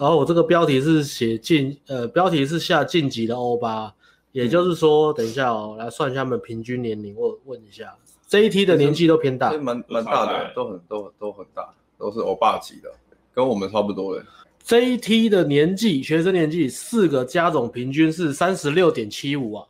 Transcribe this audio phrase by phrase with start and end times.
[0.00, 3.92] 然后我这个标题是写进呃，标题是下晋级的欧巴，
[4.32, 7.94] 也就是说，等一下哦，来算一下他们平均年龄，我问一下。
[8.26, 12.90] 这一梯的年纪都偏大，蛮蛮大的，都很都都很大，都是欧巴级的，
[13.34, 14.24] 跟我们差不多的。
[14.64, 19.66] 这一梯的年纪，学生年纪四个加总平均是三十六点七五啊。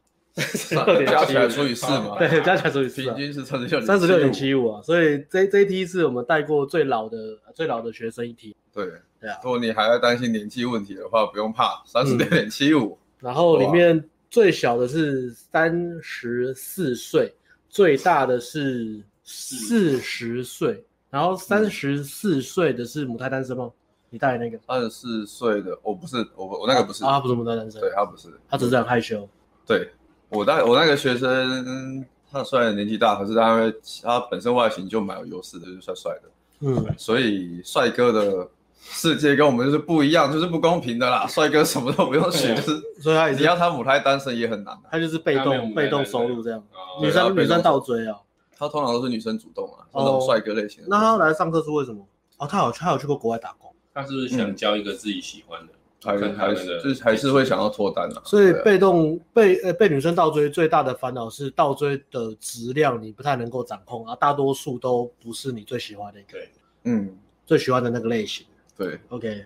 [1.07, 7.19] 加起来除以四嘛，对， 加起来除以四，平均是三十六三十六点七五啊，所以这这一梯是我们带过最老的
[7.53, 8.55] 最老的学生一梯。
[8.73, 8.87] 对
[9.21, 12.97] 对啊，如果你还要担心年纪问题的话，不用怕，三十六点七五。
[13.19, 17.33] 然后里面最小的是三十四岁，
[17.69, 23.71] 最大的是四十岁，然后三十四岁的是母胎单身吗？
[24.09, 24.59] 你带那个？
[24.67, 29.29] 三十四岁的，我不是，我我那个不是，他不是母胎单身，对他不是，他只是很害羞，
[29.67, 29.89] 对。
[30.29, 36.31] 我带我那个学生，他虽然年纪大，可是他他本身外形就蛮有优势的，就是帅帅的。
[36.61, 38.49] 嗯，所以帅哥的
[38.81, 41.27] 世界跟我们就是不一样，就是不公平的啦。
[41.29, 46.63] 帅哥什么都不用学，就是所以他你要他母胎单身也很难，他就是被动被动收入这样。
[47.01, 48.17] 女生女生倒追啊，
[48.57, 50.83] 他通常都是女生主动啊，那种帅哥类型。
[50.87, 52.07] 那他来上课是为什么？
[52.39, 55.73] 哦，他有他有去过国外打工，他是不是想交一个自己喜欢的？
[56.03, 66.39] 还还是就是还是会想要脱单的，所以被动被呃被女生倒追最大的烦恼是倒追的质量你不太能够掌控啊，大多数都不是你最喜欢的一个，
[66.85, 68.47] 嗯，最喜欢的那个类型。
[68.81, 69.45] 对，OK，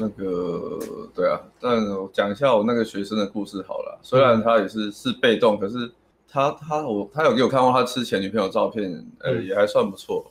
[0.00, 0.78] 那个
[1.14, 5.92] 对啊，但我讲一下我那个学生的故事好了，虽然他也是是被动，可是
[6.26, 10.24] 他他我他有给我看过他之前女朋友照片，呃也还算不错。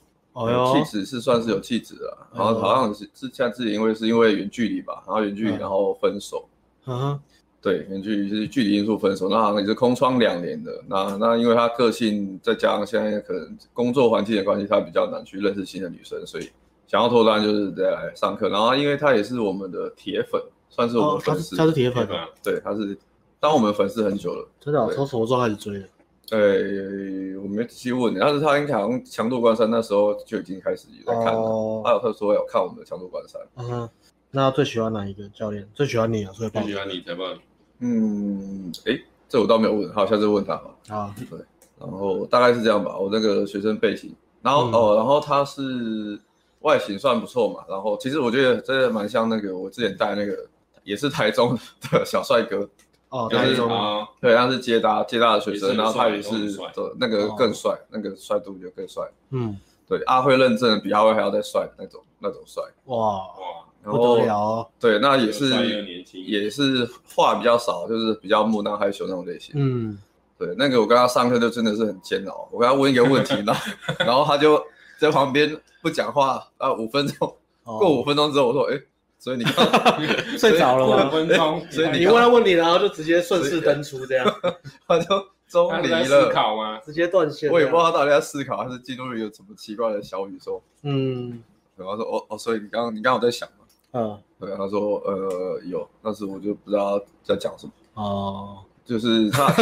[0.74, 6.48] 气质是算是有气质的，然后好像是之前自己因为是因为远距离吧，然后远距离然后分手，
[6.86, 7.20] 嗯，
[7.62, 16.50] 对，远距离是距离因素分手，那好像也是空窗两年的，那那因为他个性再加上现在可能工作环境的关系，他比较难去认识新的女生，所以
[16.92, 22.06] 想要脱单就是再来上课，然后因为他也是我们的铁粉，算是我们粉丝，他是铁粉，
[22.44, 22.98] 对，他是
[23.40, 25.88] 当我们粉丝很久了，真的，从什么时候开始追的？
[26.32, 31.40] 呃，我没仔细问，但是他应该好像强度关山那时候就已经开始在看了。
[31.40, 33.42] 哦、他有他说有看我们的强度关山。
[33.56, 33.90] 嗯，
[34.30, 35.66] 那最喜欢哪一个教练？
[35.74, 37.40] 最喜欢你啊，所以最喜欢你才棒。
[37.80, 39.00] 嗯，哎，
[39.30, 40.76] 这我倒没有问，好，下次问他吧。
[40.90, 41.40] 啊，对，
[41.80, 42.98] 然后大概是这样吧。
[42.98, 46.20] 我那个学生背景，然后、嗯、哦，然后他是
[46.62, 50.38] 外形算不错嘛，然后其实我觉得真的蛮像那个我之前带那个
[50.84, 51.58] 也是台中
[51.92, 52.68] 的 小帅哥。
[53.10, 59.04] 哦，就是啊，对，他是接大接大的学生，然后他也是的那个更帅，那个帅度就更帅。
[59.32, 62.64] 嗯，对，阿辉认证比阿辉还要再帅那种那种帅。
[62.86, 69.56] 哇哇，然后对，那也是也是话比较少，就是比较木讷害羞那种类型。
[69.58, 69.98] 嗯，
[70.38, 73.62] 对，那个我跟他上课就真的是很煎熬，我跟他问一个问题，然后
[74.00, 74.64] 然后他就
[74.98, 78.80] 在旁边不讲话啊，五分钟过五分钟之后，我说哎。
[79.24, 79.46] 所以你
[80.36, 81.08] 睡着了吗？
[81.08, 84.26] 五分钟， 所以你问他问题，然后就直接顺势登出这样，
[84.88, 86.06] 他就中离了。
[86.06, 86.80] 思考吗？
[86.84, 87.52] 直接断线。
[87.52, 90.60] 我也不知道他到底在思考，还是进入一个什么奇怪的小宇宙。
[90.82, 91.44] 嗯，
[91.76, 93.66] 然后说哦哦，所以你刚刚你刚刚有在想吗？
[93.92, 97.74] 嗯，对，他说呃有，但是我就不知道在讲什么。
[97.94, 99.54] 哦，就是他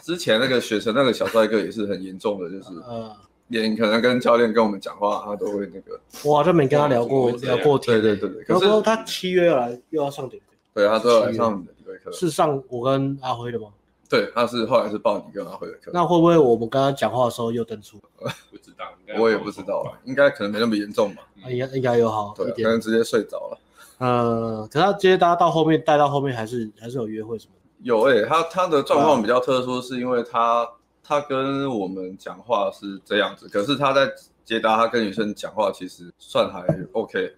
[0.00, 3.14] 之前那个学生那个小帅哥也是很严重的，就是嗯。
[3.48, 6.00] 连可能跟教练跟我们讲话，他都会那个。
[6.24, 8.00] 我好像没跟他聊过聊过天。
[8.00, 8.44] 对对对对。
[8.44, 10.42] 可是他七月要来又要上点。
[10.74, 12.12] 对，他都要来上体会课。
[12.12, 13.68] 是上我跟阿辉的吗？
[14.08, 15.90] 对，他是后来是报你跟阿辉的课。
[15.92, 17.98] 那会不会我们跟他讲话的时候又登出？
[18.50, 18.86] 不知道，
[19.18, 21.22] 我也不知道啊，应该可能没那么严重吧。
[21.48, 23.58] 应该应该有好一点，可能直接睡着了。
[23.98, 27.52] 呃，可是他接大家到后面带到后面还是还是有约会什么？
[27.82, 30.68] 有诶，他他的状况比较特殊，是因为他。
[31.08, 34.06] 他跟我们讲话是这样子，可是他在
[34.44, 37.34] 接答，他跟女生讲话其实算还 OK。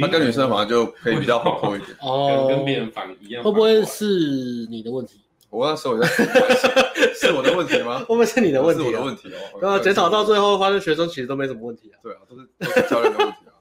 [0.00, 1.90] 他跟女生反正就可以比较活泼一点。
[2.00, 3.44] 哦，跟别人反一样。
[3.44, 5.20] 会不会是你的问题？
[5.50, 6.06] 我那时候在，
[7.14, 7.98] 是我的问题吗？
[8.08, 8.82] 会不会是你的问题？
[8.84, 9.58] 是我的问题哦。
[9.60, 12.00] 对啊，检讨到最后发现学生其实都没什么问题啊。
[12.02, 13.52] 对啊，都是都是教练的问题啊。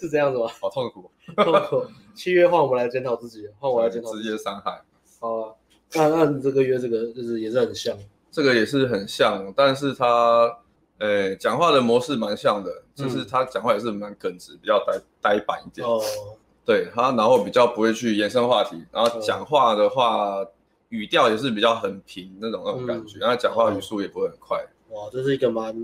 [0.00, 0.48] 是这样子吗？
[0.60, 1.84] 好痛苦，痛苦。
[2.14, 4.12] 七月换我们来检讨自己，换我来检讨。
[4.16, 4.80] 直接伤害。
[5.20, 5.54] 好啊，
[5.94, 7.96] 那那你这个月这个就是也是很像。
[8.32, 10.50] 这个也是很像，但是他，
[10.98, 15.86] 诶，讲话的模式蛮像的，就是他讲话也是蛮耿直，比较呆呆板一点。
[15.86, 16.00] 哦，
[16.64, 20.42] 对他，然后比较不会去延伸话题，然后讲话的话，
[20.88, 24.58] 语调也是比较很平那种那种感觉，然后讲话语速也不会很快。
[24.88, 25.74] 哇，这是一个蛮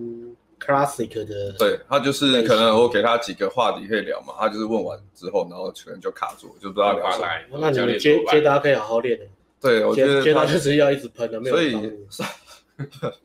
[0.58, 1.52] classic 的。
[1.58, 7.58] 对，他就是可能我给他几个话题可以聊嘛，他就是问完之后，然后可能就卡住，就不知道聊什么。
[7.60, 9.26] 那你们接接搭可以好好练的。
[9.60, 11.90] 对，我觉得接搭就是要一直喷的，没有人帮你，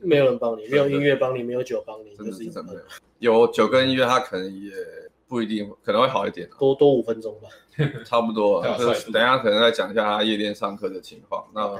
[0.00, 2.76] 没有人帮你，没有音乐帮你，没有酒帮你，就是一直喷。
[3.18, 4.72] 有酒跟音乐，他可能也
[5.28, 7.48] 不一定可能会好一点，多多五分钟吧，
[8.04, 8.62] 差不多。
[8.62, 11.46] 等一下可能再讲一下他夜店上课的情况。
[11.54, 11.76] 那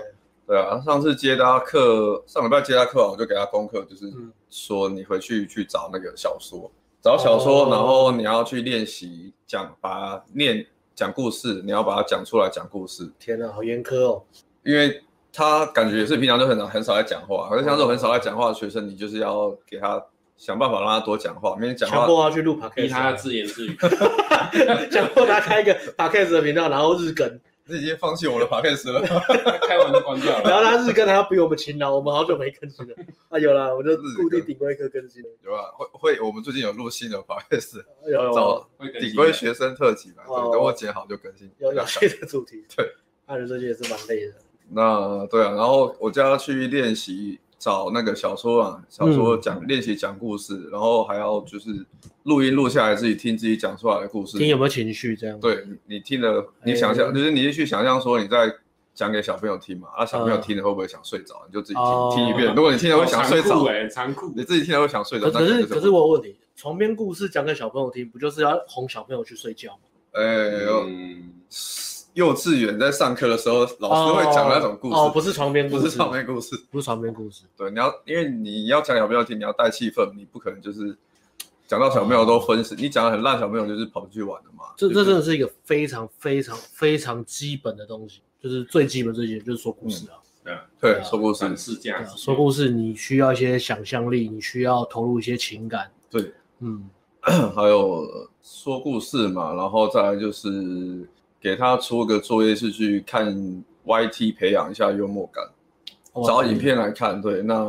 [0.47, 14.23] 对啊，上次接他课，上礼拜接他课，我就给他功课，就是嗯说你回去去找那个小说，找小说，哦然后你要去练习讲，把它念讲故事，你要把它讲出来讲故事，天哪，好严苛哦。
[14.63, 15.03] 因为
[15.33, 20.03] 他感觉也是平常就很少很少在讲话，可是像这种很少在讲话的学生，你就是要给他
[20.37, 23.77] 想办法让他多讲话，每天讲话强迫他去录逼 podcast，他自言自语。
[24.91, 29.01] 强迫他开一个 podcast 的频道，然后日更，你已经放弃我的 podcast 了。
[29.67, 30.71] 开完就关掉了然了。
[30.71, 32.95] 后他日更还要比我们勤劳，我们好久没更新了。
[33.31, 35.29] 啊，有啦，我就固定顶规课更新了。
[35.43, 35.65] 有啊？
[35.73, 41.51] 会会，我们最近有录新的 podcast，有有找会更新顶规学生特辑嘛，等我剪好就更新。
[41.59, 42.65] 有有 趣的主题。
[42.77, 42.87] 对，
[43.27, 44.35] 那人最近也是蛮累的。
[44.69, 51.71] 那对啊，然后我叫他去练习找那个小说啊，小说讲练习讲故事，然后还要就是
[52.25, 58.55] 录音录下来自己听自己讲出来的故事，听有没有情绪这样？，对你你听了，你想象就是你去想象说你在
[58.93, 61.43] 讲给小朋友听嘛，啊小朋友听了会不会想睡着？
[61.47, 64.31] 你就自己哦听听一遍，如果你听了会想睡着，哎，残酷。
[64.37, 69.79] 你自己听了会想睡着，可可是可是我有问题，床边故事讲给小朋友听，不就是要哄小朋友去睡觉吗？
[70.13, 71.33] 呃嗯，
[72.15, 76.57] 幼稚园在上课的时候，老师会讲那种故事，哦，不是床边故事，不是床边故事。
[76.71, 77.43] 不是床边故事。
[77.57, 80.97] 对，你要因为你要讲小朋友听，你要带气氛，你不可能就是
[81.67, 84.65] 讲到小朋友都分神，你讲的很烂，小朋友就是跑出去玩了嘛。
[84.77, 90.19] 这就是这真的是一个非常非常非常基本的东西，就是最基本最基本就是说故事啊。
[90.79, 92.15] 对说故事展，示价对啊。
[92.17, 95.91] 说故事你需要一些想象力，你需要投入一些情感。
[96.11, 96.31] 对，
[96.61, 96.87] 嗯，
[97.23, 98.07] 还有
[98.43, 101.09] 说故事嘛，然后再来就是
[101.45, 105.45] 给他出个作业是去看 YT 培养一下幽默感，
[106.27, 107.21] 找影片来看。
[107.21, 107.63] 对，那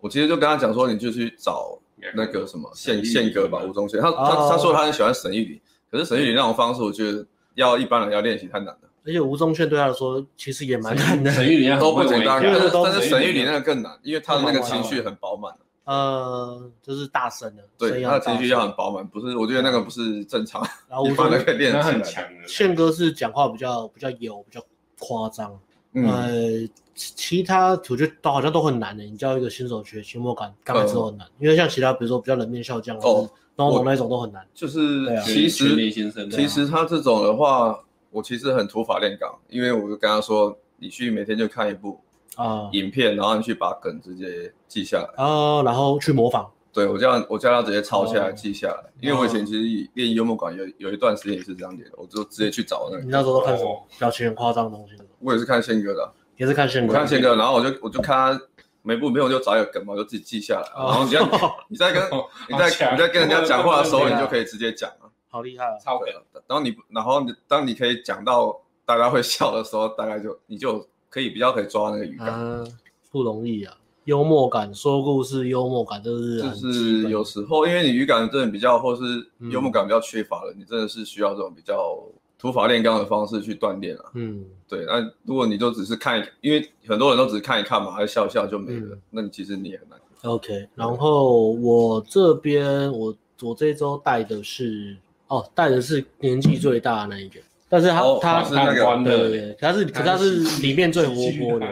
[0.00, 1.78] 我其实就跟他讲说，你就去找
[2.14, 3.98] 那个什么宪宪哥吧，吴宗宪。
[3.98, 5.60] 他他哦他说他很喜欢沈玉琳，
[5.90, 7.24] 可是沈玉琳那种方式，我觉得
[7.54, 11.30] 要一般人要练习太难了，而且吴宗宪对他来说其实也蛮难的。
[11.30, 12.42] 沈玉琳都不简单。
[12.84, 15.50] 但是沈玉琳那个更难，因为他的那个情绪很饱满。
[15.88, 19.34] 呃，就是大声的，对，他的情绪要很饱满，不是？
[19.38, 21.82] 我觉得那个不是正常，然后吴宗一般人可以练的。
[21.82, 22.46] 很强的。
[22.46, 24.62] 宪哥是讲话比较比较油，比较
[24.98, 25.58] 夸张。
[25.94, 29.02] 嗯，呃，其其他我觉得都好像都很难的。
[29.02, 34.46] 你叫一个新手学期末感，刚开始都很难，因为像其他比如说比较冷面笑匠嗯哦东东那种都很难。
[34.52, 35.90] 就是其实
[36.30, 41.98] 其实他这种的话，我其实很土法炼钢，因为我就跟他说，你去每天就看一部
[42.38, 45.22] 啊影片，然后你去把梗直接记下来。
[45.22, 46.48] 啊，然后去模仿。
[46.72, 53.02] 对我叫我叫他直接抄下来哦记下来，因为我以前其实练幽默感有有一段时间也是这样练的，我就直接去找那个。
[53.02, 53.86] 你那时候都看什哦么？
[53.98, 56.92] 表情很夸张的东西，我也是看宪哥的啊，也是看宪哥。
[56.92, 58.40] 我看宪哥，然后我就我就看他
[58.82, 65.10] 每部影片，我就找一个梗嘛，我就自己记下来，然后你要哦， 你在跟哦你在你在跟人家讲话的时候，你就可以直接讲了。
[65.30, 65.78] 好厉害啊！
[65.84, 68.56] 超梗对啊，然后你然后你当你可以讲到
[68.86, 72.28] 大家会笑的时候，大概就你就可以比较可以抓那个语感。
[72.28, 72.64] 啊，
[73.10, 73.76] 不容易啊！
[74.04, 79.02] 幽默感，说故事，幽默感，就是就是有时候，因为你语感真的比较，或是
[79.38, 81.98] 嗯幽默感比较缺乏了，你真的是需要这种比较
[82.38, 84.04] 土法炼钢的方式去锻炼啊。
[84.14, 89.98] 嗯，对，那如果你就只是看一，因为很多人都只是看一看嘛，还笑笑就没了，嗯那你其实你也很难。
[90.22, 101.66] OK，然后我这边我我这周带的是哦，带的是年纪最大的那一个，但是他、哦他是那个欢乐对对对，他是可是他是里面最活泼的，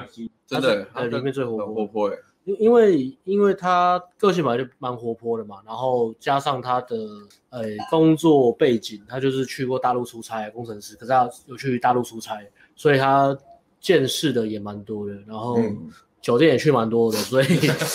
[0.47, 2.17] 真的，呃里面最活泼活泼哎。
[2.45, 6.97] 因因为因为他个性本来就蛮活泼的嘛，然后加上他的
[7.51, 12.39] 呃工作背景，他就是去过大陆出差工程师，可是他有去大陆出差，
[12.77, 13.37] 所以他
[13.81, 15.91] 见识的也蛮多的，然后嗯，
[16.23, 17.47] 酒店也去蛮多的，所以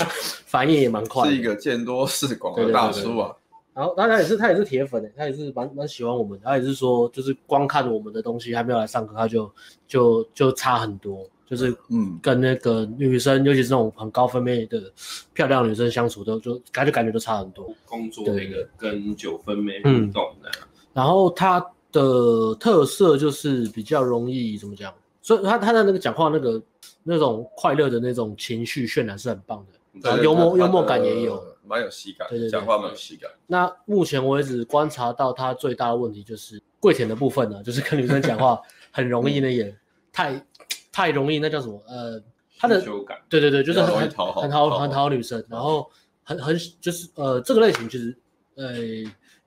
[0.46, 1.30] 反应也蛮快。
[1.30, 3.32] 是一个见多识广的大叔啊。
[3.74, 9.50] 然后他他也是他也是铁粉诶，他也是蛮蛮喜欢我们的，他也是说就是光看我们的东西还没有来上课，他就
[9.88, 14.92] 就就差很多，就是嗯，跟那个女生，尤其是那种很高分妹的
[15.34, 17.74] 漂亮女生相处都就感觉感觉都差很多。
[17.86, 20.52] 工作那个跟九分妹互嗯动的，
[20.92, 26.62] 然后他的特色就是比较容易怎么讲，所以他他的那个讲话那个
[27.04, 31.42] 那种快乐的那种情绪渲染是很棒的，然后幽默幽默感也有。
[31.72, 33.32] 的蛮有喜感，对对对讲话蛮有喜感。
[33.48, 38.62] 那目前为止观察到他最大的问题就是跪舔的部分呢，就是跟女生讲话
[38.92, 39.74] 很容易那也
[40.12, 40.46] 太
[40.92, 41.82] 太容易，那叫什么？
[41.88, 42.22] 呃，
[42.60, 42.82] 他的
[43.30, 45.90] 对对对，就是很很讨好很讨很讨好女生，然后
[46.24, 48.16] 很很就是呃这个类型其实
[48.56, 48.74] 呃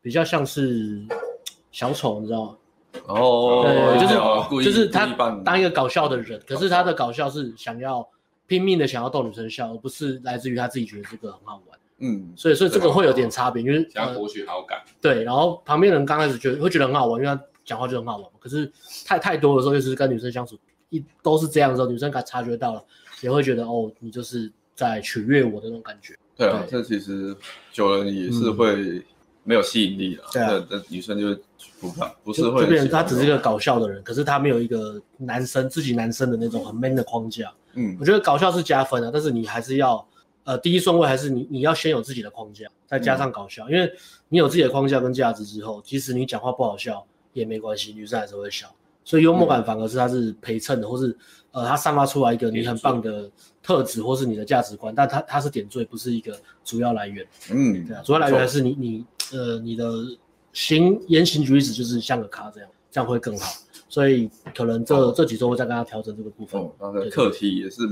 [0.00, 1.00] 比较像是
[1.71, 2.57] 小丑，你知道吗？
[3.07, 5.04] 哦对，就是就是他
[5.45, 8.09] 当一个搞笑的人，可是他的搞笑是想要
[8.47, 11.78] 拼命的想要逗女生笑，而不是来自于他自己觉得这个很好玩。
[11.99, 18.31] 嗯，所以所以这个会有点差别，因为呃想要博取好感，对，然后旁边人刚开始觉得会觉得很好玩，因为他讲话就很好玩。
[18.41, 18.71] 可是
[19.07, 20.59] 太太多的时候，就是跟女生相处
[20.91, 22.85] 一都是这样的时候，女生感察觉到了，
[23.21, 26.15] 也会觉得哦，你就是在取悦我的那种感觉。
[26.37, 27.35] 对啊，对这其实
[27.73, 29.01] 久了也是会
[29.45, 30.25] 没有吸引力了。
[30.33, 31.41] 对啊那那女生就
[31.81, 37.53] 不怕，不是会就变成他只是一个搞笑的人，可是他没有一个男生自己男生的那种很 man 的框架。
[37.75, 40.05] 嗯我觉得搞笑是加分的，但是你还是要
[40.45, 43.91] 呃第一顺位还是你你要先有自己的框架，再加上搞笑，因为
[44.29, 48.73] 你有自己的框架跟价值之后，即使你讲话不好笑也没关系，女生还是会笑。
[49.07, 51.15] 所以幽默感反而是它是陪衬的，或是
[51.53, 53.31] 呃它散发出来一个你很棒的
[53.63, 56.35] 特质，或是你的价值观，但它它是点缀，不是一个
[56.65, 57.27] 主要来源。
[57.51, 59.93] 嗯，对啊，主要来源还是你你呃你的
[60.55, 63.53] 行言行举止就是像个咖这样，这样会更好。
[63.91, 66.59] 所以可能这这几周会再跟他调整这个部分。
[66.59, 67.83] 哦，他的课题也是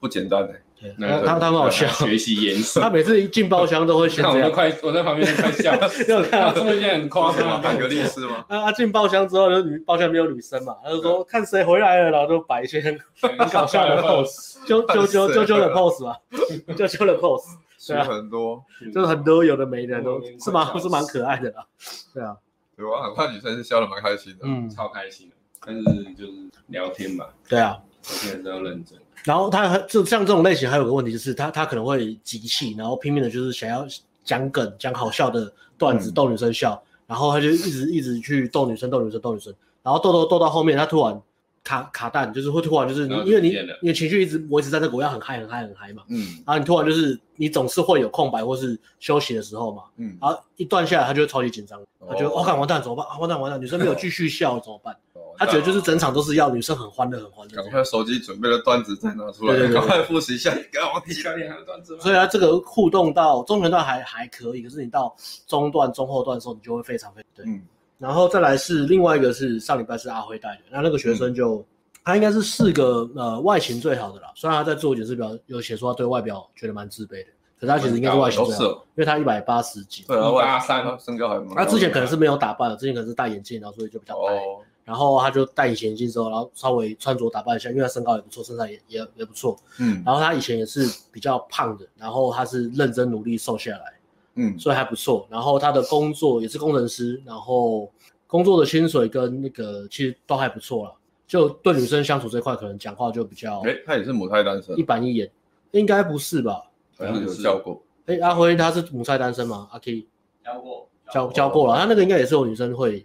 [0.00, 0.48] 不简单的。
[0.48, 2.80] 对，那他他他很好笑，学习严肃。
[2.80, 4.48] 他每次一进包厢都会先看这样。
[4.48, 5.72] 我都快，我在旁边都快笑。
[6.08, 8.44] 有看到他中间很夸张，海格力斯吗？
[8.48, 16.16] 啊，他进包厢之后，就女包厢没有女生嘛，他就说看谁回来了，然后就摆一些很很搞笑的 pose，啾啾啾啾啾的 pose 嘛，
[16.76, 17.44] 啾啾的 pose，
[17.78, 18.62] 书很多，
[18.92, 21.64] 就是很多有的没的都嗯是蛮是蛮可爱的啦。
[22.12, 22.36] 对啊，
[22.76, 23.02] 对吧？
[23.04, 24.40] 很怕女生是笑得蛮开心的。
[24.42, 25.34] 嗯，超开心的。
[25.66, 25.82] 但是
[26.14, 26.32] 就是
[26.66, 27.78] 聊天嘛，对啊。
[28.02, 28.98] 聊天还是要认真。
[29.24, 33.86] 然后他还就像这种类型，还有个问题就是他他可能会急气，然后拼命的就是想要
[34.22, 39.52] 讲梗、讲好笑的段子逗女生笑，然后他就一直一直去逗女生、逗女生、逗女生，
[39.82, 41.20] 然后逗逗逗到后面，他突然
[41.62, 53.06] 卡卡蛋，就是会突然就是你因为你你的情绪一直维持在这个我要很嗨、很嗨、很嗨嘛，嗯然后你突然就是你总是会有空白或是休息的时候嘛，嗯，然后一断下来，他就会超级紧张，他觉得哦哦，看完蛋怎么办？
[53.06, 54.94] 啊完蛋完蛋，女生没有继续笑怎么办？
[55.34, 57.62] 哦他觉得就是整场都是要女生很欢乐、很欢乐。
[57.62, 60.50] 赶快手机准备的段子再拿出来，赶快复习一下。
[60.72, 61.98] 赶快你教练还有段子？
[62.00, 65.14] 所以他这个互动到中前段还还可以，可是你到
[65.46, 67.44] 中段、中后段的时候，你就会非常非常对。
[67.46, 67.62] 嗯
[67.96, 71.64] 然后再来是另外一个是上礼拜是阿辉带的，那那个学生就、嗯
[72.06, 81.54] 他应该是四个呃外形最好的啦，虽然他在自我解释表有写说他对外表觉得蛮自卑的，可是他其实应该是外形最好，因为他一百八十几，对啊，183他身高还蛮高。
[81.54, 84.34] 他之前可能是没有打扮的，之前可能是戴眼镜，然后所以就比较白。
[84.34, 89.56] 哦，然后他就戴隐形眼镜之后，然后稍微穿着打扮一下，因为他身高也不错，身材也也也不错。
[89.78, 93.94] 嗯然后他以前也是比较胖的，然后他是认真努力瘦下来，
[94.34, 95.26] 嗯，所以还不错。
[95.30, 97.90] 然后他的工作也是工程师，然后
[98.26, 100.94] 工作的薪水跟那个其实都还不错了。
[101.26, 105.30] 就对女生相处这块，可能讲话就比较哎，他也是母胎单身一，板一眼，
[105.70, 106.62] 应该不是吧？
[106.98, 107.82] 好像有教过。
[108.06, 109.66] 哎，阿辉他是母胎单身吗？
[109.72, 110.06] 阿 K
[110.44, 113.04] 教过，教教过了，他那个应该也是有女生会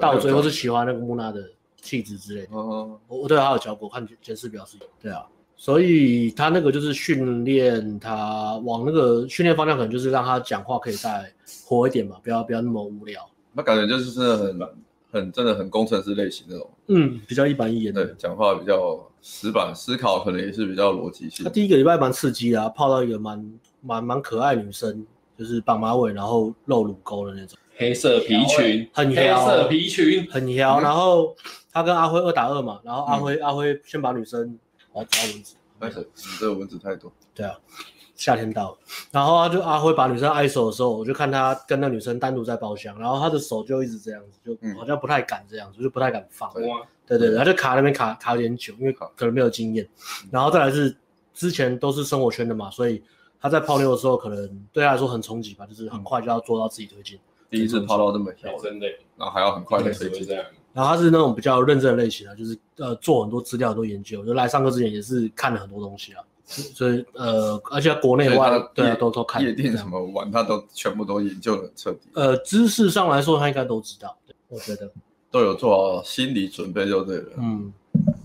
[0.00, 1.42] 到最后是喜欢那个木娜的
[1.80, 2.56] 气质之类的。
[2.56, 5.24] 哦，我我对他有教过，看监视表示对啊，
[5.56, 11.32] 所以他那个就是训练他往那个训练方向，可能就是让他讲话可以再
[11.64, 13.28] 活一点嘛，不要不要那么无聊。
[13.52, 14.68] 那感觉就是真的很
[15.10, 21.50] 很真的很工程师类型那种，嗯，比较一板一眼对的。，讲话比较死板，思考可能也是比较逻辑性他。
[21.50, 25.04] 第一个礼拜蛮刺激的、啊，泡到一个蛮蛮蛮可爱女生，
[25.36, 30.80] 就是绑马尾然后露乳沟的那种，黑色皮裙，很黑撩色皮裙，很撩。
[30.80, 31.34] 嗯然后
[31.72, 34.58] 他跟阿辉二打二嘛，然后阿辉、阿辉先把女生，
[34.92, 37.56] 我要抓蚊子，但是你这个蚊子太多，对啊，
[38.16, 38.78] 夏天到了，
[39.12, 46.52] 然后他就阿辉把女生挨手的时候，我就看他跟那女生单独在包厢，然后他的手就一直这样子，就嗯好像不太敢这样子，就不太敢放。
[46.54, 46.66] 对，
[47.06, 49.88] 对对对，他就卡那边卡卡有点久，因为可能没有经验。
[50.32, 50.96] 然后再来是
[51.32, 53.00] 之前都是生活圈的嘛，所以
[53.40, 57.20] 他在泡妞的时候，可能对他来说很冲击吧，就是很快就要做到自己推进。
[57.50, 58.86] 第一次泡到这么小哎，真的，
[59.16, 60.26] 然后还要很快的推进。
[60.74, 66.22] 然后他是那种比较认真的类型啊，就是呃做很多资料、很多研究，就来上课之前也是看了很多东西啊。
[66.50, 69.42] 所以呃，而且国内外对啊夜都都看。
[69.42, 74.16] 夜店什么玩，他都全部都研究的很彻底，呃，知识上来说，他应该都知道。
[74.26, 74.90] 对我觉得，
[75.30, 77.32] 都有做好心理准备就对了。
[77.36, 77.70] 嗯，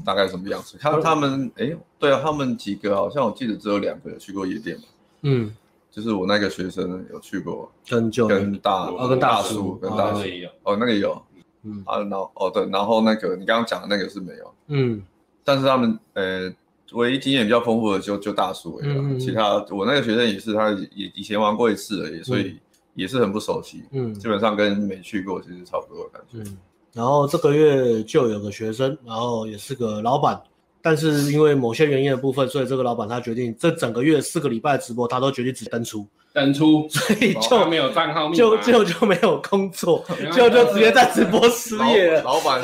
[0.05, 0.77] 大概什么样子？
[0.79, 4.83] 他他们哎，对啊，他们几个好像我记得只有两个有去过夜店嘛，
[5.23, 5.53] 嗯，
[5.93, 11.21] 就是我那个学生有去过，跟就跟大哦跟大叔跟大叔那个也有，哦那个有
[11.61, 11.83] 嗯。
[11.85, 15.03] 啊，然后哦对，然后那个你刚刚讲的那个是没有，嗯。
[15.43, 16.51] 但是他们呃
[16.93, 22.57] 唯一经验比较丰富的就就大叔而已其他我那个学生也是他也以前玩过一次而已，所以
[22.95, 24.11] 也是很不熟悉，嗯。
[24.15, 26.49] 基本上跟没去过其实差不多的感觉。
[26.49, 26.57] 嗯。
[26.91, 30.41] 然后这个月就有个学生，然后也是个老板，
[30.83, 40.03] 但是因为某些原因的部分，所以这个老板他决定这整个月四个礼拜的直播，他都决定只登出，登出，所以就没有账号密码就就就没有工作，
[40.35, 42.21] 就就直接在直播失业了。
[42.23, 42.61] 老老板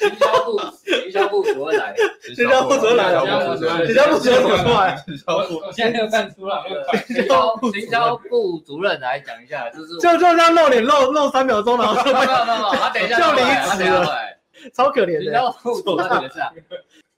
[0.00, 1.94] 行销部，行销部主主任来，
[2.30, 5.04] 营销部主任来了，学校部主任怎么出来？
[5.26, 6.62] 我我现在又看出来，
[7.06, 13.40] 行销行销部主任来讲一下，就是就就这样露脸露露三秒钟，然后就没有没有没有，他等一下就离
[13.76, 14.08] 职了，
[14.74, 15.24] 超可怜的。
[15.24, 16.50] 行销部主任也是啊，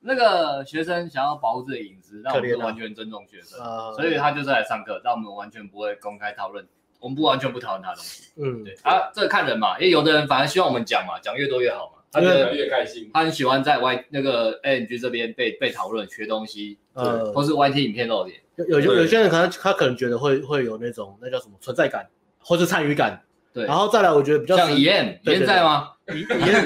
[0.01, 3.59] 那个学生想要保护自己的隐私，但我们完全尊重学生，
[3.95, 6.67] 所以他就是来上课，但我们完全不会公开讨论。
[6.99, 8.75] 我们不完全不讨论他的东西，嗯，对。
[8.83, 18.39] 啊，这个看人嘛，因为有的人反而希望我们讲嘛，讲越多越好嘛，他觉得越开心，他很喜欢在 Y 那个 ANG 这边被被讨论学东西，呃，或是 YT 影片露脸，
[18.69, 22.07] 有有有些人可能他可能觉得会会有那种那叫什么存在感，
[22.39, 23.19] 或是参与感，
[23.55, 25.93] 对，然后再来我觉得比较像严严在吗？
[26.09, 26.19] 严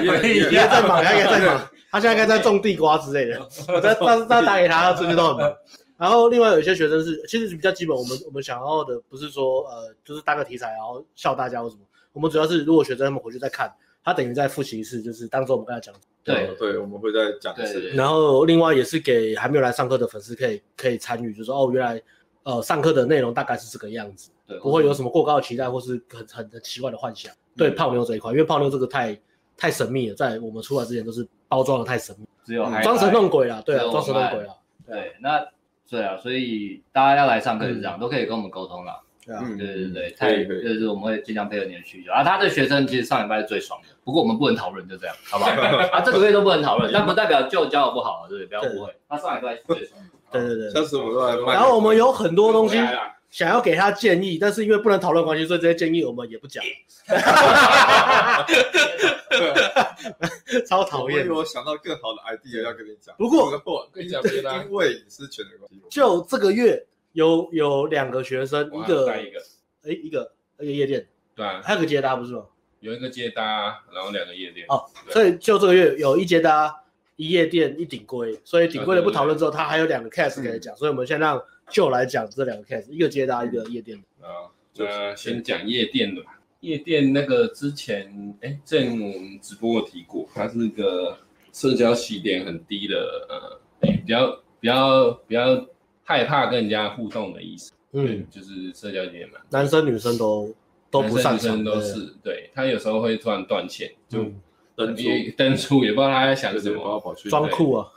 [0.03, 5.55] 严严在忙，他应该在忙，他现在应该在种地瓜之类的，我在他他打给他，他最近都很忙。
[5.97, 7.95] 然后另外有一些学生是，其实是比较基本。
[7.95, 11.81] 我们我们想要的不是说，呃，就是搭个题材然后笑大家或什么。
[12.11, 13.73] 我们主要是如果学生他们回去再看，
[14.03, 15.95] 他等于在复习一次，就是当做我们跟他讲。
[16.21, 17.79] 对对，我们会再讲一次。
[17.91, 22.01] 然后另外也是给还没有来上课的粉丝可以可以参与，就是说哦，原来
[22.43, 27.31] 呃上课的内容大概是这个样子，对，不会有什么过高的期待或是很很很奇怪的幻想。
[27.55, 29.17] 对泡妞这一块，因为泡妞这个太
[29.55, 35.45] 太神秘了，在我们出来之前都是包装的太神秘，只有装神弄鬼了，对啊，装神弄鬼了，对那。
[35.87, 38.99] 对啊，所以大家要来上课是这样，都可以跟我们沟通了。
[39.23, 42.11] 对啊，对对对，太就是我们会尽量配合你的需求。
[42.11, 45.51] 啊，他的学生其实上礼拜是最爽的，不过我们不能讨论，就这样，好不好？
[45.95, 48.47] 啊，这个月都不能讨论，但不代表就教的不好，对不对？
[48.47, 48.93] 不要误会。
[49.07, 50.09] 他上礼拜是最爽的。
[50.31, 51.53] 对对对，下次我们都来卖。
[51.53, 52.77] 然后我们有很多东西
[53.35, 56.63] 想要给他建议，但是因为不能讨论关系，所以这些建议我们也不讲。
[60.65, 61.25] 超讨厌！
[61.25, 63.13] 因为我想到更好的 idea 要跟你讲。
[63.17, 65.81] 不过，我跟你讲，因为隐私权的关系。
[65.89, 69.39] 就这个月有有两个学生，一个带一个，
[69.83, 72.45] 哎，一个一个夜店，对啊，还有个接搭不是吗？
[72.79, 74.65] 有一个接搭，然后两个夜店。
[74.69, 76.73] 哦，所以就这个月有一接搭，
[77.17, 78.39] 一夜店，一顶规。
[78.45, 80.73] 所以顶规的不讨论之后，他还有两个 case 可以讲。
[80.77, 84.27] 所以我们先让就来讲这两个 case，一个接搭，一个夜店的。
[84.27, 86.39] 啊，那先讲夜店的吧。
[86.61, 91.17] 夜店那个之前，哎，之前我们直播有提过，它是一个
[91.53, 92.95] 社交起点很低的，
[93.29, 95.67] 呃，比较比较比较
[96.03, 97.71] 害怕跟人家互动的意思。
[97.91, 100.53] 嗯，就是社交起点嘛，男生女生都
[100.89, 104.25] 都不上，男生女生都是，对，他有时候会突然断线，就
[104.75, 105.03] 登出
[105.37, 107.91] 登出，也不知道他在想什么，装酷啊，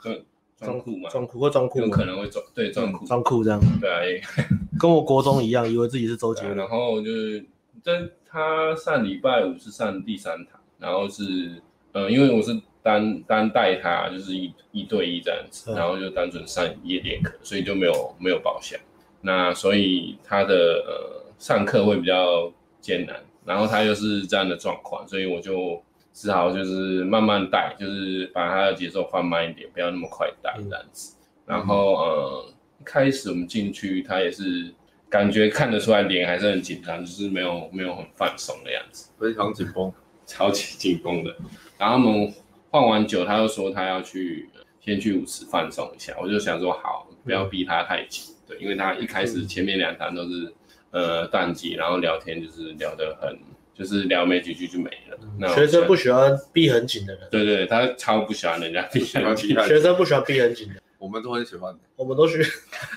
[0.61, 4.21] 装酷嘛，装酷或装酷，有可能会装对装酷装酷这样，对，
[4.79, 7.45] 跟我国中一样，以为自己是周杰伦，然后就是
[7.83, 8.09] 但。
[8.31, 18.79] 他上礼拜五是上第三堂，然后是，呃，因为我是单单带他，就是一一对一这样子，然后就单纯上夜店课，所以就没有没有保险。
[19.23, 20.55] 那所以他的
[20.87, 25.83] 呃上课会比较艰难，然后他又是这样的状况，所以我就
[26.19, 31.15] 只好就是慢慢带，就是把他的节奏放慢一点，不要那么快带这样子。
[31.47, 34.75] 然后呃，一开始我们进去，他也是。
[35.11, 39.91] 感觉看得出来脸还是很紧张，就是没有没有很放松的样子，非常紧绷，
[40.27, 41.35] 超级紧绷的。
[41.79, 42.35] 然后我们
[42.71, 50.53] 换完酒，他又说他要去先去舞池放松一下，我就想说好，不要逼他太紧，对，因为他一开始前面两堂都是
[50.91, 53.35] 呃淡季，然后聊天就是聊得很，
[53.79, 55.19] 就是聊没几句就没了。
[55.39, 60.75] 那学生不喜欢逼很紧的人，对对，他超不喜欢人家逼很紧，学生不喜欢逼很紧的。
[60.99, 62.43] 我们都很喜欢，我们都需，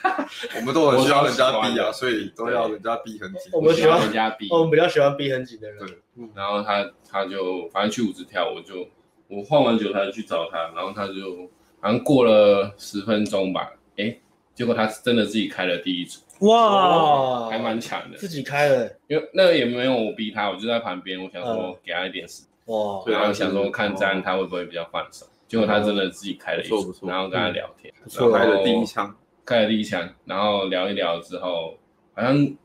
[0.57, 3.51] 我们都很需要人家逼啊，所以都要人家逼很紧。
[3.53, 5.85] 我们喜欢人家逼，我们比较喜欢逼很紧的人。
[5.85, 5.95] 对，
[6.33, 8.87] 然后他他就反正去舞池跳，我就
[9.27, 11.47] 我换完酒，他就去找他，然后他就
[11.79, 14.17] 好像过了十分钟吧，哎，
[14.53, 25.25] 结果他真的自己开了第一组，哇，还蛮强的，自己开了，因为那个也没有我逼他，我就在旁边，我想说给他一点时间，哇，然后想说看这样他会不会比较放手。
[25.47, 27.93] 结果他真的自己开了一组，然后跟他聊天，
[28.31, 29.13] 开了第一枪，
[29.45, 31.75] 开了第一枪，然后聊一聊之后，
[32.13, 32.55] 好像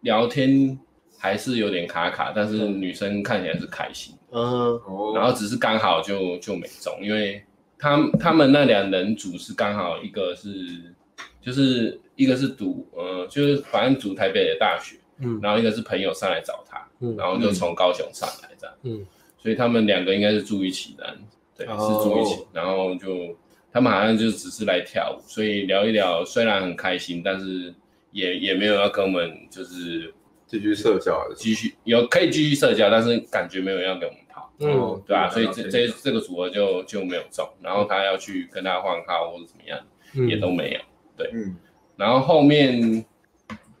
[0.00, 0.78] 聊天
[1.18, 4.80] 还是有点卡卡，但是女生看起来是开心，嗯，
[5.14, 7.44] 然后只是刚好就就没中，因为
[7.78, 10.94] 他他们那两人组是刚好一个是
[11.42, 19.04] 就是一个是读呃就是反正读台北的大学，嗯，然后一个是朋友上来找他，嗯，然后就从高雄上来这样，嗯，
[19.36, 21.14] 所以他们两个应该是住一起的。
[21.54, 22.46] 对，是住一起，oh.
[22.54, 23.36] 然后就
[23.70, 27.72] 他们好像就只是来跳舞，所以聊一聊，虽然很开心，但是
[28.10, 30.12] 也也没有要跟我们就是
[30.46, 35.28] 继续社交，继续有可以继续社交，但是感觉没有要跟我们跑，嗯，对吧？
[35.28, 39.78] 所以这这这个组合就就没有中，然后他要去跟他换号或者怎么样，
[40.14, 40.80] 嗯、也都没有，
[41.16, 41.56] 对，嗯，
[41.96, 43.04] 然后后面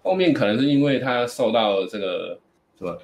[0.02, 2.38] 后面可能是因为他受到这个
[2.78, 2.96] 是吧？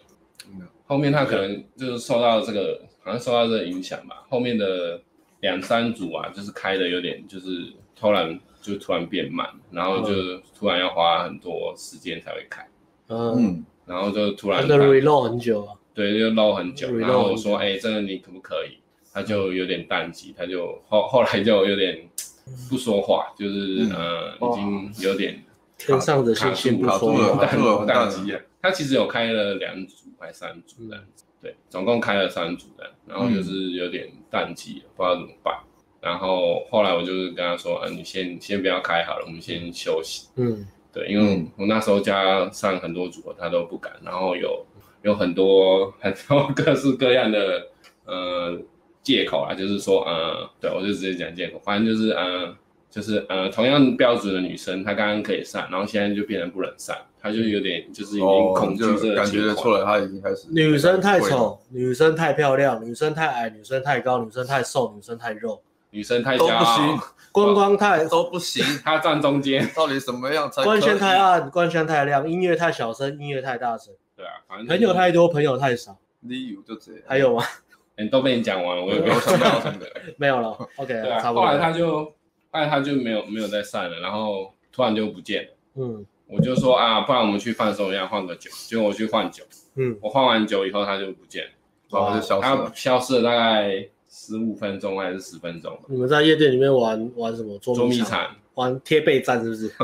[0.86, 2.80] 后面他可能就是受到这个。
[3.00, 5.00] 好像受到这个影响吧，后面的
[5.40, 12.68] 两三组啊，就是开的有点就是突然就突然变慢，然后就突然要花很多时间才会开。
[13.08, 14.60] 嗯，然后就突然。
[14.60, 15.72] 他的 reload 很久啊。
[15.94, 16.94] 对，就 load 很久。
[16.98, 18.76] 然后我说，哎，这个你可不可以？
[19.10, 22.06] 他就有点淡季，他就后后来就有点
[22.68, 25.42] 不说话，就是呃，已经有点
[25.76, 28.40] 天上的星星不说话，宕机了。
[28.61, 31.02] 他其实有开了两组还三组的，
[31.40, 35.54] 对，总共开了三组的，然后就是有点淡季了，不知道怎么办。
[36.00, 40.28] 然后后来我就是跟他说，嗯，你先先不要开好了，我们先休息。
[40.37, 40.66] 嗯。
[40.90, 44.64] 对，因为我那时候加上很多组合，他都不敢，然后有
[45.02, 47.68] 有很多 很多各式各样的
[48.06, 48.58] 呃
[49.09, 52.55] 借口啊，就是说呃，对我就直接讲借口，反正就是呃，
[52.90, 66.99] 就是呃，同样标准的女生，她刚刚可以上，然后现在就变成不能上，她就有点就是已经恐惧这个、哦、感觉出来，她已经开始女生太丑，女生太漂亮，女生太矮，女生太高，女生太瘦，女生太肉，女生太娇傲。
[67.33, 70.62] 光光太 都不行， 她站中间，到底什么样才？
[70.62, 73.94] 光线太暗，光线太亮，音乐太小声，音乐太大声。
[74.14, 75.97] 对啊，反正朋友太多，朋友太少。
[76.21, 77.01] 理由就这样。
[77.07, 77.42] 还有吗？
[77.98, 79.87] 嗯，都被你讲完了，我也没有想到什么的。
[80.16, 81.20] 没有了，OK，对啊。
[81.32, 82.14] 后来他就，后
[82.52, 85.50] 来他就没有没有再散了，然后突然就不见了。
[85.76, 88.50] 嗯，我就说啊，不然我们去放松一下，换个酒。
[88.66, 89.44] 结果我去换酒，
[89.76, 91.50] 嗯，我换完酒以后他就不见了，
[91.90, 92.56] 然后就消失了。
[92.66, 93.88] 他消失了大概。
[94.11, 95.78] 十五分钟还是十分钟？
[95.87, 98.34] 你们在夜店里面玩玩什么捉迷藏？
[98.54, 99.68] 玩贴背战是不是？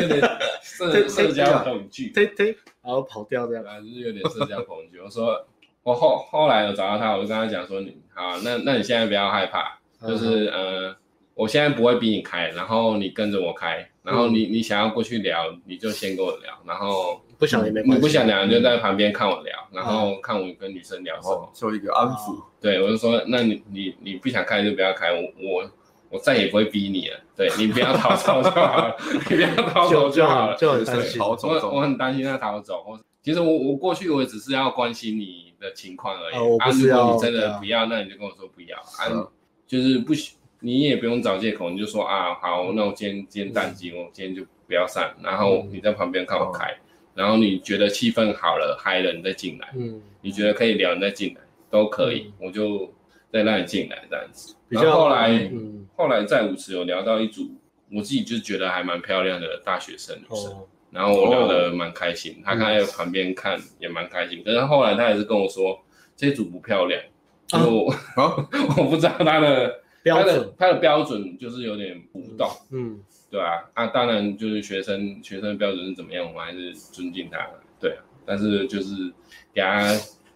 [0.00, 0.20] 有点
[0.62, 2.46] 社社交恐惧，推推，
[2.82, 4.98] 然后跑掉这样，就是有点社交恐惧。
[4.98, 5.46] 我说
[5.86, 10.92] 我后后来有找到他，我就跟他讲说，你好，那那你现在不要害怕，就是呃，
[11.32, 17.20] 我现在不会逼你开，然后你跟着我开，然后你你想要过去聊，你就先跟我聊，然后。
[17.38, 22.42] 不想也没关系，你不想聊你就在旁边看我聊，然后看我跟女生聊什么，做一个安抚。
[22.60, 25.70] 对，我就说，那你你你不想开就不要开，我我
[26.08, 27.20] 我再也不会逼你了。
[27.36, 28.96] 对，你不要逃走就好了，
[29.28, 30.56] 你不要逃走就好了。
[30.56, 31.36] 就很担心，我
[31.70, 32.98] 我很担心他逃走。
[33.22, 36.34] 其实我我过去我只是要关心你的情况而已。
[36.58, 38.78] 啊，如果你真的不要，那你就跟我说不要。
[38.78, 39.28] 啊，
[39.66, 40.12] 就是不
[40.60, 46.76] 你也不用找借口，你就说啊好，那我今天今天淡季，我今天就不要上，然后你在旁边看我开。
[47.14, 49.72] 然后你觉得气氛好了，嗨了，你再进来。
[49.74, 52.92] 嗯，你觉得可以聊，你再进来都可以，我就
[53.32, 54.54] 再让你进来这样子。
[54.68, 57.50] 然后后来，嗯，后来在舞池有聊到一组，
[57.90, 60.54] 我自己就觉得还蛮漂亮的大学生女生，
[60.90, 64.42] 然后我聊得蛮开心，他看在旁边看也蛮开心。
[64.44, 65.78] 可是后来他也是跟我说，
[66.16, 67.02] 这组不漂亮，
[67.46, 67.58] 就
[68.76, 72.48] 我不知道他的标准，他的标准就是有点不动。
[72.70, 73.00] 嗯。
[73.28, 77.44] 对啊，啊，当然就是学生学生的标准是怎么样，我们还是尊敬他。
[77.80, 79.12] 对啊，但是就是
[79.52, 79.92] 给他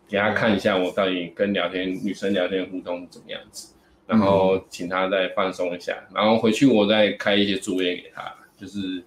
[0.09, 3.73] 给他看一下我到底跟聊天女生聊天互动怎么样子，
[4.09, 9.03] 然后请他再放松一下，然后回去我再开一些作业给他，就是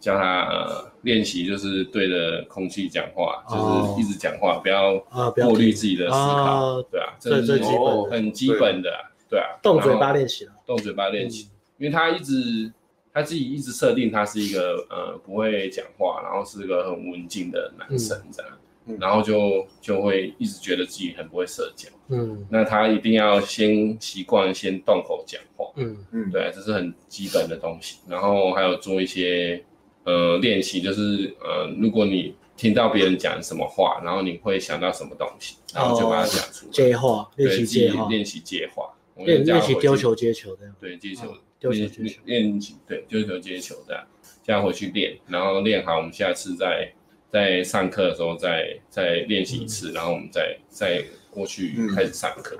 [0.00, 4.98] 教他呃练习，就是对着空气讲话，就是一直讲话，不要
[5.44, 6.82] 过滤自己的思考。
[6.90, 7.62] 对啊，这是
[8.10, 8.90] 很基本的，
[9.28, 12.72] 对啊，动嘴巴练习了，动嘴巴练习，因为他一直。
[13.10, 18.58] 他自己一直设定他是一个呃不会讲话，然后是个很文静的男生这样，嗯、
[18.98, 21.88] 然后就就会一直觉得自己很不会社交。
[22.08, 25.66] 嗯，那他一定要先习惯先动口讲话。
[25.76, 27.98] 嗯嗯，对，这是很基本的东西。
[28.08, 29.62] 然后还有做一些
[30.04, 36.72] 呃练习，就是呃如果你听到别人讲什么话，然后你会想到什么东西，然后就把它讲出来。
[36.72, 40.74] 接话，练习接话，练习接话，练练习丢球接球这样。
[40.80, 41.34] 对，接球。
[41.60, 44.06] 练习对，丢球接球这样，
[44.44, 46.88] 这样回去练，然后练好，我们下次再
[47.30, 52.56] 在上课的时候再再练习一次，然后我们再再过去开始上课。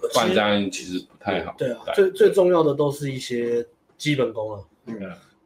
[0.00, 1.54] 不然这样其实不太好。
[1.58, 4.98] 对啊，最最重要的都是一些基本功啊，嗯，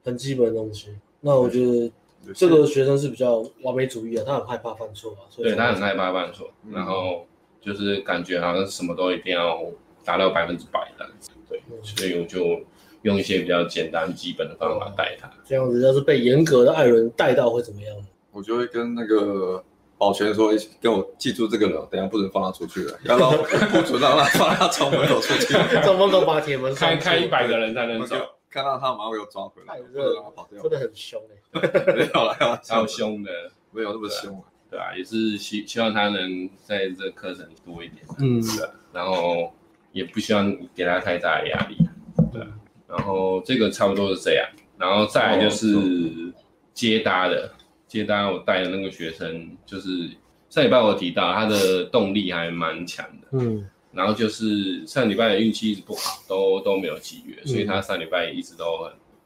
[0.04, 0.94] 很基本的东西。
[1.20, 1.90] 那我觉得
[2.34, 7.26] 这个学生是比较完美主义啊，他很害怕犯错啊，对，他很害怕犯错，然后
[7.60, 9.60] 就是感觉好像什么都一定要
[10.04, 12.60] 达到百分之百这样子，对，所以我就。
[13.02, 17.96] 用一些比较简单基本的方法带他，这样子要是被严格的艾伦带到会怎么样？
[18.32, 19.62] 我就会跟那个
[19.98, 28.16] 保全说，跟我记住这个人，等下不准放他出去了， 要让不准让他放他从门口出去，从门口把铁门开开一百个人才能走，
[28.48, 31.20] 看到他马上给我抓回来，不能让他跑掉，真的很凶
[31.52, 31.60] 哎，
[31.94, 33.30] 没有了，超凶的，
[33.72, 39.52] 没有那么凶，对啊，也是希希望他能在这课程多一点，嗯，对，然后
[39.92, 41.76] 也不希望给他太大的压力，
[42.32, 42.46] 对。
[42.88, 44.44] 然后这个差不多是这样，
[44.76, 45.72] 然后再来就是
[46.74, 47.48] 接搭的，
[47.90, 50.08] 接单我带的那个学生，就是
[50.48, 58.78] 上礼拜我提到他的动力还蛮强的，嗯，然后就是上礼拜的运气一直不好，都都没有契约，所以他上礼拜一直都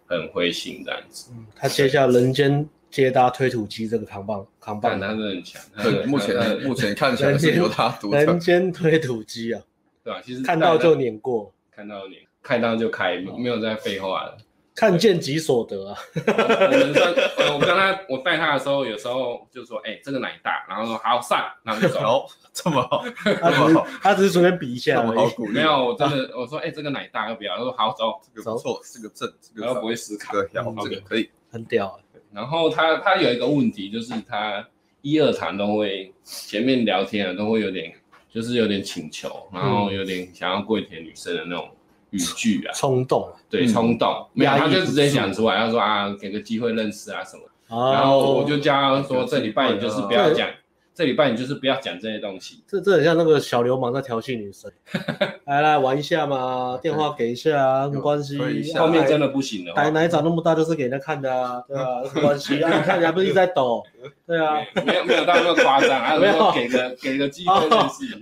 [0.08, 1.30] 很很灰心这样子。
[1.34, 5.62] 嗯，他接下人间接搭推土机这个扛棒扛棒，他真的很强。
[6.08, 9.60] 目前 目前看起来是由他独人间推土机啊，
[10.02, 10.22] 对吧？
[10.24, 14.38] 其实看到就碾过，看到碾，看到就开，没有在废话了。
[14.74, 15.98] 看见即所得啊！
[16.16, 22.26] 我跟他，我带他的时候，有时候就说：“哎，这个奶大。”然后说：“好上。”然后就走。
[22.52, 23.04] 这么好，
[23.40, 25.46] 他只是他只是随便比一下，而已好鼓。
[25.46, 32.00] 没有，我真的我说：“哎，这个奶大要不要？”他说：“好走。”这个不错，这个正，然后不会死卡，这个可以，很屌。
[32.32, 34.66] 然后他他有一个问题，就是他
[35.02, 37.92] 一二场都会前面聊天啊，都会有点
[38.28, 41.70] 就是有点请求，然后有点想要跪舔女生的那种。
[42.14, 50.48] 语句啊，冲动，对，冲动，没有，他就直接讲出来，他说啊，给个机会认识啊什么，然后我就叫他说，这礼拜你就是不要讲，
[50.94, 54.70] 这礼拜你就是不要讲这些东西，这这很像那个小流氓在调戏女生，
[55.44, 58.38] 来来玩一下嘛，电话给一下，没关系，
[58.78, 63.82] 后面真的不行了，奶奶长那么大就是给人家看的啊，对啊，没关系啊， 你看人家不是一直在抖，
[64.26, 66.52] 对啊，没有没有到那么夸张， 没有。
[66.52, 68.18] 给个给个机会认识。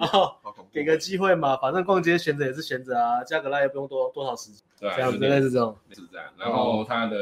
[0.72, 6.26] 给个机会嘛，反正逛街闲着也是闲着啊，加个赖也不用多多少时间，对，这样子类似这种，是这样。
[6.38, 7.16] 然后他的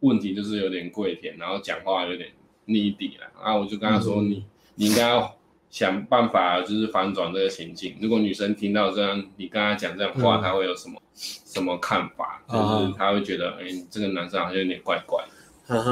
[0.00, 2.30] 问题就是有点跪舔，然后讲话有点
[2.66, 4.44] needy 了，啊我就跟他说，你
[4.80, 5.36] 你应该要
[5.68, 7.98] 想办法，就是反转这个情境。
[8.00, 12.42] 如果女生听到这样，你跟她讲这样话，她会有什么什么看法？
[12.48, 15.22] 就是她会觉得，哎，这个男生好像有点怪怪，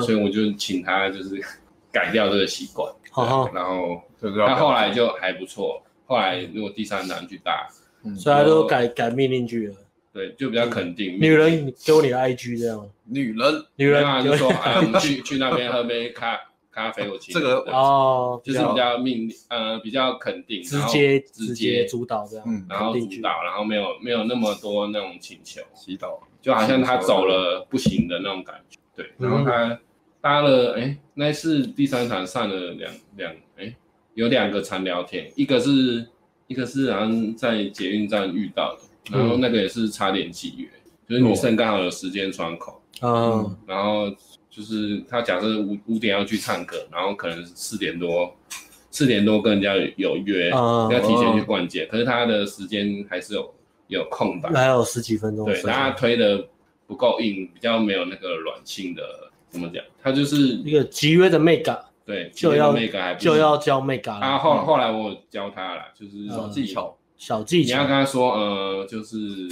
[0.01, 1.38] 所以我就请他就是
[1.92, 2.90] 改掉这个习惯。
[3.53, 4.03] 然后
[4.46, 5.83] 他后来就还不错。
[6.07, 7.68] 后来如果第三场去打，
[8.16, 9.74] 所以他都改改命令句了。
[10.14, 11.18] 对，就比较肯定。
[11.20, 12.88] 女人给我你的 IG 这样。
[13.05, 16.40] 女人，女人就说哎，我们去 去那边喝杯咖
[16.79, 17.35] 咖啡，我请。
[17.35, 28.79] 这个哦，就是比较命令，呃，比较肯定，直接直接主导这样，然后主导，然后没有没有那么多那种请求，祈祷，就好像他走了不行的那种感觉。
[28.95, 29.79] 对，然后他
[30.21, 33.75] 搭了，哎，那次第三场上了两两，哎。
[34.14, 36.05] 有两个常聊天，一个是
[36.49, 44.12] 一个是好像在捷运站遇到的，然后那个也是差点契约，嗯、就是女生刚好有时间窗口，嗯，然后
[44.59, 48.35] 就是他假设五五点要去唱歌，然后可能四点多
[48.90, 53.55] 四点多跟人家有约，嗯、要提前去逛街，嗯、可是他的时间还是有
[53.87, 56.44] 有空档，还有十几分钟，对，然后他推的
[56.88, 59.03] 不够硬，比较没有那个软性的，
[59.49, 59.81] 怎么讲？
[60.03, 61.79] 他就是一个集约的美感。
[62.05, 62.75] 对，就要
[63.18, 67.66] 就要教 Mega 啊，后后来我教他了，就是小技巧，小技巧。
[67.66, 69.47] 你要跟他说，呃，就是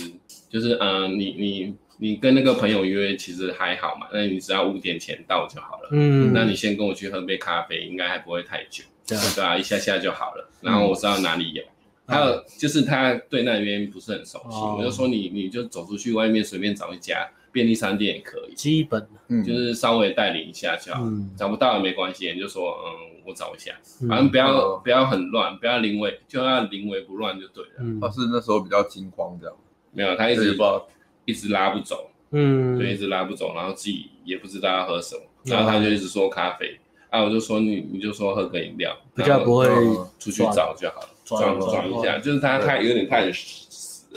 [0.48, 5.88] 就是，呃，你你你跟那个朋友约，其实还好嘛，那你只要五点前到就好了。
[5.92, 8.84] 嗯，那你先跟我去喝杯咖啡，应该还不会太久。
[9.06, 10.50] 对啊，一下下就好了。
[10.60, 11.62] 然后我知道哪里有，
[12.06, 17.28] 还有就是他对那边不是很熟悉，我就说你你就走出去外面随便找一家。
[17.52, 19.08] 便利商店也可以，基本。
[19.28, 21.02] 嗯，就是稍微带领一下就好，
[21.38, 23.72] 找不到也没关系，你就说嗯，我找一下，
[24.06, 27.98] 反正不要不要很乱，不要临危，就要临危不乱就对了。
[27.98, 29.56] 他是那时候比较惊慌这样，
[29.92, 30.54] 没有，他一直
[31.26, 36.78] 一直拉不走，嗯，就一直拉不走，然后自己也不知道要喝什么，然后他就一直说咖啡，
[37.10, 39.68] 啊，我就说你你就说喝个饮料，比较不会
[40.18, 43.30] 出去找就好了，转转一下，就是他他有点太。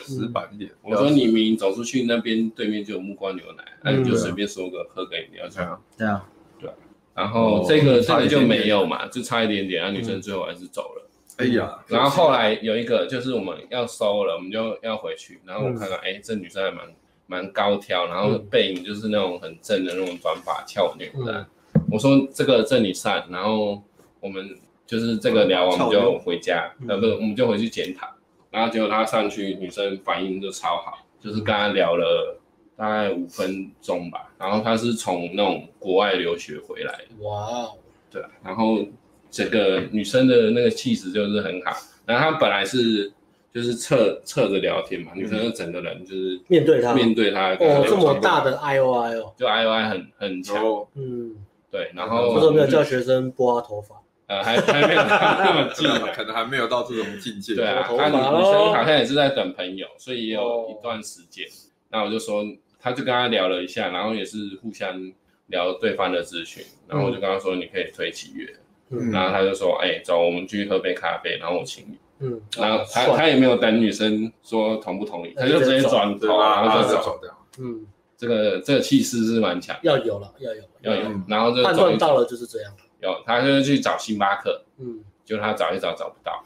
[0.01, 0.71] 死死板一点。
[0.81, 5.81] 我说你明明走出去那边对面就有木瓜牛奶，那你就随便说个喝个饮料这样。
[5.97, 6.25] 对啊，
[6.57, 6.69] 对。
[7.13, 11.08] 然后这个这个就没有嘛，就差一点点，然后女生最后还是走了。
[11.39, 16.85] 哎呀，然后后来有一个就是我们要收了，我们就要回去，然后我看到哎，这女生还蛮
[17.27, 21.47] 蛮高挑，然后背影就是那种很正的那种短发俏女的。
[21.89, 23.81] 我说这个这你上，然后
[24.19, 24.53] 我们
[24.85, 28.07] 就是这个聊完我们就回家，呃不，我们就回去检讨。
[28.51, 32.37] 然后结果她上去，女生反应就超好，就是跟她聊了
[32.75, 34.29] 大概五分钟吧。
[34.37, 37.69] 然后她是从那种国外留学回来的，哇，
[38.11, 38.21] 对。
[38.43, 38.79] 然后
[39.29, 41.75] 整个女生的那个气质就是很好。
[42.05, 43.11] 然后她本来是
[43.53, 47.55] 就是侧侧着聊天嘛，女生就整个人就是面对她，面对她。
[47.55, 50.63] 哦，这么大的 I O I 哦，就 I O I 很很强，
[50.95, 51.35] 嗯，
[51.71, 51.91] 对。
[51.95, 53.95] 然后为什么没有叫学生拨他头发？
[54.27, 57.55] 呃，还还没有那么近， 可能还没有到这种境界。
[57.55, 61.47] 对啊，他女女生好像也是在等朋友，所以也有一段时间。
[61.89, 62.45] 那我就说，
[62.79, 65.11] 他就跟他聊了一下，然后也是互相
[65.47, 66.63] 聊对方的资讯。
[66.87, 68.47] 然后我就跟他说，你可以推契约。
[68.89, 69.11] 嗯。
[69.11, 71.97] 然后他就说，哎，走，我们去喝杯咖啡，然后我请你。
[72.19, 72.41] 嗯。
[72.57, 77.31] 然后他他也没有等女生说同不同意，他就直接转头，然后就走掉。
[77.59, 77.85] 嗯。
[78.17, 79.77] 这个这个气势是蛮强。
[79.81, 81.21] 要有了，要有，要有。
[81.27, 82.71] 然后就判断到了就是这样。
[83.01, 86.43] 有，他就是去找星巴克，嗯，就他找一找找不到，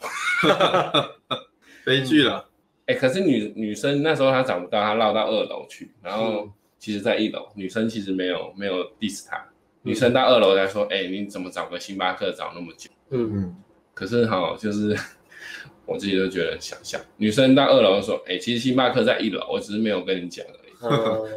[1.83, 2.47] 悲剧了。
[2.85, 9.43] 哎，可是女女生那时候她找不到，她绕到二楼去，然后其实在一楼，女生其实没有没有 diss 她，
[9.83, 12.89] 女生到二楼来说，哎，你怎么找个星巴克找那么久？
[13.11, 13.55] 嗯嗯。
[13.93, 14.97] 可是哈，就是
[15.85, 20.73] 我自己都觉得很想象，女生到二楼说，哎，其实星巴克在一楼，我只是没有跟你讲而已。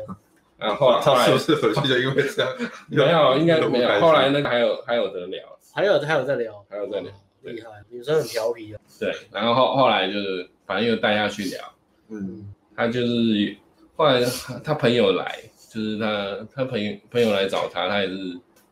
[0.56, 2.50] 然后后来是不是回去就因为这样？
[2.88, 4.00] 没有，应该没有。
[4.00, 5.42] 后来那个还有还有得聊，
[5.74, 8.80] 还有还有在聊，还有在聊，厉害，女生很调皮啊。
[8.98, 11.60] 对，然后后后来就是反正又带下去聊，
[12.08, 13.54] 嗯，他就是
[13.96, 14.22] 后来
[14.64, 15.38] 他朋友来，
[15.76, 18.16] 就是他他朋友朋友来找他，他也是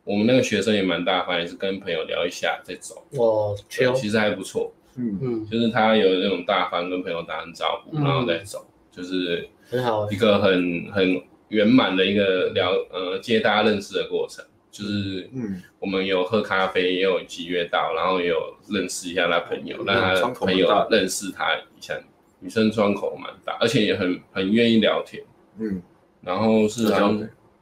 [0.04, 3.04] 我们那个学生也蛮大方，也是跟朋友聊一下再走。
[3.18, 11.22] 哦，其实还不错，嗯嗯，就是他有那种大方跟朋友打声招呼，然后再走，就是很好，一个很很。
[11.48, 21.94] 圆满的一个聊呃接大家认识的过程，就是嗯，我们有喝咖啡，也有集约到，然后也有认识一下他朋友，让他朋友认识他一下。
[22.40, 25.22] 女生窗口蛮大，而且也很很愿意聊天，
[25.60, 25.80] 嗯，
[26.24, 26.88] 然后是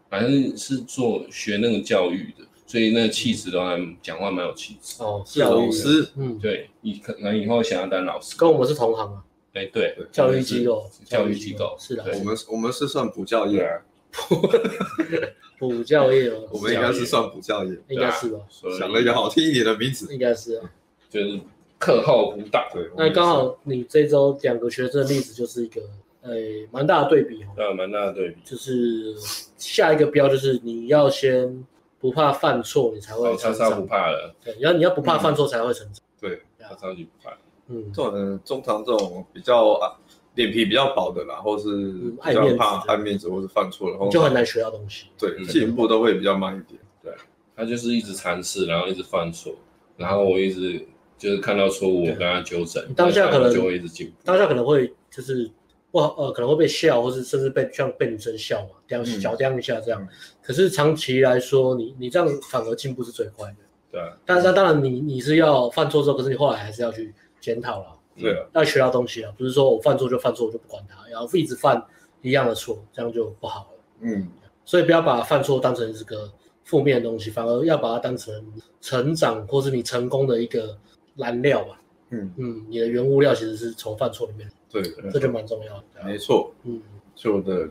[0.08, 5.02] 反正是做学那个教育的，所以那个气质都还讲话蛮有气质。
[5.02, 5.22] 哦。
[5.26, 9.24] 是老师，嗯，对，你可能以后想要当老师，跟我们是同行啊。
[9.54, 13.62] 哎，对，教育机构，教育机构是的，我们我们是算补教业。
[13.62, 13.82] 啊，
[15.58, 18.40] 补教业，我们应该是算补教业，应该是吧？
[18.78, 20.70] 想了一个好听一点的名字，应该是啊，
[21.08, 21.40] 就是
[21.78, 22.68] 课后辅导。
[22.74, 25.80] 对，那刚好你这周两个学生的例子就是一个，
[26.22, 26.30] 呃，
[26.70, 29.14] 蛮大的对比哦，对，蛮大的对比，就是
[29.56, 31.64] 下一个标就是你要先
[31.98, 37.36] 不怕犯错，你才会成长，不怕了，对，然后你要不怕犯错才会成长，对，他超级不怕。
[37.68, 39.98] 嗯，这种中常这种比较啊
[40.34, 45.06] 脸皮比较薄的啦，或是比较怕爱面子，或是犯错，然后就很难学到东西。
[45.18, 46.80] 对，进步都会比较慢一点。
[47.02, 47.12] 对，
[47.56, 49.54] 他就是一直尝试，然后一直犯错，
[49.96, 50.84] 然后我一直
[51.18, 52.82] 就是看到错误，我跟他纠正。
[52.94, 54.12] 当下可能就会一直进步。
[54.24, 55.50] 当下可能会就是
[55.92, 60.06] 哇呃可能会被笑，或是甚至被像被女生笑嘛，这样小这样一下这样。
[60.42, 63.56] 可是长期来说，你你这样反而进步是最快的。
[63.90, 64.00] 对。
[64.26, 67.14] 但是当然你你是要犯错之后，可是你后来还是要去。
[67.42, 71.84] 检讨了，对啊，要学到东西啊，不是说我犯错就犯错，我就不管他，然后一直犯
[72.20, 73.80] 一样的错，这样就不好了。
[74.02, 74.28] 嗯，
[74.64, 78.32] 所以不要把犯错当成是个负面的东西，反而要把它当成
[78.80, 80.78] 成长或是你成功的一个
[81.16, 81.80] 燃料吧。
[82.10, 84.48] 嗯嗯，你的原物料其实是从犯错里面。
[84.72, 84.82] 对，
[85.12, 85.84] 这就蛮重要的。
[86.04, 86.52] 没错。
[86.64, 86.80] 嗯，
[87.14, 87.68] 旧的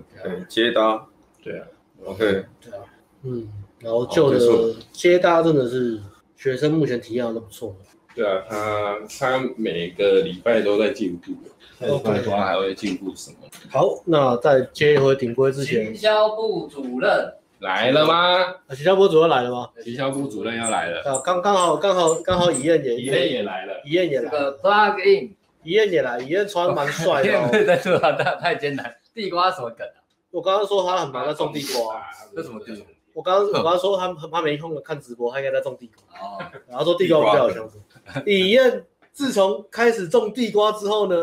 [0.48, 1.06] 接搭。
[1.44, 1.68] 对啊。
[2.06, 2.46] OK。
[2.62, 2.84] 对啊。
[3.24, 6.00] 嗯，然后旧的接搭真的是
[6.36, 7.76] 学生目前体验都不错。
[8.14, 11.32] 对啊，他他每个礼拜都在进步，
[11.80, 13.38] 下礼拜他还会进步什么？
[13.70, 18.56] 好，那在接一回顶规之前，营销部主任来了吗？
[18.70, 19.70] 行销部主任来了吗？
[19.82, 21.02] 行销部主任要来了。
[21.04, 24.60] 啊，刚刚好刚好刚好，以燕也以燕也来了，以燕也来了。
[24.60, 27.48] Plug in，以燕也来，以燕穿蛮帅的。
[27.48, 30.00] 不是在说他太太艰难，地瓜什么梗啊？
[30.32, 32.02] 我刚刚说他很忙在种地瓜，
[32.36, 32.76] 这什么梗？
[33.14, 36.20] 我刚刚我刚刚说他他没空看直播，他应该在种地瓜。
[36.20, 37.78] 哦，然后说地瓜比较有相似。
[38.26, 41.16] 以燕自从开始种地瓜之后呢，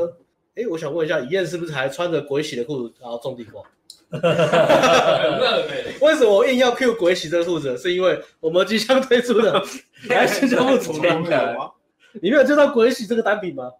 [0.55, 3.62] 哎，我想问一下，以燕是不是还穿着鬼洗的裤子然后种地瓜？
[6.01, 7.77] 为什么我硬要 Q 鬼洗这个裤子？
[7.79, 9.62] 是因为我们即将推出的
[10.11, 11.57] 来新项目主任的，
[12.20, 13.70] 你没有介绍鬼洗这个单品吗？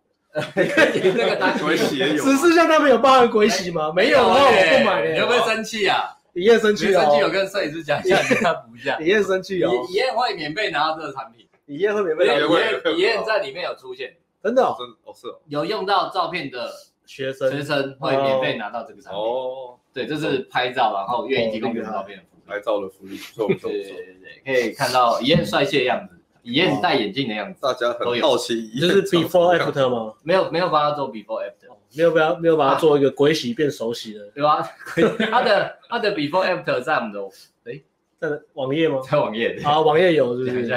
[0.55, 3.93] 你看你那个单鬼洗也有，只是像他们有包含鬼洗吗？
[3.95, 5.13] 没有的话我不买了。
[5.13, 6.15] 你会不会生气啊？
[6.35, 8.99] 以燕生气了，生气有跟摄影师讲一下，给他补一下。
[9.01, 11.47] 以燕生气哦，以燕会免费拿到这个产品。
[11.67, 16.71] 以燕会免费拿到，以燕以燕在里面有出现，真的哦，真哦是哦，有用到照片的
[17.07, 19.77] 学生学生会免费拿到这个产品哦。
[19.93, 26.18] 对，这是拍照然后愿意提供原照片的福利，拍照的福利，对对对对，可以看到以燕帅气的样子。
[26.49, 30.15] 以燕戴眼镜的样子，大家很好奇，就是 before after 吗？
[30.23, 34.67] 没有没有帮他做 before after，没有帮没有帮他做一个鬼洗变手洗的，对吧？
[35.31, 37.21] 他的他的 before after 在我们的
[37.65, 37.83] 诶，
[38.19, 39.01] 在网页吗？
[39.09, 39.61] 在网页。
[39.65, 40.69] 啊，网页有是不是？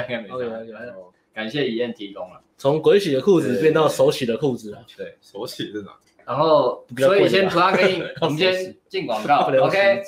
[1.34, 5.92] 感谢以燕提供了，从鬼洗的裤子变到手洗的裤子了，对，手洗是哪？
[6.26, 10.02] 然后所以先 plug in，我们先 进广告，OK。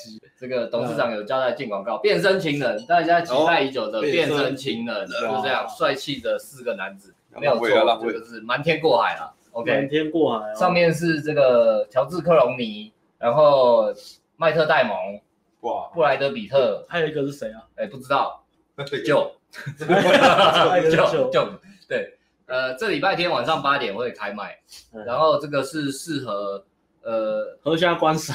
[0.44, 13.86] 这个董事长有交代进广告，变身情人，大家期待已久的变身情人，就是这样帅气的四个男子，没有错，这个是瞒天过海了，OK，瞒天过海，上面是这个乔治克隆尼，然后
[14.36, 15.18] 麦特戴蒙，
[15.60, 17.64] 哇，布莱德比特，还有一个是谁啊？
[17.76, 18.44] 哎，不知道，
[19.02, 19.32] 就，
[20.90, 21.50] 就就
[21.88, 24.58] 对，呃，这礼拜天晚上八点会开卖，
[25.06, 26.62] 然后这个是适合。
[27.04, 28.34] 呃，合家观赏，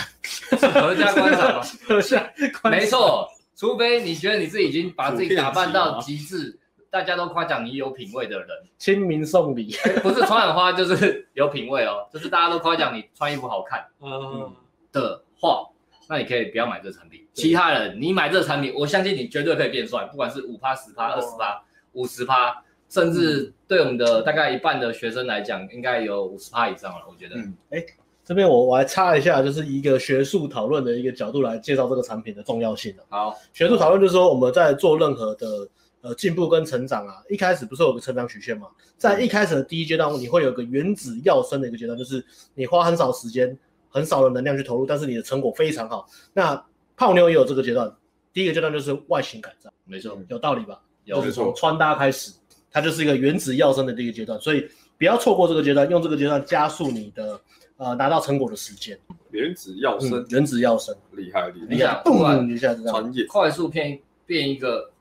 [0.51, 1.61] 合家观赏吗？
[1.89, 6.59] 阖家观赏，没错，除非你觉得你自己已经把自己打扮到极致，
[6.91, 8.47] 大家都夸奖你有品味的人，
[8.77, 14.53] 清明送礼，不是穿很花就是有品味哦，就是大家都夸奖你穿衣服好看，嗯
[14.91, 15.67] 的话，
[16.07, 17.25] 那你可以不要买这产品。
[17.33, 21.59] 其他人你买这产品，我相信你绝对可以变帅，不管是五趴、十趴、二十趴、
[21.93, 27.35] 五十趴，甚至对我们的大概一半的学生来讲，应该有五十趴以上了，我觉得。
[27.35, 27.83] 嗯，哎。
[28.29, 32.93] 这边我我来插一下，就是一个学术讨论的一个角度来介绍这个产品的重要性。
[33.09, 35.67] 好，学术讨论就是说我们在做任何的
[36.01, 38.67] 呃进步跟成长啊，一开始不是有个成长曲线嘛？
[38.99, 42.23] 在一开始的第一阶段，你会有个原子要生的一个阶段，就是
[42.53, 43.57] 你花很少时间、
[43.89, 46.07] 很少的能量去投入，但是你的成果非常好。
[46.31, 46.63] 那
[46.95, 47.91] 泡妞也有这个阶段，
[48.31, 50.79] 第一个阶段就是外形改造，没错，有道理吧？
[51.03, 51.45] 有，没错。
[51.45, 52.31] 从穿搭开始，
[52.69, 54.69] 它就是一个原子要生的第一个阶段，所以
[54.99, 57.41] 不要错过这个阶段，用这个阶段加速你的。
[57.79, 58.99] 呃，拿到成果的时间，
[59.31, 61.67] 原子跃升，原子要生，厉害厉害！
[61.69, 64.91] 你想，动一下这样，专业，快速变变一个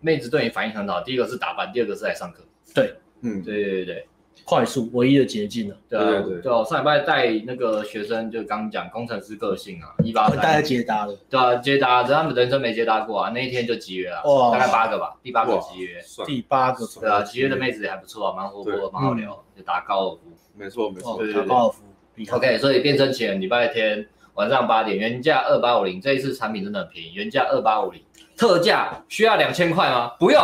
[0.00, 1.02] 妹子对你反应很好。
[1.02, 2.42] 第一个是打扮，第二个是来上课。
[2.74, 4.08] 对，嗯，对对对，
[4.46, 5.76] 快速唯一的捷径了。
[5.90, 20.20] 对对对，对哦，上礼拜带那个学生就刚讲工程师个性啊，一八三，大家接搭了，对啊，接搭，他们人生没接搭过啊，那一天就集约了，大概八个吧，第八个集约，第八个，对啊，集约的妹子也还不错啊，蛮活泼，蛮好聊，就打高尔夫，
[20.56, 21.82] 没错没错，打高尔夫。
[22.30, 28.02] OK，所以变身前礼拜天晚上八点，原价二八五零，这一次产品真的很便宜，原价二八五零，
[28.36, 30.12] 特价需要两千块吗？
[30.18, 30.40] 不用，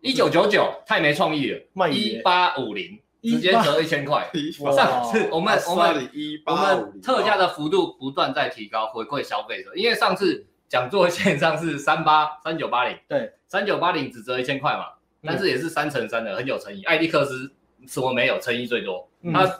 [0.00, 4.30] 一九九九，太没创意了，卖一八五零，直接折一千块。
[4.74, 6.10] 上次我们我们
[6.46, 14.84] 我们特价的幅度不断在提高，回馈消费者，因为上次讲座线上是三八三九八零，对，三九八零只折一千块嘛，
[15.22, 16.84] 但是也是三乘三的，很有诚意。
[16.84, 17.50] 艾利克斯
[17.88, 19.58] 什么没有，诚意最多，他。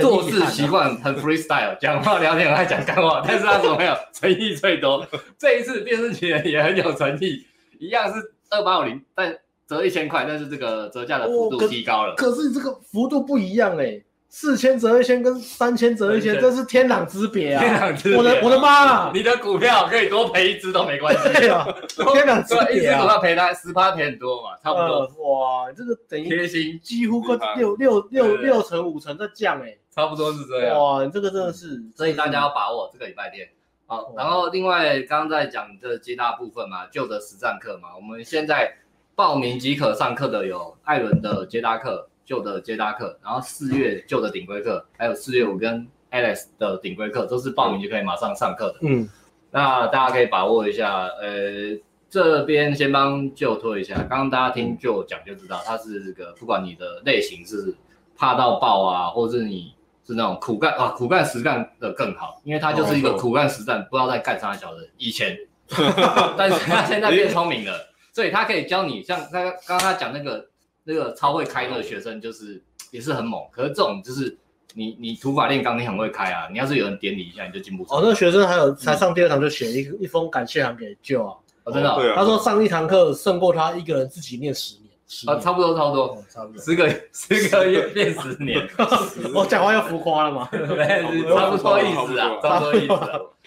[0.00, 5.06] 做事习惯很 freestyle，讲话聊天很爱讲干话，但是他怎么没有诚意最多？
[5.38, 7.46] 这一次电视情人也很有诚意，
[7.78, 8.20] 一样是
[8.50, 9.32] 二八五零，但
[9.68, 12.14] 折一千块，但是这个折价的幅度提高了。
[12.16, 17.62] 可是你这个幅度不一样哎、欸，四千折一千跟三千折一千，这是天壤之别啊！
[17.62, 19.10] 天壤之别，我的我的妈啊！
[19.14, 21.32] 你的股票可以多赔一只都没关系。
[21.32, 21.64] 对啊，
[22.12, 22.70] 天壤之别啊！
[22.70, 25.00] 一只股票赔他十八赔很多嘛，差不多。
[25.22, 29.76] 哇，这个等于贴心，几乎快六六六六成五成在降哎。
[29.94, 33.48] 差不多是这样哇，这个真的是，所以大家要把握这个礼拜天。
[33.86, 38.76] 好，然后另外刚刚在讲的接大部分嘛，旧的实战课嘛，我们现在
[39.14, 48.80] 报名即可上课的有艾伦的接大课、旧的接搭课，然后四月旧的顶规课，还有四月我跟 Alex 的顶规课，都是报名就可以马上上课的。
[48.82, 49.08] 嗯，
[49.50, 51.06] 那大家可以把握一下。
[51.22, 51.78] 呃，
[52.10, 57.74] 这边先帮旧推一下，刚刚大家听旧讲就知道，它是这个不管你的类型是
[58.14, 59.72] 怕到爆啊，或是你。
[60.06, 65.36] 是那种苦干啊，苦干实干的更好，因为他就是一个苦干实干，不知道在干啥小的以前，
[66.38, 67.72] 但是他现在变聪明了，
[68.12, 70.46] 所以他可以教你，像他刚刚他讲那个
[70.86, 73.40] 那个超会开那个学生，就是 也是很猛。
[73.50, 74.38] 可是这种就是
[74.72, 77.82] 你你土法炼钢，你很会开啊，你要是有人点你一下，你就进步。
[77.90, 81.34] 哦，那个学生还有才上第二堂就写一一封感谢函给舅啊，
[81.64, 84.86] 哦真的，他说上一堂课胜过他一个人自己念十年。
[85.26, 88.68] 啊，差不多，差不多，差不多，十个十个月变十年，
[89.32, 90.48] 我讲话又浮夸了吗？
[90.50, 92.94] 差不多意思啊，差不多意思。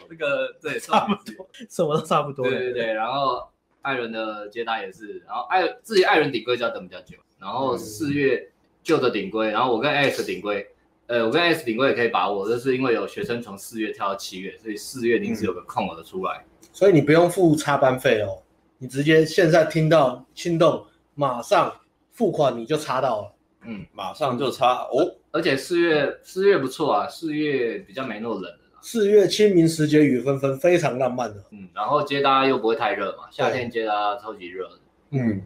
[0.09, 2.47] 这个对，差不多，什么都差不多。
[2.47, 3.43] 对对对，然后
[3.81, 8.49] 艾伦的接搭也是，然后艾自己艾伦顶规就要等比较久，然后四月
[8.83, 10.67] 旧的顶规，然后我跟 X 顶规，
[11.07, 18.43] 呃，我跟 X 顶规也可以把握，就是因为有学生从四月跳到七月，所以四月临时有个空额的出来，所以你不用付插班费哦，
[18.77, 20.85] 你直接现在听到心动。
[21.15, 21.73] 马上
[22.13, 23.33] 付款你就插到了，
[23.65, 34.79] 嗯，马上就插哦，而且四月四月不错啊，四月比较没那么冷了，四月清明时节雨纷纷，非常浪漫的，嗯，然后接搭又不会太热嘛，夏天接搭超级热的，
[35.09, 35.41] 嗯，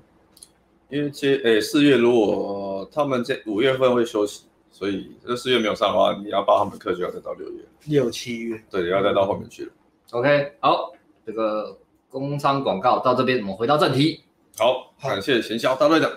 [0.94, 9.72] 因为接诶四月如果他们这五月份会休息，所以这四月没有上的话，你要报他们课就要再到六月，六七月，对，要再到后面去了。
[10.12, 10.91] OK，好，
[11.26, 11.76] 这个
[12.12, 14.24] 工商广告到这边，我们回到正题。
[14.56, 16.12] 好，感谢行销大队长。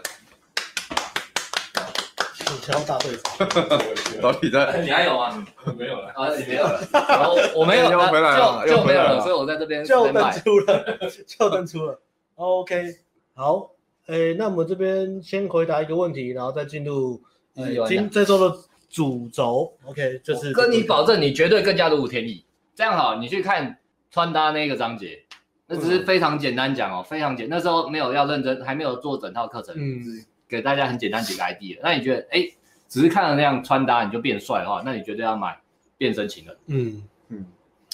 [2.35, 3.49] 行销大队长，
[4.21, 4.83] 老李在？
[4.83, 5.47] 你还有吗？
[5.79, 6.87] 没有了啊，你没有了。
[6.93, 7.89] 然后我没有，
[8.69, 11.99] 就就没有了，所以我在这边就登出了，就登出了。
[12.35, 12.95] OK，
[13.35, 13.71] 好，
[14.07, 17.21] 诶，那我们这边先回答一个问题，然后再进入
[17.89, 18.57] 今这周的
[18.89, 19.73] 主轴。
[19.85, 22.45] OK，就是跟你保证，你绝对更加的无天意。
[22.75, 23.79] 这样好，你去看
[24.11, 25.23] 穿搭那个章节。
[25.69, 27.49] 那只是非常简单讲哦，非常简。
[27.49, 30.01] 那时候没有要认真，还没有做整套课程，嗯，
[30.49, 31.77] 给大家很简单几个 idea。
[31.83, 32.49] 那你觉得，哎，
[32.87, 35.59] 只是看了那样穿搭你就变帅的话，那你绝对要买
[35.99, 36.57] 变身情人。
[36.69, 37.47] 嗯嗯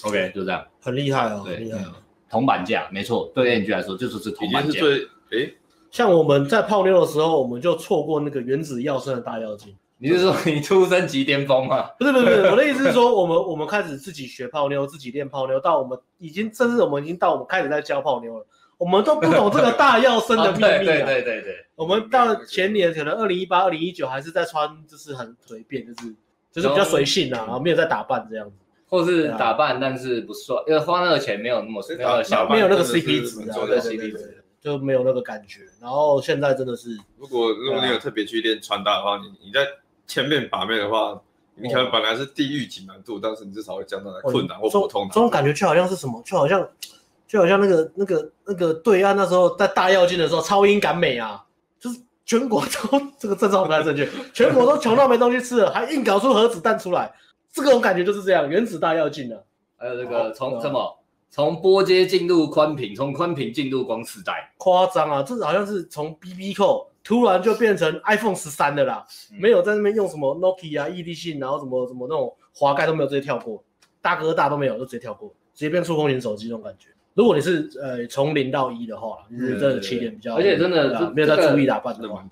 [0.02, 1.94] ，OK，就这样，很厉害哦，厉害哦。
[2.28, 4.78] 铜板价没错，对 NG 来说就是是铜板价。
[4.78, 4.98] 最，
[5.30, 5.50] 哎，
[5.92, 9.76] 像我们在泡妞的时候，我们就错过那个原子药生的大妖精。
[9.98, 11.90] 你是说你出生即巅峰吗？
[11.98, 18.46] 不是不是不是， 我的意思是说，我们我们开始自己学泡妞，自己练泡妞，到我们已经，甚至我们已经到我们开始在教泡妞了，
[18.78, 20.68] 我们都不懂这个大药生的秘密、啊。
[20.80, 21.66] 对对对对对。
[21.76, 26.14] 我们到前年可能二零一八、二零一九还是在穿，就是很随便，就是
[26.50, 28.56] 就是比较随性啊，然后没有在打扮这样子，
[28.88, 35.60] 或是打扮但是不帅，因为花那个钱没有那么没有小没有那个 CP 值啊，对 CP 值就没有那个感觉。
[35.80, 39.66] 然后现在真的是，如果如果你有特别去练穿搭的话，你你在。
[40.04, 41.18] 前面把妹的话，
[41.54, 45.08] 你可能本来是地狱级难度，但是你至少会降到困难或普通。
[45.08, 46.20] 这种感觉就好像是什么？
[46.22, 46.68] 就好像
[47.26, 51.42] 就好像那个那个那个对岸那时候在大跃进的时候，超英赶美啊，
[51.80, 57.10] 就是全国都 这个症状不太正确，全国都穷到没东西吃了，还硬搞出核子弹出来，
[57.50, 59.42] 这种感觉就是这样，原子大跃进的。
[59.78, 60.98] 还有那个从什么
[61.32, 65.22] 从波接进入宽屏，从宽屏进入光时代，夸张啊！
[65.22, 66.88] 这好像是从 BB 扣。
[67.04, 69.04] 突然就变成 iPhone 十三的啦，
[69.40, 73.60] 没有在那边用什么 Nokia 啊、ED 信，然后什么什么那种滑盖都没有直接跳过，
[74.00, 76.90] 大哥大都没有，就直接跳过，直接变触控型手机那种感觉。
[77.14, 82.24] 如果你是呃从零到一的话，你是真的起点比较，而且真的没有在注意打扮的话，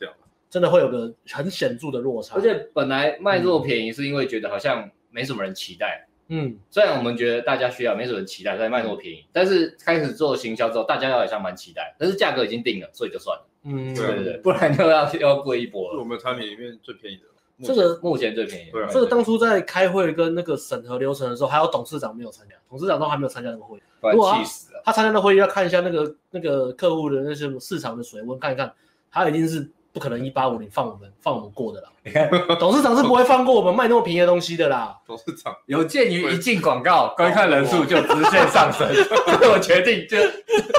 [0.48, 2.36] 真的会有个很显著的落差。
[2.36, 13.45] 而且本来卖这么便宜是因为觉得好像没什么人期待，嗯，虽然我们觉得大家需要，没什么期待，所以卖那么便宜，但是开始做行销之后，大家好像蛮期待，但是价格已经定了，所以就算了。
[13.64, 15.95] 嗯，对对对，不然就要 要贵一波了。
[15.95, 18.70] 是我们产品里面最便宜的，这个目前最便宜。
[18.70, 23.83] 对，这个当初在开会跟那个审核流程的时候，还有董事长没有参加，董事长都还没有参加那个会议。
[24.01, 24.83] 不然气死了。
[24.85, 28.72] 他参加的会议要看一下那个那个客户的那些市场的水温，看一看，
[29.11, 29.68] 他已经是。
[29.93, 34.97] 不可能一八五零放我们放我们过的啦， 你看董事长是不会放过我们卖那么便宜的东西的啦。
[35.07, 40.16] 董事长有鉴于一进广告 观看人数就直线上升，所以我决定就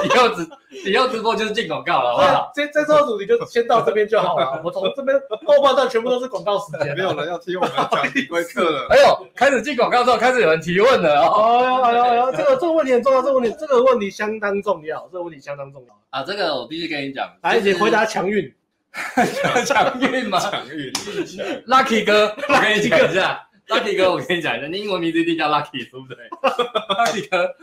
[0.04, 0.48] 以后直
[0.86, 2.50] 以后直播就是进广告了，好不好？
[2.54, 4.60] 这这周主题就先到这边就好了。
[4.64, 5.14] 我从这边
[5.46, 8.86] 后半段全部都是广告时间，没有人要听我们讲顶规课了。
[8.88, 11.82] 哎呦，开始进广告之后，开始有人提问了哦。
[11.84, 16.24] 哎呦哎呦哎呦，这个这个问题很重要，这个问题这个问题相当重要，这个问题相当重要啊。
[16.24, 18.52] 这个我必须跟你讲，来，你回答强运。
[19.66, 20.38] 强运吗？
[20.38, 20.92] 强运，
[21.64, 27.54] Lucky 哥，我跟你讲一下，Lucky 哥，我跟你讲一下，你英文名字一定叫 Lucky，对不对？Lucky 哥，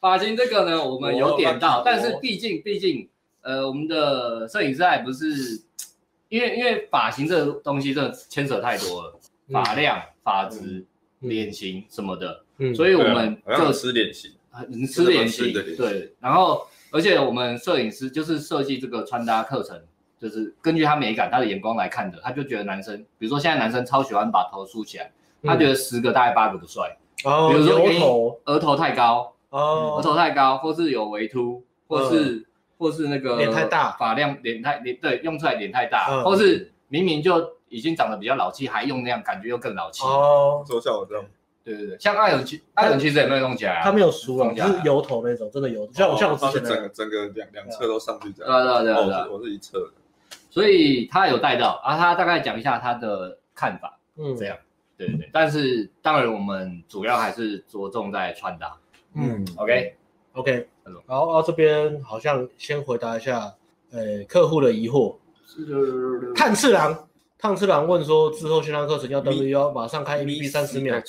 [0.00, 3.06] 发型这个呢，我们有点到，但是毕竟毕竟，
[3.42, 5.60] 呃，我们的摄影师还不是，
[6.30, 9.20] 因为因为发型这个东西真的牵扯太多了，
[9.52, 10.86] 发量、发质、
[11.20, 12.44] 脸型什么的，
[12.74, 14.30] 所以我们就吃脸型，
[14.90, 19.78] 吃脸型，对，然后而且我们摄影师就是设计这个穿搭课程。
[20.22, 25.10] 就是根据他美感、他的眼光来看的，他就觉得男生，比如说现在男生超喜欢把头梳起来，
[25.42, 26.96] 他觉得十个大概八个不帅。
[27.24, 32.46] 哦，比如说额头，额头太高，哦，额头太高，或是有微凸，或是
[32.78, 40.04] 或是那个脸太大，发量脸太脸对，用出来脸太大，或是明明就已经长得比较老气，还用那样，感觉又更老气。
[40.04, 41.24] 哦，就像我这样。
[41.64, 45.88] 对对对，像艾伦其艾伦其实也没有弄起来啊，他没有梳啊，就是油头那种，真的油。
[45.92, 48.82] 像我像我之前整个整个两两侧都上去这样。
[48.82, 49.90] 对对对对，我是一侧的。
[50.52, 54.54] 所以他有带到啊，他大概讲一下他的看法，嗯，这样，
[54.98, 55.30] 对对对。
[55.32, 58.76] 但是当然我们主要还是着重在穿搭，
[59.14, 59.96] 嗯，OK
[60.34, 60.68] OK。
[61.06, 63.54] 好，啊这边好像先回答一下，
[63.92, 65.16] 呃，客户的疑惑。
[66.34, 71.00] 炭次郎，炭次郎问说，之后线上课程要登录要马上开 APP 三十秒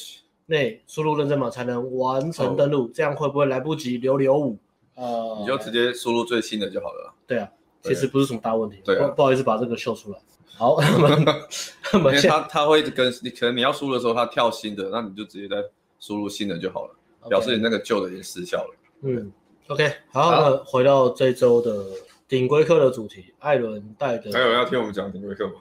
[0.45, 4.57] 内输入认证码才能完成登录，这样会不会来不及留留五？
[4.95, 7.13] 呃，你就直接输入最新的就好了。
[7.27, 7.49] 对啊。
[7.83, 10.17] 其实不是什么大问题，对，不好意思把这个秀出来。
[10.55, 10.77] 好，
[11.93, 15.57] 因为他他会跟你，可能你要输的时候，他跳新的，那你就直接再
[15.99, 16.95] 输入新的就好了，
[17.27, 18.75] 表示你那个旧的已经失效了。
[19.01, 19.31] 嗯
[19.67, 21.83] ，OK，好，那回到这周的
[22.27, 24.31] 顶规课的主题，艾伦带的。
[24.31, 25.53] 还有要听我们讲顶规课吗？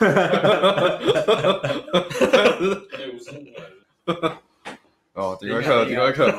[5.14, 6.30] 哦，顶规课，顶规课。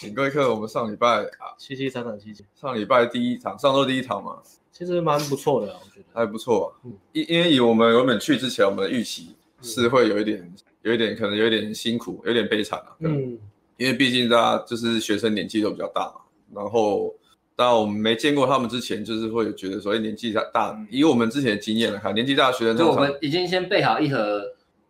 [0.00, 4.36] 顶规课，我们上礼拜啊，七七三场七七，上礼拜第一场，上周第一场嘛，
[4.70, 6.06] 其实蛮不错的，我觉得。
[6.12, 6.74] 还不错。
[6.84, 12.92] 嗯，因因为以我们原本去之前，我们的预期是会有一点，有一点可能有一点辛苦，有点悲惨啊。
[13.00, 13.38] 嗯，
[13.78, 16.20] 因为毕竟大家就是学生年纪都比较大嘛，
[16.54, 17.14] 然后
[17.54, 24.42] 当然我们没见过他们之前，就是会觉得说，哎，年纪大大，以我们之前的经验来看，年纪大的学生，就我们已经先备好一盒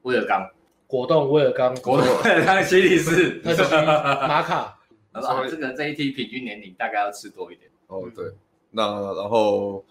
[0.02, 0.44] 威尔刚，
[0.88, 4.72] 果冻威尔刚，果冻威尔刚， 其实是玛卡。
[5.20, 8.04] 啊，这个这一批平均年龄大概要吃多一点哦。
[8.14, 8.26] 对，
[8.70, 8.82] 那
[9.14, 9.84] 然后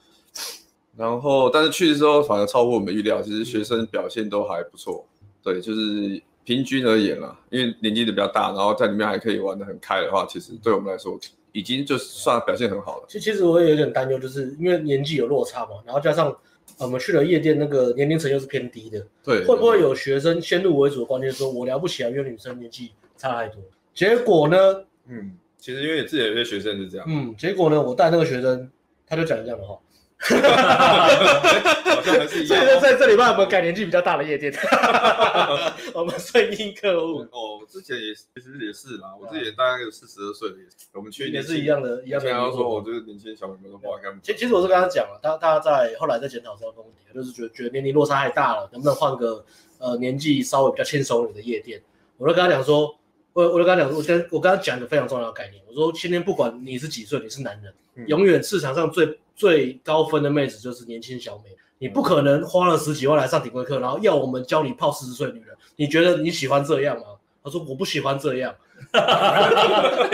[0.97, 5.05] 然后，但是去的时候反而超乎我们预料，其实学生表现都还不错。
[5.43, 11.19] 对，就是平均而言啦，因为年纪的比较大，然后在里面还可以玩得很开的话，其实对我们来说
[11.51, 13.05] 已经就算表现很好了。
[13.09, 16.35] 其其实我也有点担忧，就是因为年纪有落差嘛，然后加上
[16.77, 23.61] 我们去了夜店，那个年龄层又是偏低的，对，会不会有学生先入为主的观念，说我聊不起来，因为女生年纪差太多。
[23.93, 24.85] 结果呢？
[25.07, 27.05] 嗯，其实因为自己有些学生是这样。
[27.09, 28.71] 嗯，结果呢，我带那个学生，
[29.07, 29.79] 他就讲这样的话。
[30.17, 31.95] 哈哈哈哈哈！
[31.97, 32.47] 好像还是一。
[32.47, 34.51] 所以说，在这里帮我们改年纪比较大的夜店，
[35.93, 37.19] 我们顺应客户。
[37.31, 40.55] 哦，之前也其实也是啦，我自己也大概有四十二岁了，
[40.93, 42.29] 我们去也是一样的，一样的。
[42.29, 44.17] 然后说，我就是年轻小朋友都不好干。
[44.23, 49.45] 其其实我是跟他讲了，他他在后来在检讨这个问题，就是觉得觉得年龄落差太大了，能不能换个
[49.79, 51.81] 呃年纪稍微比较轻松一点的夜店？
[52.17, 52.97] 我就跟他讲说，
[53.35, 59.19] 我我就跟他讲，我跟我跟他讲一个非常重要的概念，我说今天不管你是几岁，你是男人，嗯、永远市场上最。
[59.37, 67.03] 最高分的妹子就是年轻小美，你不可能花了十几万来上顶规课，然后要我们教你泡四十岁女人，你觉得你喜欢这样吗？
[67.43, 68.55] 他说我不喜欢这样，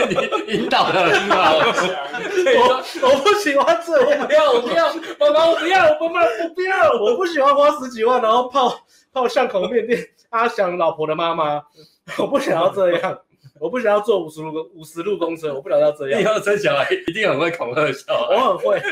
[0.08, 0.16] 你
[0.58, 8.76] 引导的很好， 我我不喜欢这样，不要我不要，妈妈我不要，我妈妈我不要，我不喜欢花十几万然后泡
[9.12, 11.62] 泡巷口面店阿翔老婆的妈妈，
[12.18, 13.18] 我不想要这样。
[13.60, 16.20] 我不想要坐五十路公五十路公车，我不想要这样。
[16.20, 18.34] 以后生小孩一定很会恐吓小孩。
[18.34, 18.82] 我很会。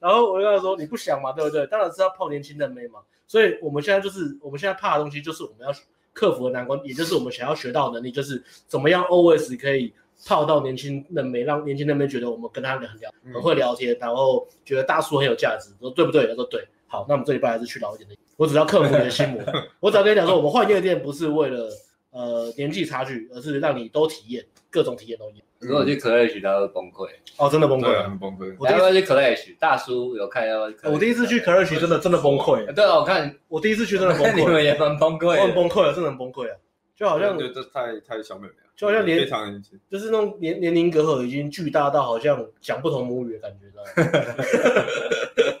[0.00, 1.66] 然后我就跟他说：“你不想嘛，对不对？
[1.68, 3.00] 当然是要泡年轻的妹嘛。
[3.26, 5.72] 所以我们现在就是我们现在怕的东西，就是我们要
[6.12, 9.94] 克服的难关，也就是我们想要学到的能力，就是怎么样 always 可以
[10.26, 15.70] 泡到年轻的妹，让年轻的妹觉得我们跟他很聊，很会聊天，然后觉得大叔很有价值。
[15.80, 16.26] 说对不对？
[16.26, 16.68] 他说对。
[16.88, 18.16] 好，那我们这礼拜还是去老一点的。
[18.36, 19.40] 我只要克服你的心魔。
[19.78, 21.68] 我只要跟你讲说，我们换夜店不是为了。”
[22.10, 25.36] 呃，年纪差距，而是让你都体验各种体验都有。
[25.58, 27.06] 如果去 Clash，他会崩溃。
[27.36, 28.56] 哦，真的崩溃，很崩溃。
[28.58, 30.62] 我第一次去 Clash，大叔有看要。
[30.84, 32.64] 我第一次去 Clash，真的真的崩溃。
[32.72, 34.36] 对啊，我看我第一次去真的崩溃。
[34.40, 35.26] 你们也蛮崩溃。
[35.26, 36.56] 我很崩溃了，真的很崩溃啊！
[36.96, 44.48] 就好像觉得太太小妹妹了，就好像年非常年轻，就是那种年年龄隔阂已经巨大到好像讲不同母语的感觉，知道吗？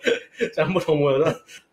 [0.54, 1.24] 讲不同母语，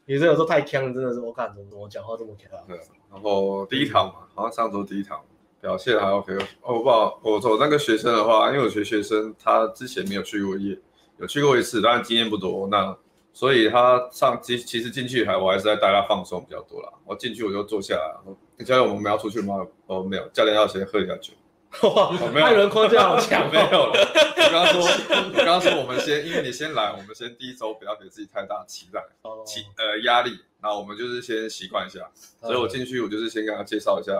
[0.05, 2.51] 女生有时候太呛，真的是我感觉怎么讲话这么呛。
[2.67, 2.77] 对，
[3.11, 5.19] 然后第一堂嘛，好像上周第一堂。
[5.61, 10.77] 表现还 OK 哦，不好，我我那个学生的话，因为我学学生，他之前没有去过夜，
[11.17, 12.95] 有去过一次，当然经验不多，那
[13.33, 16.93] 所以他上其其实进去还我还是在带他放松比较多啦。
[17.03, 19.65] 我进去我就坐下来，教练我们要出去吗？
[19.87, 21.33] 哦没有，教练要先喝一下酒。
[21.83, 22.11] 哇，
[22.43, 23.93] 艾伦框架好强，没有了。
[23.93, 24.81] 我刚刚说，
[25.33, 29.01] 我刚刚说我们先，因为你先来，我们先第一周不要给自己太大期待，
[29.45, 32.09] 期呃压力，然后我们就是先习惯一下。
[32.41, 34.13] 所以我进去我就是先跟他介绍一下。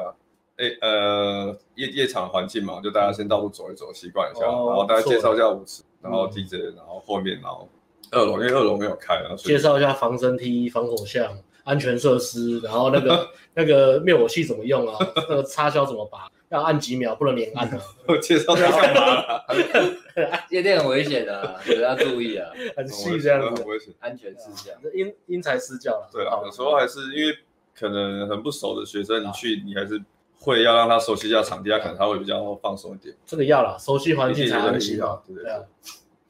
[0.57, 7.67] 哎，呃，夜夜场环境嘛，就大家先到处走一走，习惯一下，哦、然后大家介绍一下舞池，然后 DJ，、嗯、然后后面，然后
[8.11, 14.97] 二楼，因为二楼没有开，然后介绍一下防身梯、防火巷、安全设施，然后那个 那个灭火器怎么用啊？
[15.16, 16.30] 那个插销怎么拔？
[16.49, 17.82] 要按几秒，不能连按啊。
[18.07, 20.39] 我介绍他干嘛？
[20.49, 26.09] 夜店很危险的、啊，大家注意啊， 很细这样子，很危险，安全事项，因因材施教了。
[26.13, 27.38] 对啊，有时候还是因为
[27.78, 30.01] 可能很不熟的学生，你去你还是。
[30.38, 33.16] 会要让他熟悉一下场地，他可能他会比较放松一点。
[33.26, 35.20] 这个要啦，熟悉环境才安心嘛。
[35.26, 35.51] 对对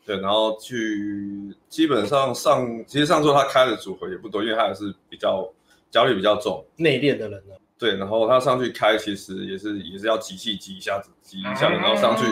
[0.06, 5.51] 对，然后去基本上上，其实上周他开的组合也不多，因为他还是比较
[5.89, 7.56] 焦虑比较重，内敛的人呢。
[7.78, 12.24] 对，然后他上去开，其实也是也是要集气集一下子，挤一下子，然后上去，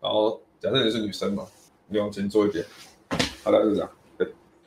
[0.00, 1.44] 然后假设你是女生嘛，
[1.88, 2.64] 你往前坐一点，
[3.42, 3.90] 大概是这样。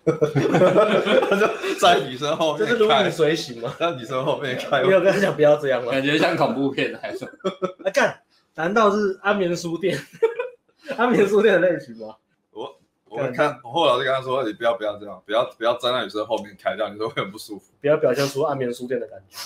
[0.06, 1.48] 他 就
[1.80, 3.76] 在女生后面，这是如影随形吗？
[3.80, 5.92] 在女生后面开，没有跟他讲不要这样吗？
[5.92, 7.26] 感觉像恐怖片还是？
[7.80, 8.20] 来 干？
[8.56, 9.98] 难道是安眠书店？
[10.98, 12.16] 安眠书店的类型吗？
[13.10, 17.72] 我我看，我后来就跟他说，你不要不要这样，不要不要站在女生后面开，这样女生会很不舒服。
[17.82, 19.38] 不要表现出暗面书店的感觉。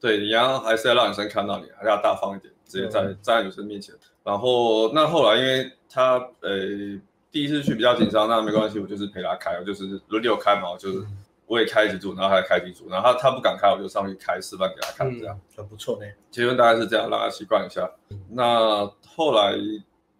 [0.00, 3.94] 对，你要还是要让女生看到你，还是要大方一点，直接在站在女生面前。
[4.24, 7.00] 然后那后来，因为他呃。
[7.32, 11.00] 第一次去比较紧张，那没关系，我就是陪他开，我就是轮流开嘛，就是
[11.46, 16.06] 我也开几组，然后他也开几组，然后他他不敢开，我就上去开示范给他看，这样、嗯、很不错呢。
[16.28, 17.88] 结论大概是这样，让他习惯一下。
[18.08, 19.54] 嗯、那后来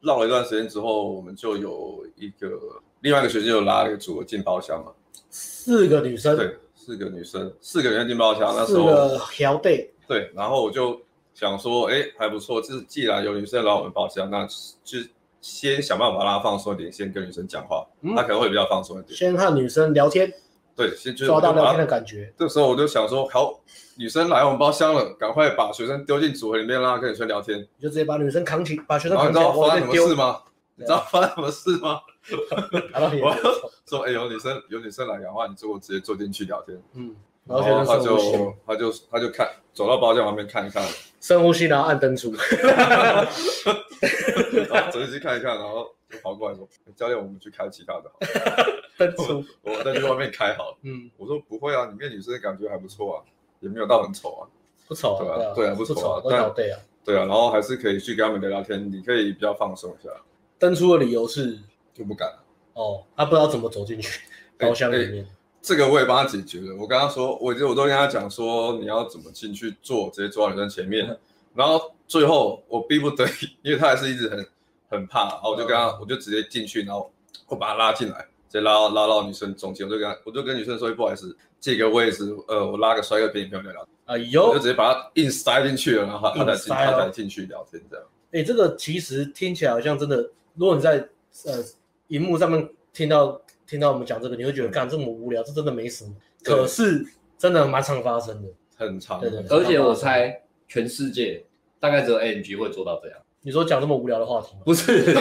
[0.03, 4.93] 绕了一段时间之后，我们就有一个另外一个学生就拉了一个组合进包厢嘛，
[5.31, 11.01] 四个女生，对，四个女生，四个人进包厢，那时候四个条队，对，然后我就
[11.35, 14.47] 想说，哎，还不错，就是既然有女生来我们包厢，那
[14.85, 14.99] 就。
[15.43, 19.17] 先想办法让她放松一点，先跟女生讲话，嗯、他可能会比较放松一点。
[19.17, 20.31] 先和女生聊天，
[20.77, 22.31] 对，先就抓到聊天的感觉。
[22.39, 23.59] 这时候我就想说，好，
[23.97, 27.59] 女生来我们包厢了，赶快把学生丢进组合里面，让她跟女生聊天。
[27.59, 29.33] 你就直接把女生扛起，把学生扛起。
[29.33, 30.43] 你知道发生什么事吗？
[30.81, 32.01] 你知道发生什么事吗？
[33.23, 33.37] 我
[33.87, 36.83] 说，哎、欸，有女生有女生来讲话，你就直接坐进去聊天。
[36.95, 37.15] 嗯，
[37.47, 40.83] 然后他就他就他就看走到包厢旁边看一看，
[41.21, 42.31] 深呼吸，然后按灯出，
[44.91, 46.67] 走进去看一看，然后就跑过来说
[46.97, 48.19] ：“教练，我们去开其他的好。
[48.97, 50.79] ”灯出，我在去外面开好了。
[50.83, 53.25] 嗯，我说不会啊，里面女生感觉还不错啊，
[53.61, 54.49] 也没有到很丑啊，
[54.89, 60.11] 不丑，对啊，对啊，不丑啊，但对啊，对啊，然后还是可以去跟他们聊聊天，你可以比较放松一下。
[60.61, 61.59] 灯出的理由是
[61.93, 62.45] 就不敢了。
[62.75, 64.21] 哦，他不知道怎么走进去
[64.59, 65.27] 包厢里面。
[65.63, 66.77] 这个我也帮他解决了。
[66.79, 71.19] 我跟他说，我就我都跟他讲说，你要怎么进去坐，直接坐到女生前面。
[71.55, 74.47] 然后最后我逼不得已，因为他还是一直很
[74.89, 77.11] 很怕，然后我就跟他，我就直接进去，然后
[77.49, 79.87] 我把他拉进来，直接拉到拉到女生中间。
[79.87, 83.89] 我就跟他，我就跟女生说，不好意思，借个位置，呃，我拉个帅哥陪你聊聊。
[84.07, 88.07] 哎呦，我就直接把他硬塞进去了，然后他才进，他才进去聊天这样。
[88.33, 90.31] 哎，这个其实听起来好像真的，
[90.61, 91.09] 如果你在
[91.47, 91.65] 呃
[92.09, 93.41] 荧幕上面听到。
[93.67, 96.11] 听到我们讲这个，你会觉得干这么无聊，这真的没什么。
[96.43, 97.07] 可是
[97.39, 99.21] 真的蛮常发生的，很常。
[99.21, 99.47] 对对。
[99.49, 101.47] 而且我猜全世界
[101.79, 103.17] 大概只有 AMG 会做到这样。
[103.43, 104.63] 你说讲这么无聊的话题吗？
[104.65, 105.13] 不是，是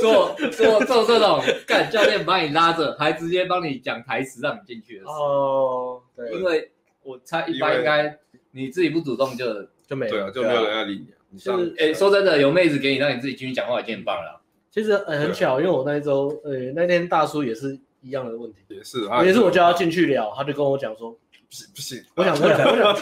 [0.00, 5.10] 做做做这种干教练把你拉着，还直接帮你讲台词让你进去的事。
[5.10, 6.32] 哦，对。
[6.32, 6.70] 因为
[7.02, 8.18] 我猜一般应该
[8.52, 9.44] 你自己不主动就
[9.86, 10.08] 就没。
[10.08, 11.08] 对啊，就没有人要理你。
[11.38, 14.40] 就是哎，说真的，有妹子给你让你自己进去讲话已经很棒了。
[14.70, 21.18] 其实呃很巧，因为我那一周呃那天大叔也是一样的问题，也是，也是我叫他进去聊，他就跟我讲说，不
[21.50, 22.96] 行 不行，我想我想我想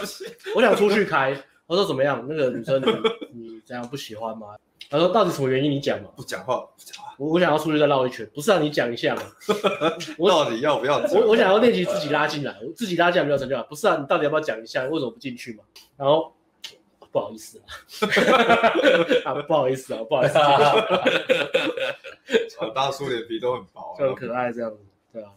[0.55, 1.33] 我想出去开，
[1.67, 2.25] 我说怎么样？
[2.27, 2.81] 那个女生
[3.33, 4.47] 你这样不喜欢吗？
[4.89, 5.71] 他说到底什么原因？
[5.71, 6.09] 你讲嘛。
[6.13, 9.21] 不讲话不讲话，我我想要出去再绕一圈，不是让你讲一下嘛？
[10.19, 10.97] 我到底要不要？
[11.13, 13.95] 我我想要练习自己拉进来，我自己拉进来比较成就感，不是啊？
[13.97, 14.83] 你到底要不要讲一下？
[14.83, 15.63] 为什么不进去嘛？
[15.95, 16.33] 然后。
[17.11, 17.59] 不好意思。
[17.59, 17.65] 啊，
[19.25, 20.37] 啊，不好意思啊，不好意思。
[20.37, 20.85] 啊，
[22.73, 24.77] 大叔脸皮都很薄，就很可爱这样子，
[25.11, 25.31] 对啊，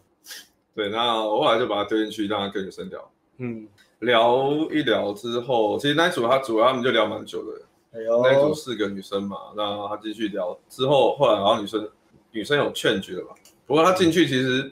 [0.75, 3.67] 对，那我后来就把他丢进去，让他跟女生聊，嗯，
[3.99, 7.61] 聊一聊之后，其实那一组他主要他们就聊蛮久的，
[7.91, 11.89] 哎呦，那一组四个女生嘛，那他继续聊之后，后来然后女生
[12.31, 14.71] 女生有劝觉了吧，不过他进去其实，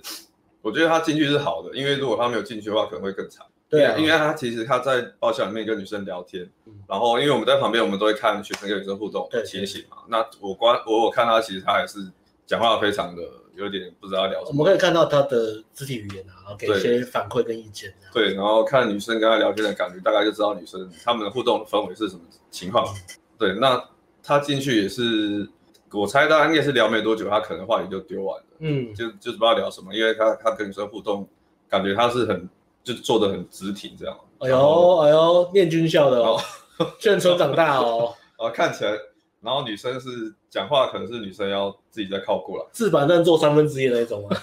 [0.62, 3.46] 我觉得他进去是好的，因为如果他没有进去的话，可能会更惨。
[3.74, 9.98] 对啊，因为他其实他在包厢里面跟女生聊天，嗯、然后因为我们在旁边，我们都会看学生跟女生互动的情形嘛。
[10.08, 11.98] 那我观我我看他其实他还是
[12.46, 13.24] 讲话非常的
[13.56, 14.50] 有点不知道聊什么。
[14.50, 17.92] 我们可以看到他的肢体语言啊，然后给一些反馈跟意见。
[18.14, 22.22] 对，然后看女生跟他聊天的感觉，大概就知道女生他们的互动的氛围是什么
[22.52, 22.86] 情况。
[22.86, 23.02] 嗯、
[23.40, 23.84] 对，那
[24.22, 25.50] 他进去也是，
[25.92, 28.46] 我猜他应该是聊没多久，他可能话题就丢完了。
[28.60, 31.28] 嗯，就就是不知道聊什么，因为他他跟女生互动，
[31.68, 32.48] 感觉他是很。
[32.84, 36.38] 就做的很直挺这样，哎呦哎呦，念军校的哦，
[37.00, 38.92] 眷村长大哦， 啊看起来，
[39.42, 44.38] 然后女生是讲话，可能是女生要自己再靠过来，自板凳坐三分之一的那种啊，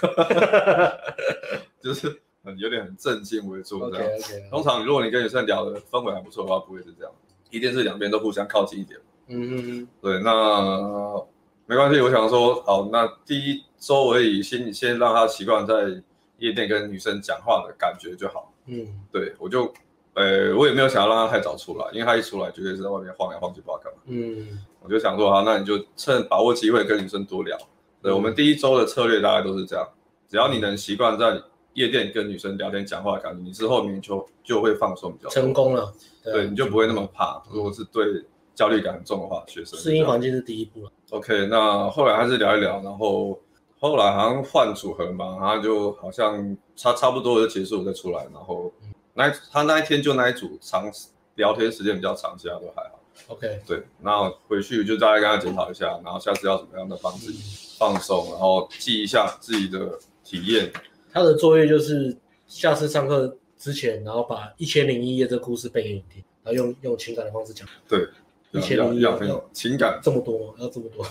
[1.82, 4.08] 就是很有点很正襟危坐这样。
[4.08, 7.12] Okay, okay, 通常如果你跟女生聊的氛围还不错的话，不会是这样，
[7.50, 8.98] 一定是两边都互相靠近一点。
[9.28, 11.22] 嗯嗯嗯，对，那
[11.66, 16.02] 没关系，我想说，好，那第一周而已，先先让他习惯在。
[16.40, 19.72] 夜店跟女生讲话的感觉就好，嗯，对我就，
[20.14, 27.56] 呃，我也没有想要让他太早出来，因为他一出来绝对是在外面晃来晃去，不知道干嘛，嗯，我就想说，好，那你就趁把握机会跟女生多聊。
[28.02, 29.86] 对，我们第一周的策略大概都是这样，
[30.28, 31.40] 只要你能习惯在
[31.74, 35.92] 夜店跟女生聊天讲话的感觉，你之后面就就会放松比较成功了，
[36.24, 37.42] 对，你就不会那么怕。
[37.52, 38.24] 如果是对
[38.54, 40.90] 焦虑感很重的话，学生适应环境是第一步了。
[41.10, 43.38] OK，那后来还是聊一聊，然后。
[43.80, 48.70] 后来好像换组合嘛，然后就好像差差不多就结束再出来，然后
[49.14, 50.92] 那他那一天就那一组长
[51.36, 53.00] 聊天时间比较长，其他都还好。
[53.28, 60.70] OK，对，那回去就大概跟他检讨一下，然后下次要怎么样的帮自己放松，然后记一下自己的体验。
[61.12, 62.14] 他的作业就是
[62.46, 67.66] 下次上课之前，然后把《一千零一夜》这个故事背给你听，然后用用情感的方式讲。
[67.88, 68.06] 对。
[68.52, 71.06] 要很有情感，这么多要这么多？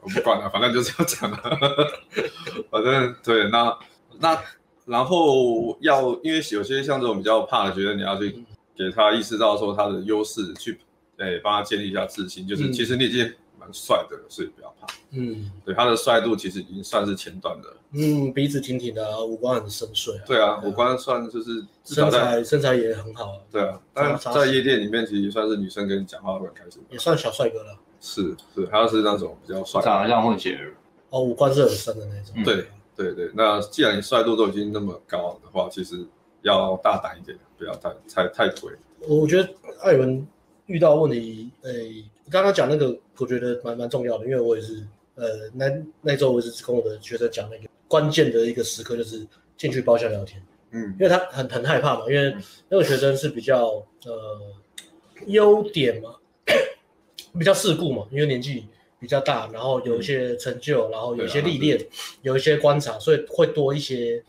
[0.00, 1.38] 我不管了，反正就是要讲了。
[2.70, 3.76] 反正对，那
[4.20, 4.40] 那
[4.84, 8.44] 然后要，因为有些像这种比较怕的，觉得你要去
[8.76, 10.78] 给他意识到说他的优势，去
[11.16, 13.32] 诶帮他建立一下自信，就是其实你已经
[13.68, 14.86] 蛮帅的，所以不要怕。
[15.10, 17.68] 嗯，对，他的帅度其实已经算是前段的。
[17.92, 20.18] 嗯，鼻子挺挺的，五官很深邃。
[20.26, 23.38] 对啊，五官算就是身材身材也很好。
[23.52, 26.82] 对啊，但在夜店里面其实算是女生跟你讲话会很开心。
[26.90, 27.78] 也算小帅哥了。
[28.00, 30.74] 是是，他是那种比较帅，长得像混血儿。
[31.10, 32.42] 哦，五官是很深的那种。
[32.44, 32.66] 对
[32.96, 36.06] 对对，那既然你帅度都已经那么高的话，其实
[36.40, 38.70] 要大胆一点，不要太太太颓。
[39.06, 39.48] 我觉得
[39.82, 40.26] 艾文
[40.66, 44.86] 遇到问题，诶，刚刚讲那个，我觉得蛮蛮重要的，因为我也是。
[45.20, 45.66] 呃，那
[46.00, 49.26] 那周我是跟我的学生讲那个关键的一个时刻，就是
[49.56, 52.32] 进去包厢聊天，嗯，因为他很很害怕嘛，因为
[52.68, 54.40] 那个学生是比较呃
[55.26, 56.14] 优点嘛，
[57.36, 58.68] 比较世故嘛，因为年纪
[59.00, 61.84] 比较大，然后有一些成就，然后有一些历练，
[62.22, 64.22] 有一些观察，所以会多一些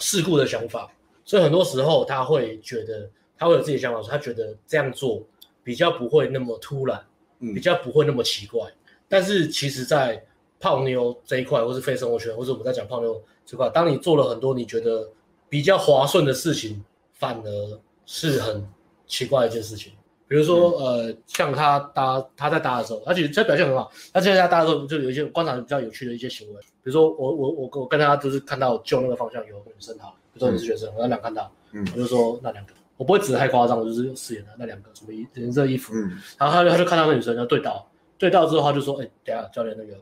[0.00, 0.92] 世故的想法，
[1.24, 5.22] 所以很多时候他会觉得他会有自己的想法，说他觉得这样做
[5.64, 7.02] 比较不会那么突然，
[7.38, 8.70] 比较不会那么奇怪，
[9.08, 10.22] 但是其实，在
[10.58, 15.08] 泡妞这一块，或是非生活圈，或者我们在讲泡妞这块，当你做了很多你觉得
[15.48, 16.82] 比较划算的事情，
[17.14, 18.66] 反而是很
[19.06, 19.92] 奇怪的一件事情。
[20.28, 23.88] 比如说，呃，像他搭他在搭的时候，而且他表现很好。
[24.12, 26.60] 他现在在搭的时候，就有一些观察比较有趣的一些行为。
[26.82, 37.86] 比如说，我我我我跟他就是看到就那个方向有女生哈，比如说你是学生，我那两看到，嗯，我就说那两个，我不会指得太夸张，我就是饰演的那两个什么衣颜色衣服，嗯，然后他就他就看到那女生，就对到
[38.18, 39.94] 对到之后，他就说，哎，等下教练那个。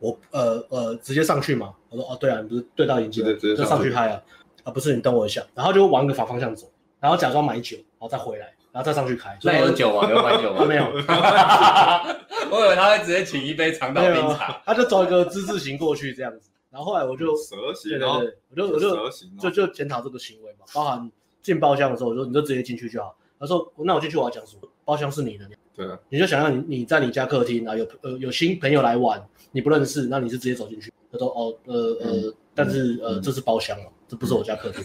[0.00, 1.72] 我呃呃直接上去嘛？
[1.88, 4.20] 我说哦对啊，你不是对到眼睛，就上去嗨啊
[4.64, 6.68] 啊不是，你等我一下，然后就往个反方向走，
[6.98, 9.38] 然后假装买酒，然后再回来，然后再上去开。
[9.44, 10.10] 那有酒吗？
[10.10, 10.64] 有买酒吗？
[10.66, 10.82] 没有。
[12.50, 16.50] 我以为他会直接请一杯长岛冰茶，他就走一个之字形过去这样子。
[16.68, 21.08] 然后后来我就蛇形，对对对，我就我就就就检讨这个行为嘛，包含
[21.42, 23.14] 进包厢的时候，我说你就直接进去就好。
[23.38, 24.68] 他说那我进去我要讲什么？
[24.84, 29.22] 包厢是你的，对啊，你就想让你你在你家客厅啊有呃有新朋友来玩。
[29.54, 30.90] 你不认识，那你是直接走进去。
[31.12, 34.82] 他说：“哦，呃呃，但是呃，这是包厢嘛，这不是我家客厅。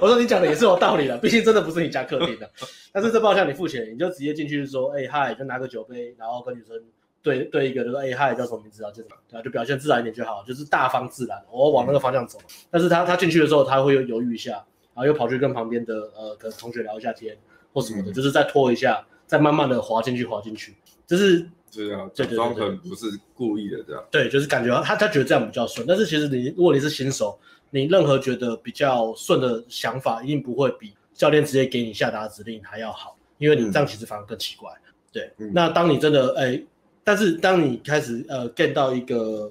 [0.00, 2.50] 我说：“你讲的也是有道理的，毕竟真的不是你家客厅的。
[2.92, 6.74] 但是这包厢你付钱，你就直接进去说：‘哎嗨’，就拿个酒杯，然后跟女生
[7.22, 11.38] 对对一个，就说：‘哎嗨，叫什么名字啊？’这种，对，就表现自然一点就好，就是大方自然。
[11.52, 12.38] 我往那个方向走。
[12.70, 14.64] 但是他他进去的时候，他会犹豫一下，
[14.96, 17.36] 然后又跑去跟旁边的呃跟同学聊一下天
[17.72, 20.74] 或什么的，就是再拖一下，再慢慢的滑进去，滑进去，
[21.06, 24.02] 就是。”对啊，假装可能不是故意的这样。
[24.10, 27.38] 对，就是感觉他他觉得这样比较顺，但是其实你如果你是新手，
[27.68, 34.70] 你任何觉得比较顺的想法，一定不会比教练直接给你下达指令还要好，因为你这样其实反而更奇怪。
[34.86, 36.62] 嗯、对，嗯、那当你真的哎，
[37.04, 39.50] 但是当你开始呃 get 到一个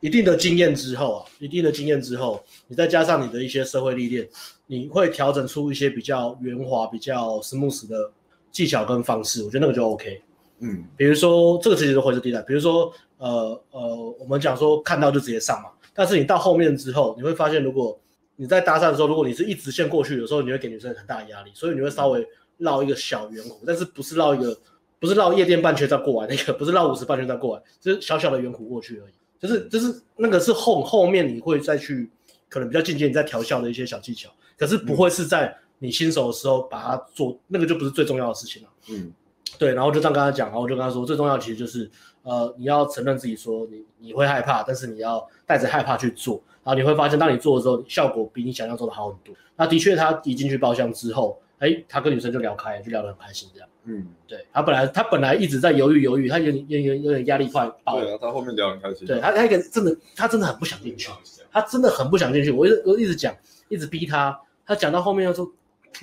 [0.00, 4.28] 一定的经验之后啊，一定的经验之后，你再加上你的一些社会历练，
[4.66, 8.10] 你会调整出一些比较圆滑、比较 smooth 的
[8.50, 10.22] 技巧跟方式，我觉得那个就 OK。
[10.60, 17.98] 嗯，比如说这个其实是灰色地带，比如说呃呃，我们讲说看到就直接上嘛，但是你到后面之后，你会发现，如果
[18.36, 22.26] 你在搭讪的时候，如果你是一直线过去，有时候你会给女生很大的压力，所以你会稍微
[22.58, 24.58] 绕一个小圆弧，但是不是绕一个，
[24.98, 32.10] 不是绕夜店半圈再过来那个，不是绕五十半圈再过来，就是小小的圆弧过去而已，就是就是那个是后后面你会再去
[32.48, 39.12] 可能比较进阶你在调校的一些小技巧，可是不会是在你新手的时候把它做，那个就不是最重要的事情了，嗯。
[39.58, 41.90] 对，然后就这样跟他讲，然后我就跟他说，最重要的其实就是，
[42.22, 49.34] 呃，你要承认自己说你你会害怕，但是你要带着害怕去做，然后你会发现，当你做的时候，效果比你想象中的好很多。
[49.56, 53.68] 那的确，他一进去包厢之后，哎，他跟女生就聊开，就聊得很开心这样。
[53.84, 58.00] 嗯，对，他本来他本来一直在犹豫犹豫，他有点有点有点压力快爆。
[58.00, 59.06] 对啊，他后面聊很开心。
[59.06, 61.10] 对他，他一个真的，他真的很不想进去，
[61.52, 62.50] 他真的很不想进去。
[62.50, 63.34] 我一直我一直讲，
[63.68, 65.50] 一直逼他，他讲到后面他说，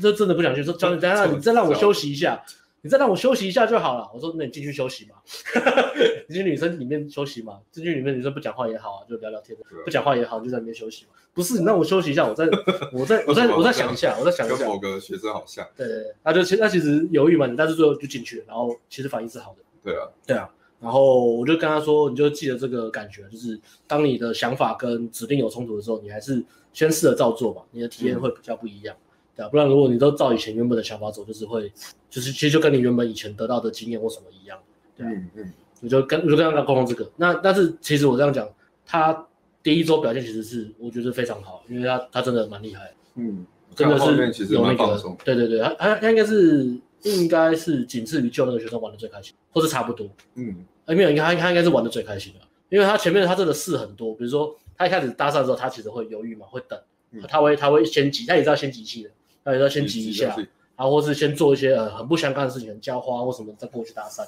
[0.02, 2.42] 这真的不想去，说教练，等下你再让我休息一下。
[2.88, 4.10] 你再让我休息一下就好了。
[4.14, 5.16] 我说，那你进去休息嘛，
[6.30, 11.12] 你 进女生里面休息嘛，进去里面女生不讲话也好啊，就聊聊天，不讲话也好，就在里面休息嘛。
[11.34, 12.46] 不是，你让我休息一下，我再，
[12.94, 14.58] 我再，我再，我再想一下，我再想一下。
[14.58, 15.68] 跟某个学生好像。
[15.76, 19.58] 对对对，他就其那其实犹豫嘛，但是最后就进去了，然后其实反应是好的。
[19.84, 28.96] 对啊，对啊，然后我就跟他说，你就记得这个感觉，就是当你的想法跟指令有冲突的时候，你还是先试着照做吧，你的体验会比较不一样。
[28.96, 29.07] 嗯
[29.38, 31.72] 对啊，不然如果你都照以前原本的想法走，就是会，
[32.10, 34.58] 就是其实就跟你原本以前得到的经验或什么一样。
[34.96, 37.08] 对啊，嗯嗯，我就跟我就跟他沟通这个。
[37.16, 38.50] 那但是其实我这样讲，
[38.86, 39.28] 他
[39.62, 42.92] 第一周表现其实是我觉得非常好，因为他他真的蛮厉害。
[43.16, 50.10] 嗯，真的是有那个，对对对，他他他应该是应该是仅次于救那个学生玩的最开心，或是差不多。
[50.36, 56.80] 嗯，哎没有，应该他他应该是玩的最开心的，因为他前面他真的事很多，比如说他一开始搭讪的时候，他其实会犹豫嘛，会等，
[57.28, 59.10] 他会他会先急，他也知道先急气的。
[59.48, 60.36] 那也要先挤一下，
[60.76, 64.28] 然后或是先做一些呃很不相干的事情，浇花或什么再过去搭讪。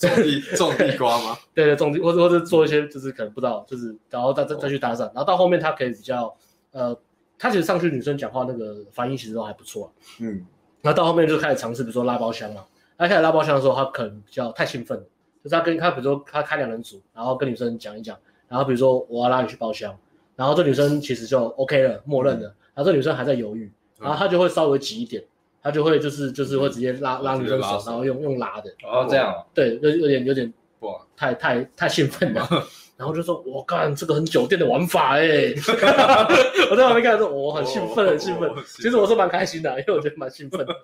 [0.00, 1.38] 种地种地瓜吗？
[1.54, 6.34] 对对，种地或者或者做一些就是可能不知道，就是然后再再再去搭讪，然后到后面他可以比较
[6.72, 6.98] 呃，
[7.38, 9.92] 他其实上去女生讲话那个反应其实都还不错。
[10.18, 10.44] 嗯，
[10.82, 12.64] 那到后面就开始尝试，比如说拉包厢嘛。
[12.98, 14.98] 他开始拉包厢的时候，他可能比较太兴奋，
[15.44, 19.96] 就是他跟他比如说他开两人组，然后跟女生讲一讲，然后比如说我要拉你去包厢，
[20.34, 23.70] 然后这女生其实就 OK 了，默认了，然后这女生还在犹豫。
[24.00, 25.24] 然后他就会稍微挤一点，
[25.62, 28.70] 他就会就是就是会直接拉拉女生手，然后用用拉的。
[28.84, 29.34] 哦，这样。
[29.54, 32.46] 对，就有点有点哇，太太太兴奋了。
[32.96, 35.52] 然后就说：“我干，这个很酒店的玩法哎！”
[36.70, 40.74] 我在旁边看说：“我很兴奋，很兴奋。”其实我是蛮开心的，因为我觉得蛮兴奋的。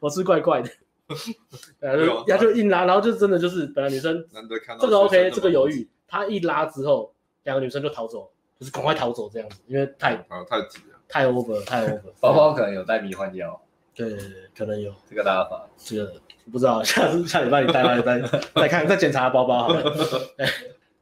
[0.00, 0.68] 我是怪怪的，
[1.78, 4.24] 然后他就硬拉，然后就真的就是本来女生
[4.80, 12.00] 这个 OK，这个犹豫，他一拉之后，两个女生就逃走，就是赶快逃走这样子，因为太啊太急了，太 over，太 over。
[12.18, 13.60] 包包可能有带迷幻药，
[13.94, 16.12] 对对对，可能有这个打法，这个
[16.50, 18.20] 不知道， 下次下礼拜你带来再
[18.56, 19.84] 再看再检查包包好了。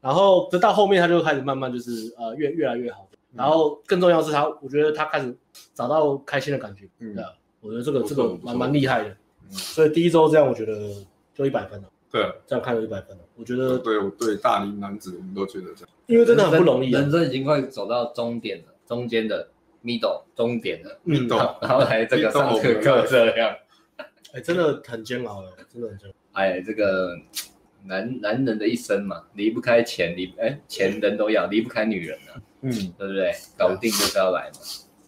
[0.00, 3.06] 然后直到后面，他就开始慢慢就是呃越越来越好。
[3.32, 5.32] 然后更重要是他，我觉得他开始
[5.72, 6.84] 找到开心的感觉。
[6.98, 7.30] 嗯，对啊，
[7.60, 9.08] 我觉得这个这个蛮蛮厉害的。
[9.44, 10.74] 嗯，所以第一周这样，我觉得
[11.32, 11.88] 就一百分了。
[12.10, 13.22] 对，这样看了一百分了。
[13.36, 19.48] 我觉得，对我对大龄男子，我们都觉得这样，因为真的很不容易，人生已经快走到终点了，中间的
[19.82, 23.56] middle 终点的，middle，然后来这个上这个课这样，
[24.32, 26.14] 哎，真的很煎熬的，真的很煎熬。
[26.32, 27.16] 哎，这个。
[27.82, 33.32] 男男人的一生嘛，离不开钱，离哎钱人都要，离不开女人啊，嗯，对不对？
[33.56, 34.60] 搞定就是要来嘛，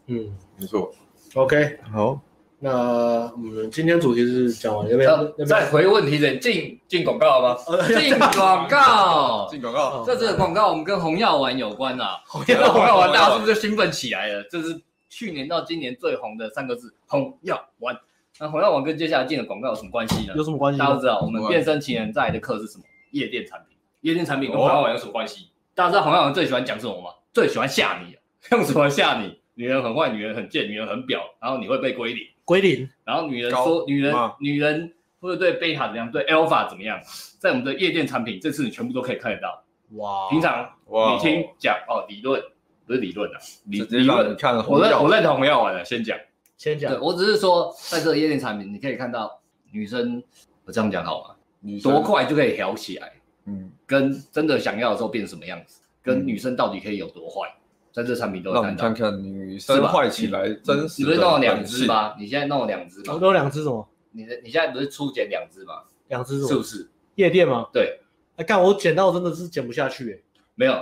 [0.06, 0.90] 嗯，没错。
[1.34, 2.18] OK，好，
[2.64, 6.38] 那我们今天主题是讲完，要不要再回问题点？
[6.38, 7.88] 进进广告了吗？
[7.88, 10.04] 进广告， 进广告。
[10.06, 14.44] 这次的广告我们跟红药丸有关啊，红药丸大家是不是就兴奋起来了？
[14.44, 17.98] 这是去年到今年最红的三个字，红药丸。
[18.38, 20.34] 那红药丸跟接下来进的广告有什么关系呢？
[20.36, 20.78] 有什么关系？
[20.78, 22.84] 大家都知道，我们变身情人在的课是什么？
[23.10, 23.76] 夜店产品。
[24.02, 25.48] 夜店产品跟红药丸有什么关系？
[25.74, 27.10] 大家知道红药丸最喜欢讲什么吗？
[27.32, 28.16] 最喜欢吓你，
[28.56, 29.36] 用什么吓你？
[29.54, 32.24] 女人很坏，女人很贱，女人很婊，然后你会被归零。
[32.52, 32.86] 归零。
[33.04, 37.00] 然后女人说，女人，女人或者对贝塔怎么样，对 alpha 怎么样？
[37.38, 39.64] 在我们的夜店产品，这次你全部都可以看得到。
[39.96, 40.28] 哇。
[40.28, 42.42] 平常你听讲哦，理论
[42.86, 44.36] 不是理论啊，理理论。
[44.68, 46.18] 我认我认同红药丸的，先讲。
[46.58, 49.40] 先讲，我只是说，在这个夜店产品，你可以看到
[49.72, 50.22] 女生，
[50.66, 51.34] 我这样讲好吗？
[51.60, 53.12] 你多快就可以调起来，
[53.46, 57.48] 嗯，跟真的想要的时候变什么样子，跟女生到底可以有多坏，
[57.92, 58.82] 在这产品都看到。
[58.82, 61.02] 看看女生坏起来真实。
[61.02, 62.14] 你不是弄了两只吗？
[62.18, 63.14] 你现在弄了两只吗？
[63.14, 63.88] 我弄两只什么？
[64.12, 65.74] 你的你现在不是初剪两只吗？
[66.08, 66.90] 两只是不是？
[67.16, 67.66] 夜店吗？
[67.72, 68.00] 对。
[68.36, 70.16] 哎，看我剪到真的是剪不下去，哎，
[70.54, 70.72] 没有，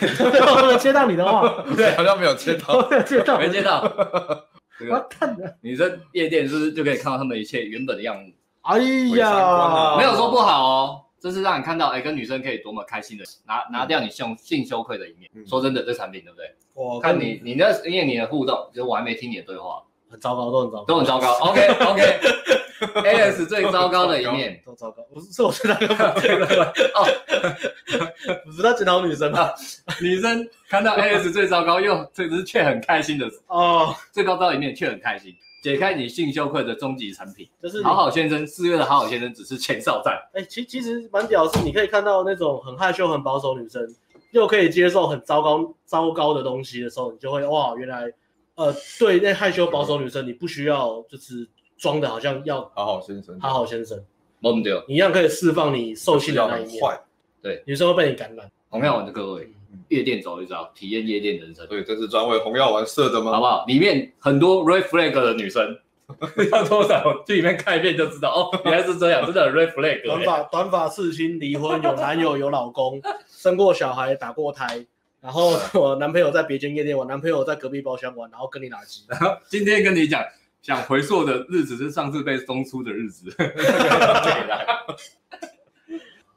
[0.00, 3.82] 没有接到你的话，对， 好像没有接到，接到没接到。
[4.90, 8.32] 我看的女生夜店是不是就可以看到他们一切原本的样子？
[8.62, 8.78] 哎
[9.16, 15.30] 呀，没有说不好哦，这是让你看到，哎，跟女生可以多么开心的拿拿掉你性性羞愧的一面。
[15.48, 16.54] 说真的，这产品对不对？
[16.74, 21.32] 我看你你那因为你的互动，其实我还没听你的对话，很糟糕，都很糟糕，都很糟糕。
[21.48, 22.20] OK OK。
[22.84, 25.02] AS 最糟糕的一面，都糟糕。
[25.14, 25.86] 不是，是我是那个
[26.94, 27.06] 哦，
[28.44, 29.50] 不是他 检讨女生吗？
[30.02, 35.34] 女生看到 AS 最糟糕，又这只是却很开心的哦，最高招一面却很开心，
[35.64, 38.46] 解开你性羞愧的终极产品，就是好好先生。
[38.46, 40.14] 四月的好好先生只是前哨战。
[40.34, 43.82] 哎，其其实蛮屌的是，你可以看到那种很害羞、很保守女生，
[44.32, 48.12] 又可以接受很糟糕、糟糕的东西的时候，你就会哇，原来
[48.56, 51.48] 呃，对那害羞保守女生，你不需要就是。
[51.76, 53.98] 装的好像要好好先生，好好先生，
[54.40, 56.80] 懵掉，你一样可以释放你兽性的那一面。
[57.42, 58.48] 对，女生会被你感染。
[58.70, 59.52] 同样，我的各位，
[59.88, 61.66] 夜店走一遭，体验夜店人生。
[61.66, 63.32] 对，这是专为红药丸设的吗？
[63.32, 63.64] 好不好？
[63.66, 65.78] 里面很多 red flag 的女生，
[66.52, 67.22] 要多少？
[67.26, 70.04] 去里面看一遍就知道哦， 原来是这样， 真的 red flag。
[70.04, 74.86] 短发、短发、刺青、离婚、有男友、有老公、生过小孩、打过胎，
[75.20, 79.02] 然后我男朋友在别间夜店玩，男朋友在隔壁包厢玩，然后跟你打机。
[79.48, 80.22] 今天跟你讲。
[80.64, 83.30] 想回溯的日子是上次被松出的日子，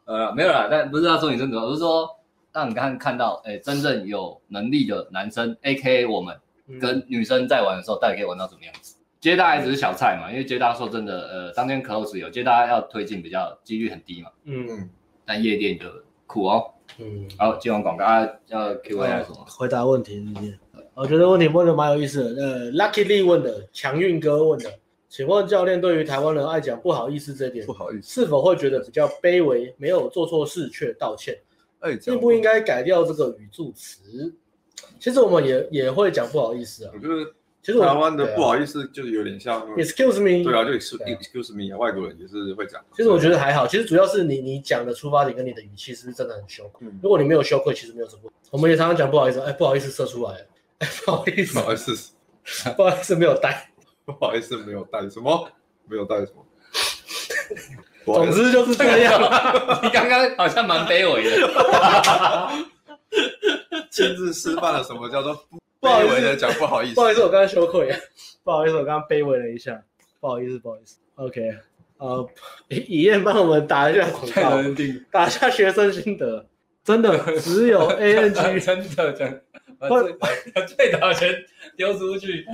[0.03, 2.09] 呃，没有啦，但不是要说你真的，我是说
[2.57, 6.35] 让你看看到，哎、欸，真正有能力的男生，A.K.A 我们
[6.81, 8.95] 跟女生在玩的时候，到底可以玩到什么样子？
[9.19, 14.89] 接大家只是小菜嘛，因为接大家说真的，呃，当天 close 有接大家要推进比较几率很低嘛，嗯，
[15.23, 15.85] 但夜店就
[16.25, 18.05] 苦哦，嗯，好，接完广告
[18.47, 19.45] 要 Q&A 什么？
[19.47, 20.59] 回答问题是是。
[20.95, 22.43] 我觉得问题问的蛮有意思的。
[22.43, 24.71] 呃，Lucky Lee 问的，强运哥问的，
[25.07, 29.71] 请问教练对于台湾人爱讲不好意思这点，不好意思，是否会觉得比较卑微？
[29.77, 31.37] 没有做错事却道歉，
[31.79, 34.33] 哎，应不应该改掉这个语助词？
[34.99, 36.91] 其实我们也也会讲不好意思啊。
[36.93, 42.83] 我觉得其实台湾的不好意思就是有点像 Excuse me，对啊，就 Excuse me 啊，外国人也是会讲。
[42.95, 46.87] 其实我觉得还好，其实主要是你你讲的出发点跟你的语气是不是真的很羞愧？
[47.01, 48.31] 如果你没有羞愧，其实没有什么。
[48.51, 50.33] 我们也常常讲不好意思，哎，不好意思，射出来
[50.79, 50.87] 哎。
[51.05, 51.91] 不好意思，不好意思，
[52.77, 53.71] 不好意思，没有带，
[54.05, 55.49] 不好意思，没有带什么，
[55.87, 56.45] 没有带什么。
[58.13, 59.21] 总之就是这样。
[59.83, 62.49] 你刚刚好像蛮卑微的，
[63.91, 65.35] 亲自示范了什么叫做
[65.81, 66.95] 卑微的讲不好意思。
[66.95, 67.93] 不好意思，我刚刚羞愧。
[68.43, 69.81] 不好意思，我刚刚卑微了一下。
[70.19, 70.97] 不好意思，不好意思。
[71.15, 71.55] OK，
[71.97, 72.29] 呃，
[72.69, 74.63] 以燕帮我们打一下广告，
[75.11, 76.45] 打一下学生心得。
[76.83, 79.43] 真的只有 A N G，真的真，
[79.77, 79.89] 把
[80.61, 81.35] 最早钱
[81.75, 82.45] 丢出去。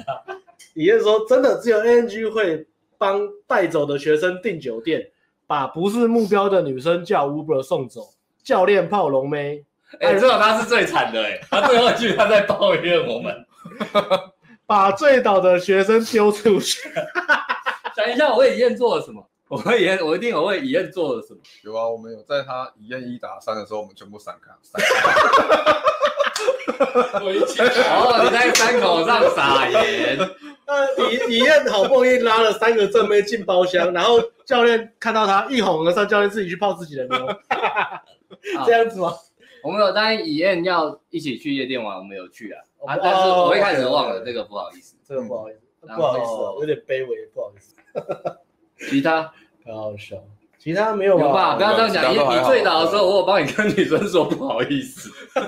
[0.74, 2.66] 也就是说，真的只有 A N G 会
[2.98, 5.08] 帮带走的学生订酒店，
[5.48, 8.14] 把不是目标的女生叫 Uber 送走，
[8.44, 9.64] 教练泡龙妹。
[10.00, 13.46] 哎，这种他是最惨的哎，他最后一句他在抱怨我们，
[14.66, 16.90] 把醉倒的学生丢出去。
[17.96, 19.24] 想一下，我为乙燕做了什么？
[19.50, 21.40] 我为乙燕，我一定我为乙燕做了什么？
[21.64, 24.52] 有啊，我们有在他乙燕一打三的时候，我们全部闪开。
[27.92, 30.18] 哦， 你在山口上撒盐。
[30.98, 37.28] 那乙乙燕好不容易拉了三个正妹进包厢，然后教练看到他一哄而上，教练自己去泡自己的妞。
[38.66, 39.14] 这样子吗？
[39.64, 42.62] 我们有答应乙燕要一起去夜店玩，我们有去啊。
[42.86, 45.60] 啊，但是我一开始忘了，这个不好意思，这个不好意思，
[45.96, 47.74] 不好意思，有点卑微，不好意思。
[48.90, 49.32] 其他
[49.66, 50.18] 很好笑，
[50.60, 51.56] 其他没有吧？
[51.56, 52.12] 不要这样讲。
[52.14, 55.10] 你你醉倒的时候，我有帮你跟女生说不好意思。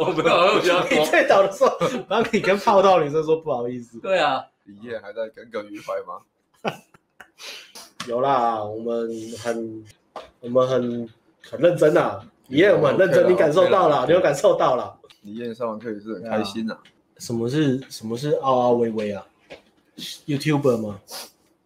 [0.00, 4.00] 我没有，我比较你醉倒的时候，帮你跟泡到女生说不好意思。
[4.00, 6.22] 对啊，李烨还在耿耿于怀吗？
[8.08, 9.84] 有啦，我们很
[10.40, 11.08] 我们很
[11.42, 12.24] 很认真啊。
[12.48, 14.98] 李烨，我们很认真，你感受到了，你有感受到了。
[15.22, 16.78] 李烨上完课也是很开心呐。
[17.18, 19.26] 什么是什么是嗷嗷喂喂啊
[20.26, 21.00] ？YouTuber 吗？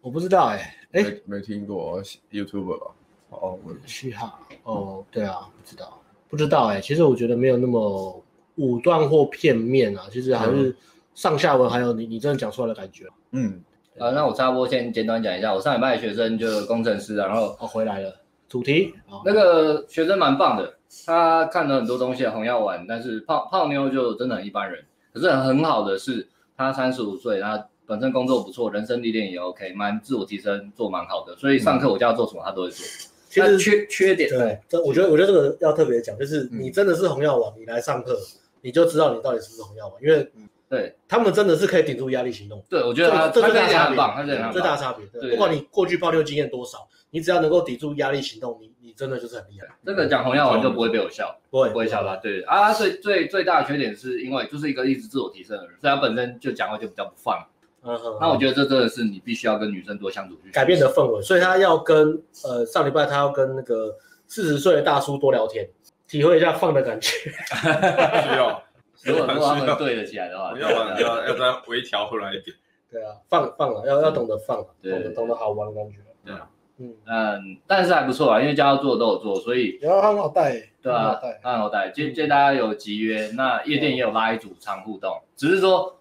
[0.01, 2.91] 我不知道哎，哎，没听过 YouTuber 吧？
[3.29, 6.79] 哦，嘻哈，哦，对啊，不知道，不知道哎。
[6.79, 8.23] 其实我觉得没有那么
[8.55, 10.73] 武断或片面啊，其实还是
[11.19, 13.05] 上下文，还有你你真的讲出来的感觉。
[13.31, 13.61] 嗯，
[13.97, 18.15] 啊，那我插播先简短讲一下，我上礼拜的学生就是工程师，然后哦回来了，
[18.47, 18.93] 主题，
[19.25, 24.85] 那个学生蛮棒的，他看了很多东西，红药丸，但是泡泡妞就真的很一般人。
[25.13, 27.67] 可是很好的是，他三十五岁，他。
[27.89, 32.85] 本身工作不错，人生历练也 OK，蛮自我提升，做蛮好的，所以上课我叫他做什么，他都会做。
[33.27, 38.15] 其实缺缺点，对，这我觉得我觉得这个要特别讲，就是你真的是红药丸，你来上课，
[38.61, 40.31] 你就知道你到底是不是红药丸，因为
[40.69, 42.63] 对他们真的是可以顶住压力行动。
[42.69, 49.67] 对，我觉得他这最大差别，他这最大差别，对不管你过去爆料经验多少，你只要能够抵住压力行动，你你真的就是很厉害。
[49.83, 52.15] 这个讲红药王就不会被我笑，不会不会笑他。
[52.17, 57.43] 对啊，最最最大的缺点是因为就是一个一直自我提升的人，所以他本身就讲话就比较不放。
[57.81, 63.95] 嗯哼，那我觉得这真的是你必须要跟女生多相处去改变的氛围，所以他要跟呃上礼拜他要跟那个
[64.27, 65.65] 四十岁的大叔多聊天，
[66.05, 67.09] 体会一下放的感觉。
[68.21, 68.61] 需要，
[69.03, 72.55] 如果 如果他们对得起来的话，要要要要再微调回来一点。
[72.91, 75.97] 对啊，放放了，要要懂得放，懂得懂得好玩的感觉。
[76.25, 81.89] 对啊，嗯嗯，但是还不错啊，因为家要做都有做，所以然后很好带，对啊，很好带。
[81.89, 85.95] 今天大家有集约，那夜店也有拉一组常互动，只是说。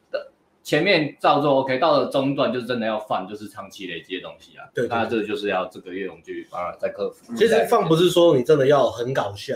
[0.64, 4.68] 前面照做 OK，到了中段就是真的要放，就是长期累积的东西啊。
[4.74, 7.34] 对，那这个就是要这个月我们去帮他再克服。
[7.34, 9.54] 其实放不是说你真的要很搞笑，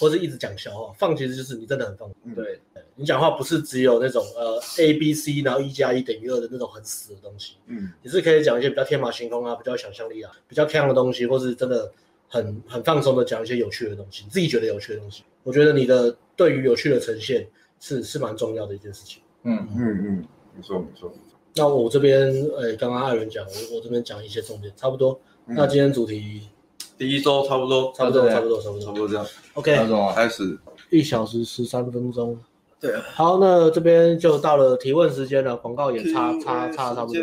[0.00, 2.10] 或者一直讲笑话，放其实就是你真的很放。
[2.34, 2.58] 对，
[2.96, 7.54] 你讲话不是只有那种呃 A B C，然后一加一等于二的那种很死的东西。
[7.66, 11.90] 嗯，你是可以讲一些比较天马行空啊，比较有想象力啊，比较锵的东西，或是真的
[12.28, 15.22] 很很放松的讲一些有趣的东西，你自己觉得有趣的东西。
[15.42, 17.46] 我觉得你的对于有趣的呈现
[17.80, 19.22] 是是蛮重要的一件事情。
[19.42, 20.24] 嗯嗯嗯。
[20.56, 21.12] 没错没错，
[21.56, 25.20] 那我这边呃，刚刚艾伦讲，我我这边讲一些重点，差不多。
[25.46, 26.48] 那今天主题，
[26.96, 29.26] 第一周差不多，差不多，差不多，差不多，差不多这样。
[29.54, 29.74] OK，
[30.14, 30.56] 开始，
[30.90, 32.38] 一小时十三分钟。
[32.84, 37.22] 对，好，那这边就到了提问时间了，广告也差差差差不多。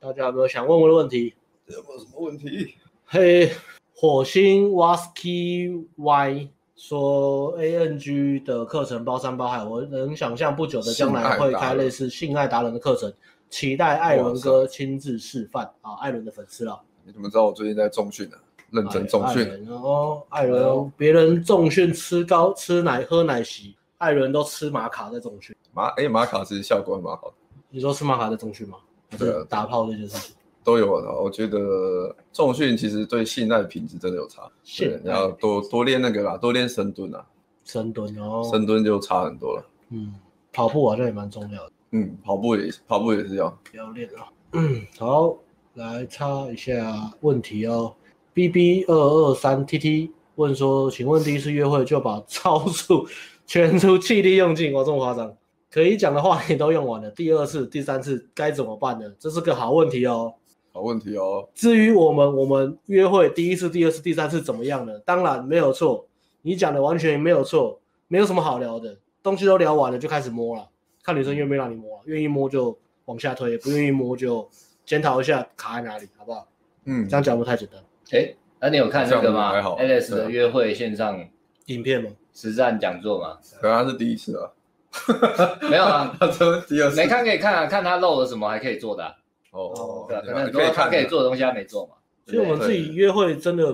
[0.00, 1.32] 大家有没有想问问的问题？
[1.66, 2.74] 有没有什么问题？
[3.06, 3.52] 嘿，
[3.94, 6.48] 火星 Wasky Y。
[6.82, 13.12] 说 A N G 的课程包山包海，我能想象不久的将来会开类似性爱达人的课程，
[13.50, 15.96] 期待艾伦哥亲自示范啊！
[16.00, 18.36] 艾伦的粉丝了，你怎么知道我最近在重训呢？
[18.70, 19.46] 认真重训。
[19.68, 25.54] 然后艾伦，别人重训 吃高吃奶喝奶昔，艾伦都吃玛卡在重训。
[25.72, 27.34] 玛哎玛卡其实效果还蛮好的。
[27.68, 28.78] 你说吃玛卡在重训吗？
[29.18, 30.34] 对，打炮这件事情。
[30.64, 34.50] 都有的，我觉得重训其实对性爱品质真的有差。
[34.64, 37.24] 是，你要多多练那个啦，多练深蹲啊。
[37.64, 38.42] 深蹲哦。
[38.50, 39.64] 深蹲就差很多了。
[39.90, 40.14] 嗯，
[40.52, 41.72] 跑步好像也蛮重要的。
[41.90, 44.28] 嗯，跑步也跑步也是要要练啊。
[44.52, 45.36] 嗯，好，
[45.74, 47.94] 来插一下问题哦。
[48.32, 53.06] B B 二二三 T T 问说，请问第一次约会就把 招数
[53.50, 55.36] 全出气力用尽，我这么夸张？
[55.72, 59.12] 可以讲的话你都用完了，第二次、第三次该怎么办呢？
[59.18, 60.32] 这是个好问题哦。
[60.70, 61.48] 好问题哦。
[61.52, 64.96] 至于我们，我们约会第一次、第二次、第三次怎么样呢？
[65.00, 66.06] 当然没有错，
[66.42, 70.68] 你讲的完全没有错，没有什么好聊的，东西都聊完了就开始摸了，
[71.02, 74.48] 看女生愿不愿意让你摸，愿意摸就往下推，不愿意摸就
[74.86, 76.46] 检讨一下卡在哪里，好不好？
[76.84, 77.82] 嗯，这样讲不太简单。
[78.12, 81.28] 哎，那你有看那个吗？Alex 的约会线上
[81.66, 82.10] 影片吗？
[82.32, 84.50] 实战讲座嘛，可能他是第一次啊。
[85.70, 86.96] 没有啊，他说第二次。
[86.96, 89.04] 没看可以看啊，看他漏了什么还可以做的。
[89.52, 91.94] 哦，对，可能很多他可以做的东西他没做嘛。
[92.26, 93.66] 所以我们自己约会真的，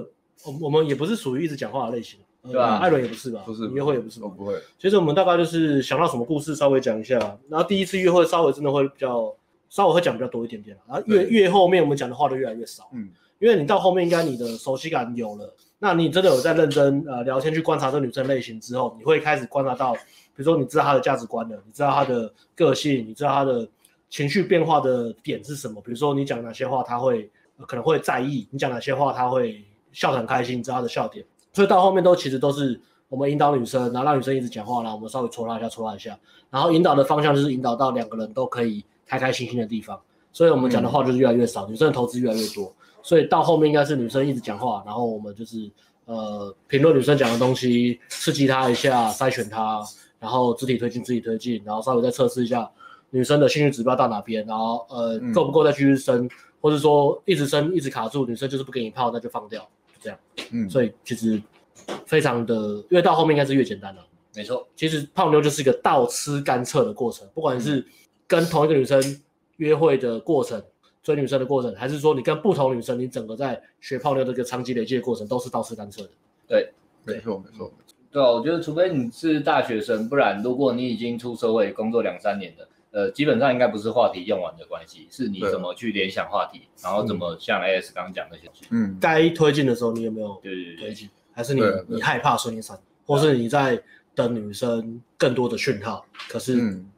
[0.44, 2.76] 我我们也不是属于一直讲话的类型，对吧？
[2.78, 3.42] 艾伦也不是吧？
[3.46, 4.54] 不是，约会也不是，我不会。
[4.78, 7.18] 其实我们大概就是想到什么故事稍微讲一下，
[7.48, 9.34] 然后第一次约会稍微真的会比较
[9.68, 20.00] 稍微会讲比较多一点点，然后越越后面我们讲的话都越来越少，嗯，因为你到后面应该你的熟悉感有了，那你真的有在认真呃聊天去观察这女生类型之后，你会开始观察到，比
[20.36, 23.68] 如说你知道她的价值观了，你知道她的个性，你知道她的
[24.08, 27.30] 情绪变化的点是什么，比如说你讲哪些话她会。
[27.66, 31.24] 可能会在意你讲哪些话，她会笑得很开心，你知道她的笑点。
[31.54, 32.78] 所以到后面都其实都是
[33.08, 36.18] 我们引导女生，然后让女生一直讲话，然后我们稍微戳她一下，戳她一下，
[36.50, 39.98] 然后引导的方向就是引导到两个人都可以开开心心的地方。
[40.32, 42.70] 所以我们讲的话就是越来越少，女生的投资越来越多。
[43.06, 45.70] 所以到后面应该是女生一直讲话，然后我们就是
[46.06, 49.80] 呃评论女生讲的东西，刺激她一下，筛选她，
[50.18, 52.68] 然后肢体推进，肢体推进，然后稍微再测试一下
[53.10, 56.28] 女生的兴趣指标到哪边，然后呃够不够再继续升。
[56.58, 59.62] 或者说一直生一直卡住，女生就是不给你泡，那就放掉，
[59.92, 60.18] 就这样。
[60.50, 61.40] 嗯，所以其实
[62.06, 64.04] 非常的，越到后面应该是越简单了。
[64.34, 67.86] 没错，其实泡妞就是一个倒吃甘蔗的过程，不管是
[68.26, 69.00] 跟同一个女生
[69.58, 70.60] 约会的过程、
[71.06, 76.10] 追女生的过程，还是说你跟不同女生，你整个在学泡妞的一个长期累积的过程，都是倒吃甘蔗的。
[76.48, 76.72] 对，
[77.04, 77.72] 没错，没错。
[78.10, 82.68] 对啊，我觉得除非你是大学生，不然如果你已经出社会工作两三年了。
[82.92, 93.78] 呃，基本上应该不是话题用完的关系，是你怎么去联想话题，然后怎么像 AS 刚刚讲那些，嗯，该推进的时候你有没有对对推进，还是你你害怕说你闪，或是你在
[94.14, 96.54] 等女生更多的讯号，可是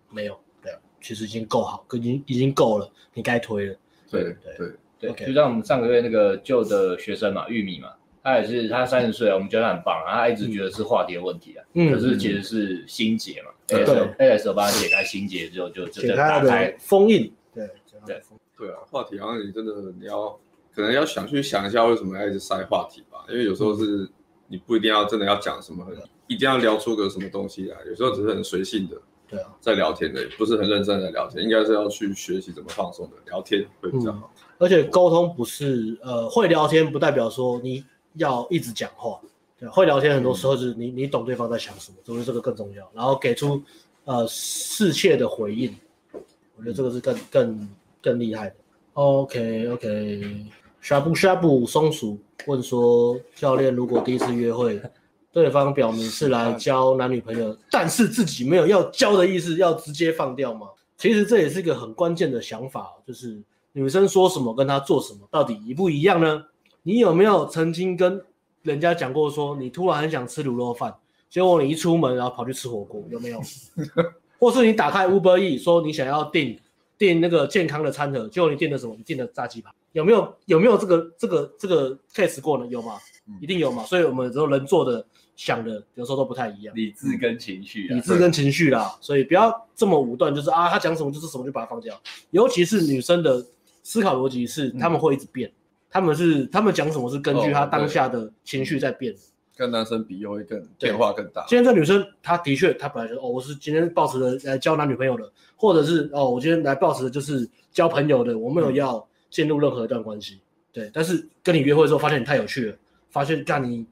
[0.08, 3.76] 没有，对，其实已经够好，已经已经够了，你该推了，
[4.10, 4.72] 对对对。
[5.00, 7.88] 对，就像我们上个月那个旧的学生嘛，玉米嘛。
[8.20, 17.66] 他也是，他三十岁，我们觉得他很棒，他一直觉得是话题的问题啊，嗯，可是其实是心结嘛，对，AS 帮他解开心结之后，就就打开封印，对
[18.04, 18.20] 对。
[18.58, 20.38] 对啊，话题好像你真的你要
[20.74, 24.06] 可能要想去想一下为什么要一直塞话题吧，因为有时候是
[24.48, 28.96] 你不一定要真的要讲什么，很一定要聊出个什么东西来，有时候只是很随性的，
[29.28, 37.84] 对啊，在聊天的，不是很认真的聊天，应该是要去学习怎么放松的聊天会比较好，而且沟通不是呃会聊天不代表说你。
[38.14, 39.20] 要一直讲话，
[39.60, 42.90] 对，会聊天很多时候是你你懂对方在想什么，所以这个更重要。
[42.92, 43.62] 然后给出
[44.06, 45.72] 呃适切的回应，
[46.56, 47.68] 我觉得这个是更更
[48.02, 48.56] 更厉害的。
[48.94, 50.46] OK OK，
[50.80, 54.80] 下布下布松鼠问说，教练如果第一次约会，
[55.38, 60.66] 对方表明是来交男女朋友，但是自己没有要交的意思，要直接放掉吗？
[60.96, 63.40] 其实这也是一个很关键的想法，就是
[63.70, 66.44] 女生说什么跟她做什么到底一不一样呢？
[66.82, 68.20] 你有没有曾经跟
[68.62, 70.92] 人家讲过说，你突然很想吃卤肉饭，
[71.30, 73.40] 结果你一出门然后跑去吃火锅，有没有？
[74.40, 76.58] 或是你打开 Uber Eats 说你想要订
[76.98, 78.96] 订那个健康的餐盒，结果你订的什么？
[78.96, 80.34] 你订的炸鸡排，有没有？
[80.46, 82.66] 有没有这个这个这个 case 过呢？
[82.66, 82.94] 有吗？
[83.42, 83.84] 一定有嘛。
[83.84, 85.04] 所以我们有时候人做的
[85.38, 88.98] 想的有时候都不太一样，理智跟情绪，理智跟情绪啦。
[89.00, 91.98] 所以不要这么武断，就是啊，他讲什么就是什么，就把它放掉。
[92.32, 93.46] 尤其是女生的
[93.84, 95.48] 思考逻辑是，他们会一直变。
[95.88, 99.14] 他们是他们讲什么是根据他当下的情绪在变，
[99.56, 101.46] 跟男生比又会更变化更大。
[101.48, 110.40] 今天这女生，她的确，她本来就哦，我是今天抱持的来交男女朋友的，或者是哦，我今天来抱持的就是交朋友的，我没有要进入任何一段关系。
[110.72, 112.76] 对，但是跟你约会之后，发现你太有趣了，
[113.08, 113.86] 发现干你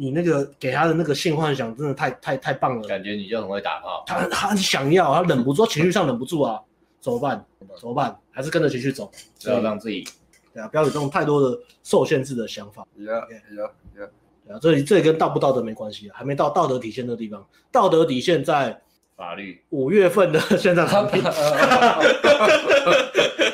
[0.00, 6.58] 你那个给他的那个性幻想真的太太太棒了，感觉你就很会打炮，他他很想要，他忍不住，情绪上忍不住啊，
[7.02, 7.44] 怎么办？
[7.78, 8.18] 怎么办？
[8.30, 9.12] 还是跟着情绪走，
[9.44, 10.08] 不要让自己。
[10.54, 12.82] 对啊，不要有这种太多的受限制的想法。
[12.98, 14.08] Yeah, yeah, yeah.
[14.46, 17.46] 对啊，这里这里跟道不道德没关系啊，还没到道德底线的地方。
[17.70, 18.80] 道德底线在
[19.20, 19.62] 法律。
[19.68, 21.22] 五月份的宣传产品。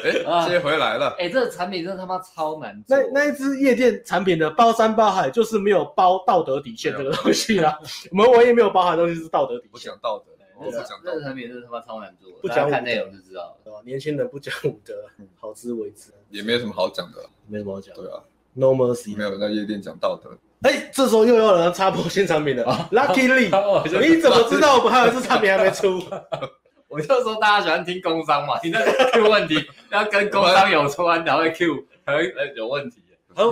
[0.07, 1.13] 哎，接回来了。
[1.19, 2.97] 哎，这个产品真的他妈超难做。
[2.97, 7.77] 那那一支夜店产品的包山包海，就是没有包道德底线这个东西啦。
[8.13, 9.71] 我们唯一没有包含的东西是道德底线。
[9.73, 10.27] 不讲道德。
[10.57, 14.95] 我不讲这个产品真的他妈超难做，不讲看内容就知道了，年轻人不讲武德，
[15.39, 17.19] 好自为之，也没有什么好讲的，
[17.49, 17.95] 没什么好讲。
[17.95, 18.23] 对啊
[18.55, 20.31] ，No mercy，没有人在夜店讲道德。
[20.67, 26.03] 哎，这时候又有人插播新产品了 Lucky Lee，你怎么知道我们还有这产品还没出？
[26.89, 32.97] 我就说大家喜欢听工商嘛，你那个 Q 问题 要跟工商有关才会 Q，才会有问题。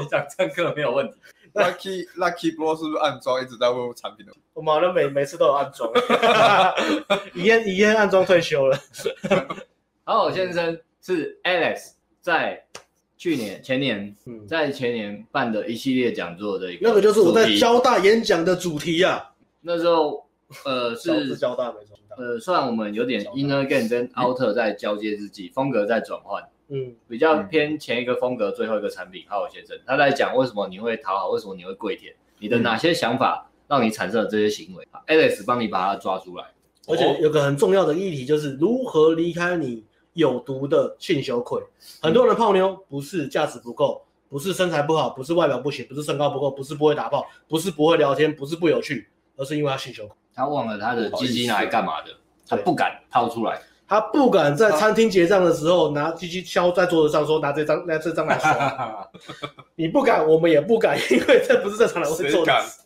[0.01, 1.15] 你讲这个没有问题。
[1.53, 4.32] Lucky Lucky Bro 是不是暗装一直在问产品的？
[4.55, 5.89] 我们好像每每次都有暗装，
[7.35, 8.77] 一燕一燕暗装退休了。
[10.05, 12.65] 好，先生是 Alex 在
[13.25, 14.15] 去年前年，
[14.47, 19.33] 在前年办的一系列讲座的一个，那个就是我在交大演讲的主题啊。
[19.63, 20.27] 那时候
[20.67, 21.97] 呃是交大没错。
[22.19, 36.45] 呃，虽然我们有点 inner game 跟 outer 在交接之际，风格在转换，嗯，比较偏前一个风格，最后一个产品，浩尔先生他在讲为什么你会讨好，为什么你会跪舔，你的哪些想法让你产生了这些行为？Alex 帮你把它抓出来，
[36.89, 39.83] 而且有个很重要的议题就是如何离开你
[40.15, 41.62] 有毒的性羞愧。
[42.03, 50.16] 很多人泡妞不是价值不够，不是身材不好，不是外表不行，不是身高不够，不是不会打炮，不是不会聊天，不是不有趣，而是因为他性羞愧。
[50.35, 52.11] 他忘了他的鸡鸡拿来干嘛的，
[52.49, 59.09] 他不敢掏出来，他不敢在餐厅结账的时候拿鸡鸡敲在桌子上说拿这张拿这张来刷，
[59.77, 62.81] 你不敢，我们也不敢，因为这不是正常人会做的事。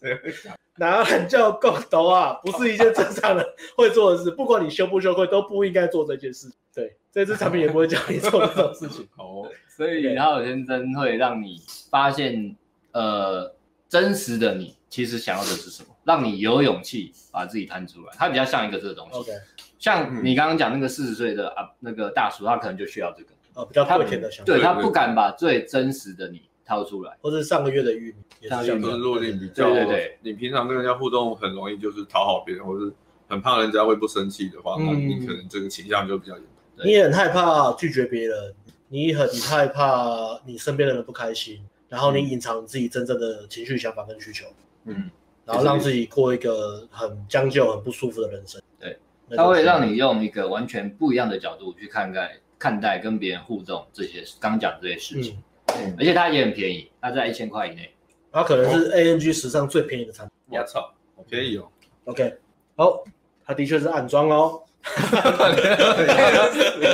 [0.00, 0.58] 谁会敢？
[0.76, 3.46] 拿懒觉狗头啊，不是一件正常人
[3.76, 6.48] 会做的事，不管你羞不羞愧，都不应该做这件事。
[6.78, 9.08] 对，这支产品也不会教你做这种事情。
[9.18, 11.60] 哦，所以然后先生会让你
[11.90, 12.56] 发现，
[12.92, 13.52] 呃，
[13.88, 15.88] 真实的你其实想要的是什么。
[16.04, 19.18] 让你有勇气把自己摊出来，它比较像一个这个东西。
[19.18, 19.40] Okay.
[19.78, 23.30] 像你刚刚讲那个四十岁的啊那个大叔，他可能就需要这个。
[23.54, 24.52] 哦，比较跪舔的想法。
[24.52, 27.16] 对，他不敢把最真实的你掏出来。
[27.20, 32.92] 或者上个月的玉米，上个月如果你比较，对对对，你平常跟人家互动很容易就是讨好别人，或者是
[33.28, 36.52] 很怕人家会不生气的话，嗯、那你可能这个倾向就比较严重。
[36.84, 38.54] 你也很害怕拒绝别人，
[38.88, 44.46] 你很害怕你身边的人不开心，然后你隐藏自己真正的情绪、想法跟需求。
[44.84, 45.10] 嗯。
[45.44, 48.60] 然后让自己过一个很将就、很不舒服的人生。
[48.78, 48.98] 对，
[49.34, 55.42] 它会让你用一个完全不一样的角度去看待看待跟别人互动这些刚讲这些事情。
[55.68, 57.90] 嗯，而且它也很便宜，它在一千块以内。
[58.30, 60.58] 它可能是 ANG 史上最便宜的产品。
[60.58, 61.66] 我操，好便宜哦。
[62.04, 62.36] OK，
[62.76, 63.02] 好，
[63.46, 64.62] 它的确是暗装哦。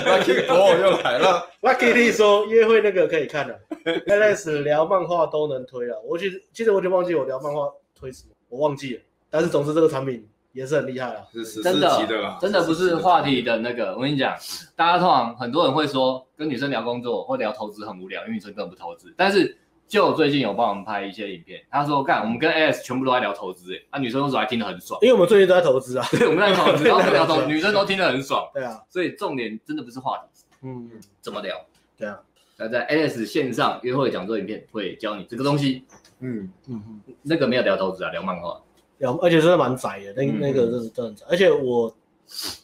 [0.05, 1.47] Lucky 哦，又来了。
[1.63, 3.59] Lucky D 说约会那个可以看了
[4.07, 6.01] ，Alex 聊漫画都能推了。
[6.03, 8.31] 我其实其实我就忘记我聊漫画推什么。
[8.49, 11.23] 我忘记了，但是总之这个产品也是很厉害啊，
[11.63, 13.95] 真的，真的不是话题的那个。
[13.95, 14.37] 我跟你讲，
[14.77, 19.13] 大家通常很多人会说跟女生聊工作或聊投资很无聊，因为女生根本不投资。
[19.17, 19.57] 但是
[19.95, 30.91] 就最近有帮我们拍一些影片，他说干，我们跟 AS 全部都在聊投资，哎，那女生都说还听得很爽，因为我们最近都在投资啊，对，我们在投资，然后聊投， 女生都听得很爽，对啊，所以重点真的不是话题，嗯，
[31.21, 31.55] 怎么聊？
[31.97, 32.19] 对啊，
[32.57, 35.85] 那在 AS 线上约会讲座影片会教你这个东西。
[36.19, 36.51] 嗯。
[36.67, 38.61] 嗯嗯，那个没有聊投资啊，聊漫画，
[38.99, 41.95] 聊，而且真的蛮窄的，那那个真是真的窄，而且我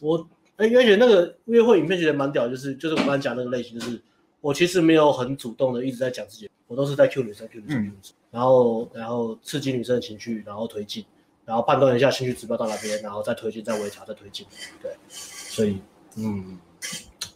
[0.01, 0.27] 我
[0.57, 4.01] 哎，而且那个约会影片觉得蛮屌，就是就是我刚才讲那个类型，就是
[4.41, 11.05] 我其实没有很主动的一直在讲自己，我都是在 Q 女生 Q 女生 Q 女生，然后然后刺激女生的情绪，然后推进，
[11.45, 14.45] 然后判断一下兴趣指标到哪边，然后再推进，再微调，再推进，
[14.81, 15.79] 对，所以
[16.17, 16.57] 嗯，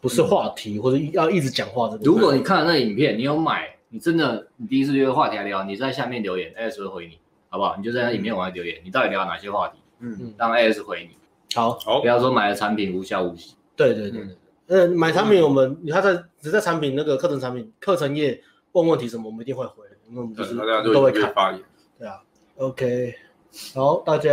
[0.01, 2.03] 不是话题或者要一直讲话这个。
[2.03, 3.73] 如果你看了那影片，你有买。
[3.89, 7.17] 你真的，你第一次约话题来聊，你在下面留言，AS 会回你，
[7.47, 7.77] 好不好？
[7.77, 9.77] 你就在那影片往下留言，你到底聊哪些话题？
[9.99, 11.15] 嗯嗯，让 AS 回你。
[11.55, 13.55] 好，好，不要说买了产品无效无息。
[13.73, 14.35] 对对对对，嗯，
[14.95, 20.55] 买产品我们，他在只在产品那个课程产品课程页问问题什么，我们一定会回，因为我们就是
[20.93, 21.61] 都会看发言。
[21.99, 22.21] 对啊
[22.57, 23.13] ，OK，
[23.73, 24.31] 好，大家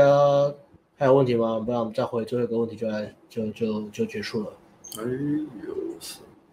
[0.96, 1.58] 还有问题吗？
[1.58, 4.52] 不然我们再回最后一个问题就来就就就结束了。
[4.98, 5.82] 哎呦。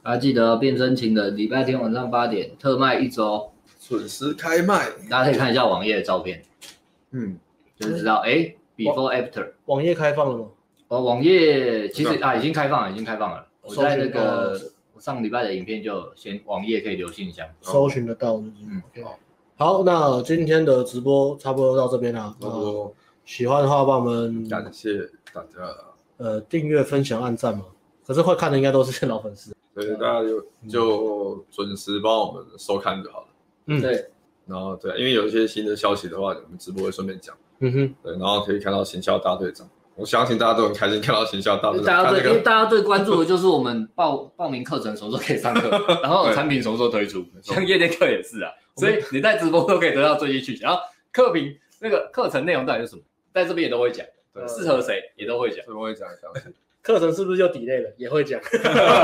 [0.02, 3.52] 大家记得变身情的礼拜天晚上八点特卖一周，
[3.82, 4.90] 准时开卖。
[5.10, 6.42] 大家可以看一下网页的照片，
[7.12, 7.38] 嗯，
[7.78, 10.46] 就知道哎，before after 网页开放了吗？
[10.88, 13.46] 哦，网页其实啊已经开放了，已经开放了。
[13.70, 14.60] 我在那个
[14.94, 18.36] 我上礼拜的影片就先网页可以留信箱，搜寻得到。
[18.36, 18.82] 嗯，
[19.56, 22.36] 好，那今天的直播差不多到这边了。
[22.42, 22.92] 哦，
[23.26, 25.00] 喜欢的话帮我们感谢
[25.34, 25.76] 大家。
[26.18, 27.66] 呃，订阅、分享、按赞嘛。
[28.06, 29.56] 可是会看的应该都是些老粉丝。
[29.76, 33.28] 对，大家就就准时帮我们收看就好了。
[33.68, 34.10] 嗯，对。
[34.46, 37.38] 然后对，因为有一些新的消息的话，我们直播会顺便讲。
[37.60, 37.96] 嗯哼。
[38.02, 39.70] 对，然后可以看到行销大队长，
[40.00, 41.86] 我相信大家都很开心看到行销大队长。
[41.86, 45.70] 大家最因为大家最关注的就是我们报报名课程什么时候可以上课，
[46.02, 48.52] 然后产品什么时候推出，像夜店课也是啊。
[48.78, 50.64] 所以你在直播都可以得到最新讯息。
[50.64, 50.80] 然后
[51.12, 53.02] 课评那个课程内容到底是什么，
[53.34, 54.06] 在这边也都会讲，
[54.48, 56.08] 适合谁也都会讲，都会讲。
[56.82, 57.94] 课程是不是就 delay 了？
[57.98, 58.40] 也会讲。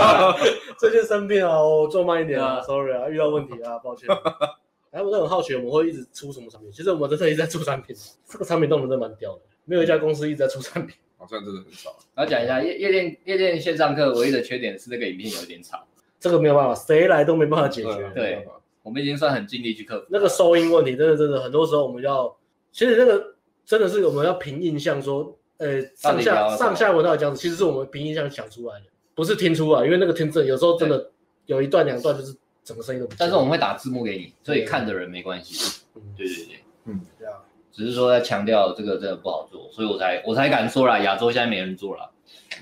[0.80, 4.07] 最近生病啊，我做慢一点啊，sorry 啊，遇到问题啊，抱歉。
[4.91, 6.72] 哎，我都很好奇，我们会一直出什么产品？
[6.72, 7.93] 其实我们真的一直在出产品，
[8.30, 11.95] 这个产品动能真的蛮屌的，没有一家公司一直在出产品，好像真的很少。
[12.15, 15.85] 然后讲一下夜夜店夜店线上课唯一的缺点是那个影片有点吵，
[16.19, 18.11] 这个没有办法，谁来都没办法解决。
[18.15, 18.47] 对，
[18.81, 22.35] 我们已经算很尽力去克服那个收音问题，真的真的很多时候我们要，
[22.71, 23.35] 其实那个
[23.65, 25.37] 真的是我们要凭印象说。
[25.57, 31.09] 呃，上下上下文到底这样子，其实是我们凭印象想出来的，不是听出来，因为那个听证有时候真的
[31.45, 33.15] 有一段两段就是整个声音都不。
[33.17, 35.81] 但是我们会打字幕给你，所以看的人没关系。
[35.95, 37.41] 嗯，对对对，嗯，对啊。
[37.76, 42.10] 只是说在强调这个真的不好做，所以我才我才敢说啦，亚洲现在没人做了，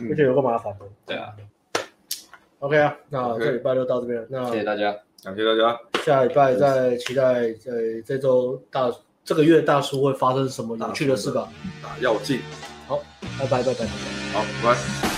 [0.10, 0.85] 而且有个麻烦的。
[1.06, 1.31] 对啊
[2.60, 4.27] ，OK 啊，那这礼拜就到这边了。
[4.30, 4.91] 那谢谢大家，
[5.23, 5.80] 感谢大家。
[6.03, 7.72] 下礼拜再期待在
[8.03, 8.91] 这周大
[9.23, 11.48] 这个月大叔会发生什么有趣的事吧。
[11.81, 12.40] 打药剂。
[12.88, 12.99] 好，
[13.40, 13.85] 拜拜拜拜。
[14.34, 15.12] 好，拜拜。